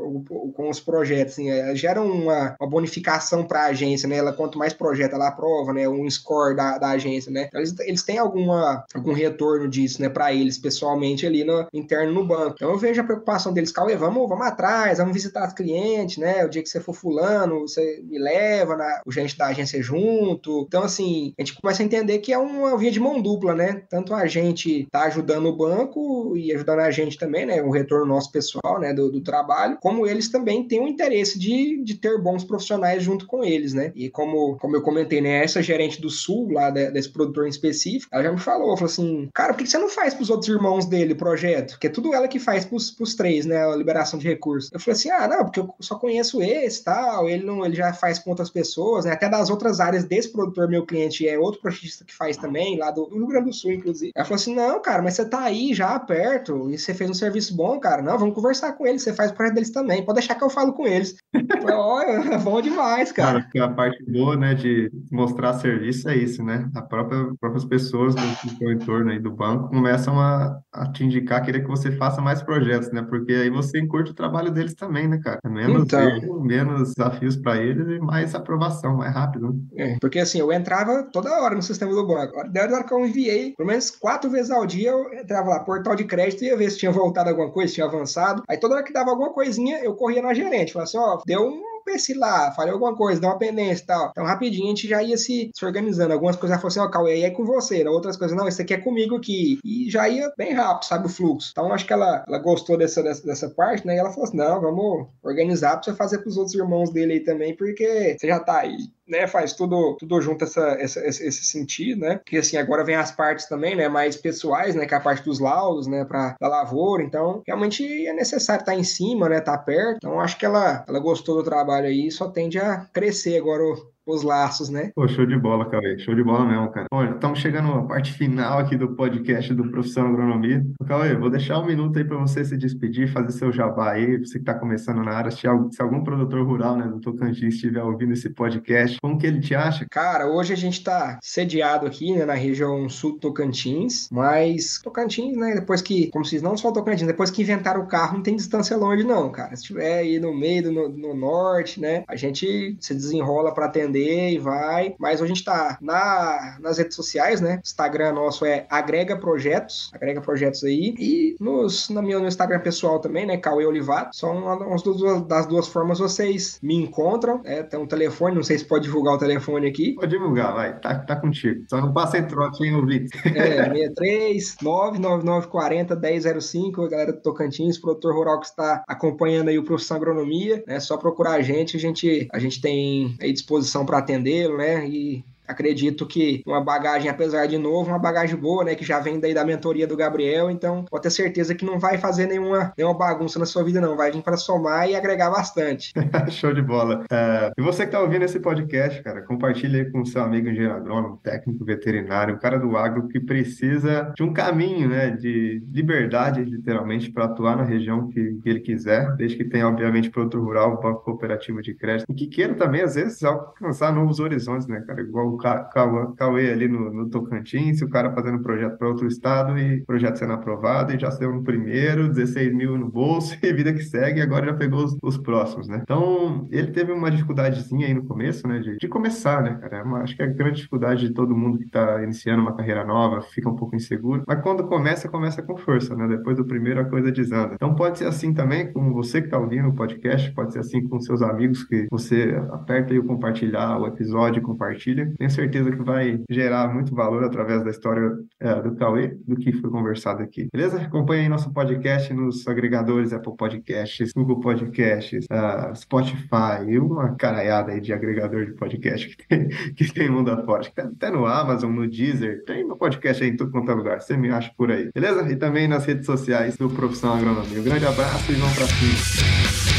com 0.52 0.68
os 0.68 0.80
projetos, 0.80 1.34
assim, 1.34 1.50
é, 1.50 1.74
geram 1.74 2.06
uma, 2.06 2.56
uma 2.60 2.68
bonificação 2.68 3.44
para 3.44 3.62
a 3.62 3.66
agência, 3.66 4.08
né, 4.08 4.16
ela 4.16 4.32
quanto 4.32 4.58
mais 4.58 4.72
projeto 4.72 5.14
ela 5.14 5.28
aprova, 5.28 5.72
né, 5.72 5.88
um 5.88 6.08
score 6.10 6.56
da, 6.56 6.78
da 6.78 6.90
agência, 6.90 7.30
né, 7.30 7.48
eles, 7.54 7.78
eles 7.80 8.02
têm 8.02 8.18
alguma, 8.18 8.84
algum 8.94 9.12
retorno 9.12 9.68
disso, 9.68 10.00
né, 10.00 10.08
para 10.08 10.32
eles 10.32 10.58
pessoalmente 10.58 11.26
ali 11.26 11.44
no 11.44 11.66
interno 11.72 12.12
no 12.12 12.26
banco. 12.26 12.54
Então 12.56 12.70
eu 12.70 12.78
vejo 12.78 13.00
a 13.00 13.04
preocupação 13.04 13.52
deles, 13.52 13.72
Cauê, 13.72 13.96
vamos, 13.96 14.28
vamos 14.28 14.46
atrás, 14.46 14.98
vamos 14.98 15.14
visitar 15.14 15.46
os 15.46 15.54
clientes, 15.54 16.18
né, 16.18 16.44
o 16.44 16.48
dia 16.48 16.62
que 16.62 16.68
você 16.68 16.80
for 16.80 16.94
fulano, 16.94 17.60
você 17.60 18.02
me 18.04 18.18
leva, 18.18 18.76
na, 18.76 18.89
o 19.06 19.12
gerente 19.12 19.36
da 19.36 19.46
agência 19.46 19.82
junto. 19.82 20.64
Então, 20.66 20.82
assim, 20.82 21.32
a 21.38 21.42
gente 21.42 21.60
começa 21.60 21.82
a 21.82 21.86
entender 21.86 22.18
que 22.18 22.32
é 22.32 22.38
uma 22.38 22.76
via 22.76 22.90
de 22.90 23.00
mão 23.00 23.20
dupla, 23.20 23.54
né, 23.54 23.82
tanto 23.88 24.14
a 24.14 24.26
gente 24.26 24.86
tá 24.90 25.04
ajudando 25.04 25.46
o 25.46 25.56
banco 25.56 26.36
e 26.36 26.52
ajudando 26.52 26.80
a 26.80 26.90
gente 26.90 27.18
também, 27.18 27.46
né, 27.46 27.62
o 27.62 27.70
retorno 27.70 28.06
nosso 28.06 28.30
pessoal, 28.30 28.78
né, 28.80 28.92
do, 28.92 29.10
do 29.10 29.20
trabalho, 29.20 29.78
como 29.80 30.06
eles 30.06 30.28
também 30.28 30.66
têm 30.66 30.80
o 30.80 30.88
interesse 30.88 31.38
de, 31.38 31.82
de 31.82 31.94
ter 31.94 32.20
bons 32.20 32.44
profissionais 32.44 33.02
junto 33.02 33.26
com 33.26 33.44
eles, 33.44 33.74
né, 33.74 33.92
e 33.94 34.08
como, 34.10 34.56
como 34.58 34.76
eu 34.76 34.82
comentei, 34.82 35.20
né, 35.20 35.42
essa 35.44 35.62
gerente 35.62 36.00
do 36.00 36.10
Sul, 36.10 36.50
lá 36.52 36.70
de, 36.70 36.90
desse 36.90 37.10
produtor 37.10 37.46
em 37.46 37.50
específico, 37.50 38.08
ela 38.12 38.22
já 38.22 38.32
me 38.32 38.40
falou, 38.40 38.76
falou 38.76 38.90
assim, 38.90 39.28
cara, 39.34 39.52
por 39.52 39.62
que 39.62 39.70
você 39.70 39.78
não 39.78 39.88
faz 39.88 40.14
pros 40.14 40.30
outros 40.30 40.48
irmãos 40.48 40.86
dele 40.86 41.12
o 41.12 41.16
projeto? 41.16 41.78
Que 41.78 41.86
é 41.86 41.90
tudo 41.90 42.14
ela 42.14 42.28
que 42.28 42.38
faz 42.38 42.64
pros, 42.64 42.90
pros 42.90 43.14
três, 43.14 43.46
né, 43.46 43.64
a 43.64 43.76
liberação 43.76 44.18
de 44.18 44.28
recursos. 44.28 44.70
Eu 44.72 44.80
falei 44.80 44.92
assim, 44.92 45.10
ah, 45.10 45.28
não, 45.28 45.44
porque 45.44 45.60
eu 45.60 45.74
só 45.80 45.96
conheço 45.96 46.42
esse 46.42 46.82
tal, 46.84 47.28
ele 47.28 47.44
não, 47.44 47.64
ele 47.64 47.76
já 47.76 47.92
faz 47.92 48.18
com 48.18 48.30
outras 48.30 48.50
pessoas, 48.50 48.79
né, 49.04 49.12
até 49.12 49.28
das 49.28 49.50
outras 49.50 49.80
áreas 49.80 50.04
desse 50.04 50.30
produtor, 50.32 50.68
meu 50.68 50.84
cliente, 50.84 51.26
é 51.28 51.38
outro 51.38 51.60
projetista 51.60 52.04
que 52.04 52.14
faz 52.14 52.36
também, 52.36 52.78
lá 52.78 52.90
do, 52.90 53.06
do 53.06 53.16
Rio 53.16 53.26
Grande 53.26 53.50
do 53.50 53.52
Sul, 53.52 53.72
inclusive. 53.72 54.12
Ela 54.14 54.24
falou 54.24 54.36
assim, 54.36 54.54
não, 54.54 54.80
cara, 54.80 55.02
mas 55.02 55.14
você 55.14 55.24
tá 55.24 55.40
aí 55.42 55.74
já 55.74 55.98
perto, 55.98 56.70
e 56.70 56.78
você 56.78 56.94
fez 56.94 57.10
um 57.10 57.14
serviço 57.14 57.56
bom, 57.56 57.78
cara, 57.78 58.02
não, 58.02 58.18
vamos 58.18 58.34
conversar 58.34 58.72
com 58.72 58.86
eles, 58.86 59.02
você 59.02 59.12
faz 59.12 59.30
o 59.30 59.34
projeto 59.34 59.54
deles 59.54 59.70
também, 59.70 60.04
pode 60.04 60.18
deixar 60.18 60.34
que 60.34 60.44
eu 60.44 60.50
falo 60.50 60.72
com 60.72 60.86
eles. 60.86 61.16
Olha, 61.64 62.34
é 62.34 62.38
bom 62.38 62.60
demais, 62.60 63.12
cara. 63.12 63.46
Cara, 63.52 63.66
a 63.66 63.74
parte 63.74 64.04
boa, 64.10 64.36
né, 64.36 64.54
de 64.54 64.90
mostrar 65.10 65.54
serviço 65.54 66.08
é 66.08 66.16
isso, 66.16 66.42
né? 66.42 66.68
A 66.74 66.82
própria, 66.82 67.30
próprias 67.40 67.64
pessoas 67.64 68.14
do, 68.14 68.22
do 68.22 68.58
seu 68.58 68.72
entorno 68.72 69.10
aí 69.10 69.18
do 69.18 69.30
banco 69.30 69.68
começam 69.68 70.18
a, 70.20 70.58
a 70.72 70.90
te 70.90 71.04
indicar, 71.04 71.42
querer 71.42 71.60
que 71.62 71.68
você 71.68 71.92
faça 71.92 72.20
mais 72.20 72.42
projetos, 72.42 72.90
né? 72.92 73.02
Porque 73.02 73.32
aí 73.32 73.50
você 73.50 73.78
encurta 73.78 74.10
o 74.10 74.14
trabalho 74.14 74.50
deles 74.50 74.74
também, 74.74 75.08
né, 75.08 75.18
cara? 75.18 75.40
É 75.44 75.48
menos, 75.48 75.84
Então. 75.84 76.00
erro, 76.00 76.40
menos 76.40 76.94
desafios 76.94 77.36
para 77.36 77.56
eles 77.58 77.86
e 77.88 77.98
mais 77.98 78.34
aprovação, 78.34 78.69
mais 78.96 79.14
rápido. 79.14 79.52
né? 79.52 79.94
É, 79.94 79.98
porque 80.00 80.18
assim, 80.18 80.38
eu 80.38 80.52
entrava 80.52 81.02
toda 81.12 81.40
hora 81.40 81.54
no 81.54 81.62
sistema 81.62 81.92
do 81.92 82.06
banco. 82.06 82.48
Da 82.50 82.62
hora 82.62 82.84
que 82.84 82.92
eu 82.92 83.04
enviei, 83.06 83.54
pelo 83.56 83.68
menos 83.68 83.90
quatro 83.90 84.30
vezes 84.30 84.50
ao 84.50 84.66
dia, 84.66 84.90
eu 84.90 85.12
entrava 85.14 85.50
lá, 85.50 85.60
portal 85.60 85.94
de 85.94 86.04
crédito, 86.04 86.44
ia 86.44 86.56
ver 86.56 86.70
se 86.70 86.78
tinha 86.78 86.92
voltado 86.92 87.28
alguma 87.30 87.50
coisa, 87.50 87.68
se 87.68 87.74
tinha 87.74 87.86
avançado. 87.86 88.42
Aí 88.48 88.58
toda 88.58 88.74
hora 88.74 88.84
que 88.84 88.92
dava 88.92 89.10
alguma 89.10 89.32
coisinha, 89.32 89.78
eu 89.78 89.94
corria 89.94 90.22
na 90.22 90.34
gerente. 90.34 90.72
Falava 90.72 90.88
assim, 90.88 90.98
ó, 90.98 91.18
deu 91.26 91.42
um 91.46 91.69
PC 91.84 92.14
lá, 92.14 92.52
falei 92.52 92.72
alguma 92.72 92.94
coisa, 92.94 93.20
deu 93.20 93.30
uma 93.30 93.38
pendência 93.38 93.82
e 93.82 93.86
tal. 93.86 94.08
Então, 94.10 94.24
rapidinho, 94.24 94.66
a 94.66 94.68
gente 94.68 94.88
já 94.88 95.02
ia 95.02 95.16
se, 95.16 95.50
se 95.54 95.64
organizando. 95.64 96.12
Algumas 96.12 96.36
coisas 96.36 96.52
ela 96.52 96.60
falou 96.60 96.86
assim, 96.86 96.98
ó, 96.98 97.06
aí 97.06 97.22
é 97.22 97.30
com 97.30 97.44
você. 97.44 97.86
Outras 97.86 98.16
coisas, 98.16 98.36
não, 98.36 98.48
isso 98.48 98.62
aqui 98.62 98.74
é 98.74 98.80
comigo 98.80 99.16
aqui. 99.16 99.58
E 99.64 99.90
já 99.90 100.08
ia 100.08 100.32
bem 100.36 100.52
rápido, 100.52 100.86
sabe, 100.86 101.06
o 101.06 101.10
fluxo. 101.10 101.50
Então, 101.52 101.72
acho 101.72 101.86
que 101.86 101.92
ela, 101.92 102.24
ela 102.26 102.38
gostou 102.38 102.76
dessa, 102.76 103.02
dessa, 103.02 103.26
dessa 103.26 103.50
parte, 103.50 103.86
né? 103.86 103.96
E 103.96 103.98
ela 103.98 104.10
falou 104.10 104.24
assim, 104.24 104.36
não, 104.36 104.60
vamos 104.60 105.08
organizar 105.22 105.72
pra 105.72 105.82
você 105.82 105.94
fazer 105.94 106.18
pros 106.18 106.36
outros 106.36 106.54
irmãos 106.54 106.90
dele 106.90 107.14
aí 107.14 107.20
também, 107.20 107.56
porque 107.56 108.16
você 108.18 108.26
já 108.26 108.40
tá 108.40 108.60
aí 108.60 108.76
né, 109.10 109.26
faz 109.26 109.52
tudo, 109.52 109.96
tudo 109.98 110.20
junto 110.20 110.44
essa, 110.44 110.76
essa, 110.80 111.04
esse, 111.06 111.44
sentido, 111.44 112.00
né? 112.00 112.20
Que 112.24 112.38
assim, 112.38 112.56
agora 112.56 112.84
vem 112.84 112.94
as 112.94 113.10
partes 113.10 113.46
também, 113.46 113.74
né, 113.74 113.88
mais 113.88 114.16
pessoais, 114.16 114.74
né, 114.74 114.86
que 114.86 114.94
é 114.94 114.96
a 114.96 115.00
parte 115.00 115.24
dos 115.24 115.40
laudos, 115.40 115.86
né, 115.86 116.04
para 116.04 116.36
da 116.40 116.48
lavoura. 116.48 117.02
Então, 117.02 117.42
realmente 117.46 118.06
é 118.06 118.12
necessário 118.12 118.62
estar 118.62 118.74
em 118.74 118.84
cima, 118.84 119.28
né, 119.28 119.38
estar 119.38 119.58
perto. 119.58 119.96
Então, 119.96 120.20
acho 120.20 120.38
que 120.38 120.46
ela, 120.46 120.84
ela 120.88 121.00
gostou 121.00 121.36
do 121.36 121.44
trabalho 121.44 121.86
aí 121.86 122.10
só 122.10 122.28
tende 122.28 122.58
a 122.58 122.86
crescer 122.92 123.38
agora 123.38 123.62
o, 123.62 123.90
os 124.14 124.22
laços, 124.22 124.68
né? 124.68 124.90
Pô, 124.94 125.06
show 125.08 125.26
de 125.26 125.38
bola, 125.38 125.68
Cauê. 125.68 125.98
Show 125.98 126.14
de 126.14 126.22
bola 126.22 126.46
mesmo, 126.46 126.70
cara. 126.70 126.86
Olha, 126.92 127.10
estamos 127.10 127.38
chegando 127.38 127.72
à 127.72 127.82
parte 127.82 128.12
final 128.12 128.58
aqui 128.58 128.76
do 128.76 128.94
podcast 128.94 129.52
do 129.54 129.70
Profissão 129.70 130.06
Agronomia. 130.06 130.64
Cauê, 130.86 131.14
vou 131.16 131.30
deixar 131.30 131.58
um 131.58 131.66
minuto 131.66 131.98
aí 131.98 132.04
para 132.04 132.18
você 132.18 132.44
se 132.44 132.56
despedir, 132.56 133.12
fazer 133.12 133.32
seu 133.32 133.52
jabá 133.52 133.92
aí, 133.92 134.18
você 134.18 134.34
que 134.34 134.38
está 134.38 134.54
começando 134.54 135.02
na 135.02 135.12
área. 135.12 135.30
Se 135.30 135.46
algum, 135.46 135.70
se 135.70 135.80
algum 135.82 136.02
produtor 136.02 136.44
rural, 136.46 136.76
né, 136.76 136.86
do 136.86 137.00
Tocantins 137.00 137.54
estiver 137.54 137.82
ouvindo 137.82 138.12
esse 138.12 138.30
podcast, 138.30 138.98
como 139.00 139.18
que 139.18 139.26
ele 139.26 139.40
te 139.40 139.54
acha? 139.54 139.86
Cara, 139.90 140.26
hoje 140.26 140.52
a 140.52 140.56
gente 140.56 140.78
está 140.78 141.18
sediado 141.22 141.86
aqui, 141.86 142.12
né, 142.12 142.24
na 142.24 142.34
região 142.34 142.88
sul 142.88 143.12
do 143.12 143.18
Tocantins, 143.18 144.08
mas 144.10 144.80
Tocantins, 144.82 145.36
né, 145.36 145.54
depois 145.54 145.80
que, 145.80 146.10
como 146.10 146.24
se 146.24 146.32
diz, 146.32 146.42
não 146.42 146.56
só 146.56 146.72
Tocantins, 146.72 147.06
depois 147.06 147.30
que 147.30 147.42
inventaram 147.42 147.82
o 147.82 147.86
carro, 147.86 148.14
não 148.14 148.22
tem 148.22 148.36
distância 148.36 148.76
longe 148.76 149.04
não, 149.04 149.30
cara. 149.30 149.54
Se 149.56 149.62
estiver 149.62 149.98
aí 150.00 150.18
no 150.18 150.34
meio, 150.36 150.64
do, 150.64 150.72
no, 150.72 150.88
no 150.88 151.14
norte, 151.14 151.80
né, 151.80 152.04
a 152.08 152.16
gente 152.16 152.76
se 152.80 152.94
desenrola 152.94 153.52
para 153.54 153.66
atender 153.66 153.99
e 154.00 154.38
vai. 154.38 154.94
Mas 154.98 155.22
a 155.22 155.26
gente 155.26 155.44
tá 155.44 155.78
na, 155.80 156.58
nas 156.60 156.78
redes 156.78 156.96
sociais, 156.96 157.40
né? 157.40 157.60
Instagram 157.64 158.12
nosso 158.12 158.44
é 158.44 158.66
Agrega 158.70 159.16
Projetos, 159.16 159.90
Agrega 159.94 160.20
Projetos 160.20 160.64
aí. 160.64 160.94
E 160.98 161.36
nos, 161.40 161.88
na 161.90 162.02
minha, 162.02 162.18
no 162.18 162.26
Instagram 162.26 162.60
pessoal 162.60 162.98
também, 163.00 163.26
né? 163.26 163.36
Cauê 163.36 163.64
Olivato. 163.66 164.16
São 164.16 164.72
as 164.72 164.82
duas, 164.82 165.22
das 165.22 165.46
duas 165.46 165.68
formas 165.68 165.98
vocês 165.98 166.58
me 166.62 166.74
encontram. 166.74 167.40
É, 167.44 167.62
tem 167.62 167.78
um 167.78 167.86
telefone, 167.86 168.36
não 168.36 168.42
sei 168.42 168.58
se 168.58 168.64
pode 168.64 168.84
divulgar 168.84 169.14
o 169.14 169.18
telefone 169.18 169.68
aqui. 169.68 169.94
Pode 169.94 170.10
divulgar, 170.10 170.54
vai. 170.54 170.78
Tá, 170.78 170.94
tá 170.98 171.16
contigo. 171.16 171.64
Só 171.68 171.80
não 171.80 171.92
passa 171.92 172.18
em 172.18 172.26
trote, 172.26 172.64
hein, 172.64 172.74
ouvinte? 172.74 173.10
É, 173.40 173.64
63 173.64 174.56
99940 174.62 175.96
1005, 175.96 176.82
a 176.82 176.88
galera 176.88 177.12
do 177.12 177.20
Tocantins, 177.20 177.78
produtor 177.78 178.14
rural 178.14 178.40
que 178.40 178.46
está 178.46 178.84
acompanhando 178.86 179.48
aí 179.48 179.58
o 179.58 179.64
Profissão 179.64 179.96
Agronomia, 179.96 180.62
né? 180.66 180.80
Só 180.80 180.96
procurar 180.96 181.32
a 181.32 181.42
gente, 181.42 181.76
a 181.76 181.80
gente, 181.80 182.28
a 182.32 182.38
gente 182.38 182.60
tem 182.60 183.16
aí 183.20 183.32
disposição 183.32 183.84
para 183.90 183.98
atendê-lo, 183.98 184.56
né? 184.58 184.86
E 184.88 185.24
acredito 185.50 186.06
que 186.06 186.42
uma 186.46 186.62
bagagem, 186.62 187.10
apesar 187.10 187.46
de 187.46 187.58
novo, 187.58 187.90
uma 187.90 187.98
bagagem 187.98 188.36
boa, 188.36 188.64
né? 188.64 188.74
Que 188.74 188.84
já 188.84 189.00
vem 189.00 189.20
daí 189.20 189.34
da 189.34 189.44
mentoria 189.44 189.86
do 189.86 189.96
Gabriel, 189.96 190.50
então 190.50 190.84
pode 190.84 191.02
ter 191.02 191.10
certeza 191.10 191.54
que 191.54 191.64
não 191.64 191.78
vai 191.78 191.98
fazer 191.98 192.26
nenhuma, 192.26 192.72
nenhuma 192.76 192.96
bagunça 192.96 193.38
na 193.38 193.46
sua 193.46 193.64
vida, 193.64 193.80
não. 193.80 193.96
Vai 193.96 194.10
vir 194.10 194.22
para 194.22 194.36
somar 194.36 194.88
e 194.88 194.96
agregar 194.96 195.30
bastante. 195.30 195.92
Show 196.30 196.54
de 196.54 196.62
bola. 196.62 197.04
Uh, 197.04 197.52
e 197.58 197.62
você 197.62 197.82
que 197.82 197.88
está 197.88 198.00
ouvindo 198.00 198.24
esse 198.24 198.40
podcast, 198.40 199.02
cara, 199.02 199.22
compartilhe 199.22 199.80
aí 199.80 199.90
com 199.90 200.00
o 200.00 200.06
seu 200.06 200.22
amigo 200.22 200.48
engenheiro 200.48 200.74
agrônomo, 200.74 201.18
técnico 201.22 201.64
veterinário, 201.64 202.34
um 202.34 202.38
cara 202.38 202.58
do 202.58 202.76
agro 202.76 203.08
que 203.08 203.20
precisa 203.20 204.12
de 204.14 204.22
um 204.22 204.32
caminho, 204.32 204.88
né? 204.88 205.10
De 205.10 205.62
liberdade, 205.72 206.44
literalmente, 206.44 207.10
para 207.10 207.24
atuar 207.24 207.56
na 207.56 207.64
região 207.64 208.08
que, 208.08 208.38
que, 208.42 208.48
ele 208.48 208.60
quiser, 208.60 209.14
desde 209.16 209.36
que 209.36 209.44
tenha, 209.44 209.68
obviamente, 209.68 210.10
produto 210.10 210.40
rural, 210.40 210.80
banco 210.80 211.04
cooperativo 211.04 211.60
de 211.62 211.74
crédito, 211.74 212.06
e 212.08 212.14
que 212.14 212.26
queira 212.26 212.54
também, 212.54 212.82
às 212.82 212.94
vezes, 212.94 213.22
alcançar 213.22 213.92
novos 213.92 214.20
horizontes, 214.20 214.66
né, 214.66 214.82
cara? 214.86 215.00
Igual 215.00 215.28
o 215.28 215.36
Cauê 215.40 216.52
ali 216.52 216.68
no, 216.68 216.92
no 216.92 217.08
Tocantins, 217.08 217.82
o 217.82 217.88
cara 217.88 218.12
fazendo 218.12 218.42
projeto 218.42 218.78
para 218.78 218.88
outro 218.88 219.06
estado 219.06 219.58
e 219.58 219.82
projeto 219.84 220.16
sendo 220.16 220.32
aprovado 220.32 220.92
e 220.92 220.98
já 220.98 221.10
saiu 221.10 221.32
no 221.32 221.42
primeiro, 221.42 222.08
16 222.08 222.54
mil 222.54 222.78
no 222.78 222.88
bolso 222.88 223.36
e 223.42 223.52
vida 223.52 223.72
que 223.72 223.82
segue, 223.82 224.20
e 224.20 224.22
agora 224.22 224.46
já 224.46 224.54
pegou 224.54 224.84
os, 224.84 224.96
os 225.02 225.18
próximos, 225.18 225.68
né? 225.68 225.80
Então, 225.82 226.48
ele 226.50 226.68
teve 226.68 226.92
uma 226.92 227.10
dificuldadezinha 227.10 227.86
aí 227.86 227.94
no 227.94 228.04
começo, 228.04 228.46
né, 228.46 228.58
de, 228.58 228.76
de 228.76 228.88
começar, 228.88 229.42
né, 229.42 229.58
cara? 229.60 229.78
É 229.78 229.82
uma, 229.82 230.02
acho 230.02 230.16
que 230.16 230.22
é 230.22 230.26
a 230.26 230.28
grande 230.28 230.56
dificuldade 230.56 231.08
de 231.08 231.14
todo 231.14 231.36
mundo 231.36 231.58
que 231.58 231.64
está 231.64 232.02
iniciando 232.02 232.42
uma 232.42 232.54
carreira 232.54 232.84
nova, 232.84 233.20
fica 233.22 233.48
um 233.48 233.56
pouco 233.56 233.76
inseguro, 233.76 234.22
mas 234.26 234.42
quando 234.42 234.64
começa, 234.64 235.08
começa 235.08 235.42
com 235.42 235.56
força, 235.56 235.94
né? 235.94 236.06
Depois 236.08 236.36
do 236.36 236.44
primeiro 236.44 236.80
a 236.80 236.84
coisa 236.84 237.10
desanda. 237.10 237.54
Então, 237.54 237.74
pode 237.74 237.98
ser 237.98 238.06
assim 238.06 238.32
também 238.32 238.72
com 238.72 238.92
você 238.92 239.20
que 239.20 239.26
está 239.26 239.38
ouvindo 239.38 239.68
o 239.68 239.74
podcast, 239.74 240.32
pode 240.32 240.52
ser 240.52 240.60
assim 240.60 240.86
com 240.86 241.00
seus 241.00 241.22
amigos 241.22 241.64
que 241.64 241.86
você 241.90 242.34
aperta 242.50 242.92
aí 242.92 242.98
o 242.98 243.04
compartilhar 243.04 243.78
o 243.78 243.86
episódio, 243.86 244.42
compartilha. 244.42 245.12
Tenho 245.18 245.29
certeza 245.30 245.70
que 245.70 245.82
vai 245.82 246.20
gerar 246.30 246.72
muito 246.72 246.94
valor 246.94 247.24
através 247.24 247.62
da 247.64 247.70
história 247.70 248.10
é, 248.38 248.60
do 248.60 248.74
Cauê, 248.76 249.16
do 249.26 249.36
que 249.36 249.52
foi 249.52 249.70
conversado 249.70 250.22
aqui. 250.22 250.48
Beleza? 250.52 250.80
Acompanhe 250.80 251.22
aí 251.22 251.28
nosso 251.28 251.52
podcast 251.52 252.12
nos 252.12 252.46
agregadores 252.46 253.12
Apple 253.12 253.36
Podcasts, 253.36 254.12
Google 254.12 254.40
Podcasts, 254.40 255.26
uh, 255.30 255.74
Spotify 255.74 256.64
e 256.68 256.78
uma 256.78 257.14
caraiada 257.14 257.72
aí 257.72 257.80
de 257.80 257.92
agregador 257.92 258.46
de 258.46 258.52
podcast 258.52 259.16
que 259.16 259.26
tem, 259.28 259.48
que 259.74 259.92
tem 259.92 260.10
mundo 260.10 260.30
afora. 260.30 260.62
Até 260.76 261.10
no 261.10 261.26
Amazon, 261.26 261.72
no 261.72 261.88
Deezer, 261.88 262.44
tem 262.44 262.66
meu 262.66 262.76
podcast 262.76 263.22
aí 263.22 263.30
em 263.30 263.36
tudo 263.36 263.50
quanto 263.50 263.70
é 263.70 263.74
lugar. 263.74 264.00
Você 264.00 264.16
me 264.16 264.30
acha 264.30 264.52
por 264.56 264.70
aí. 264.70 264.90
Beleza? 264.94 265.30
E 265.30 265.36
também 265.36 265.68
nas 265.68 265.84
redes 265.84 266.06
sociais 266.06 266.56
do 266.56 266.68
Profissão 266.70 267.14
Agronomia. 267.14 267.60
Um 267.60 267.64
grande 267.64 267.86
abraço 267.86 268.30
e 268.32 268.34
vamos 268.34 268.54
pra 268.56 268.66
cima. 268.66 269.69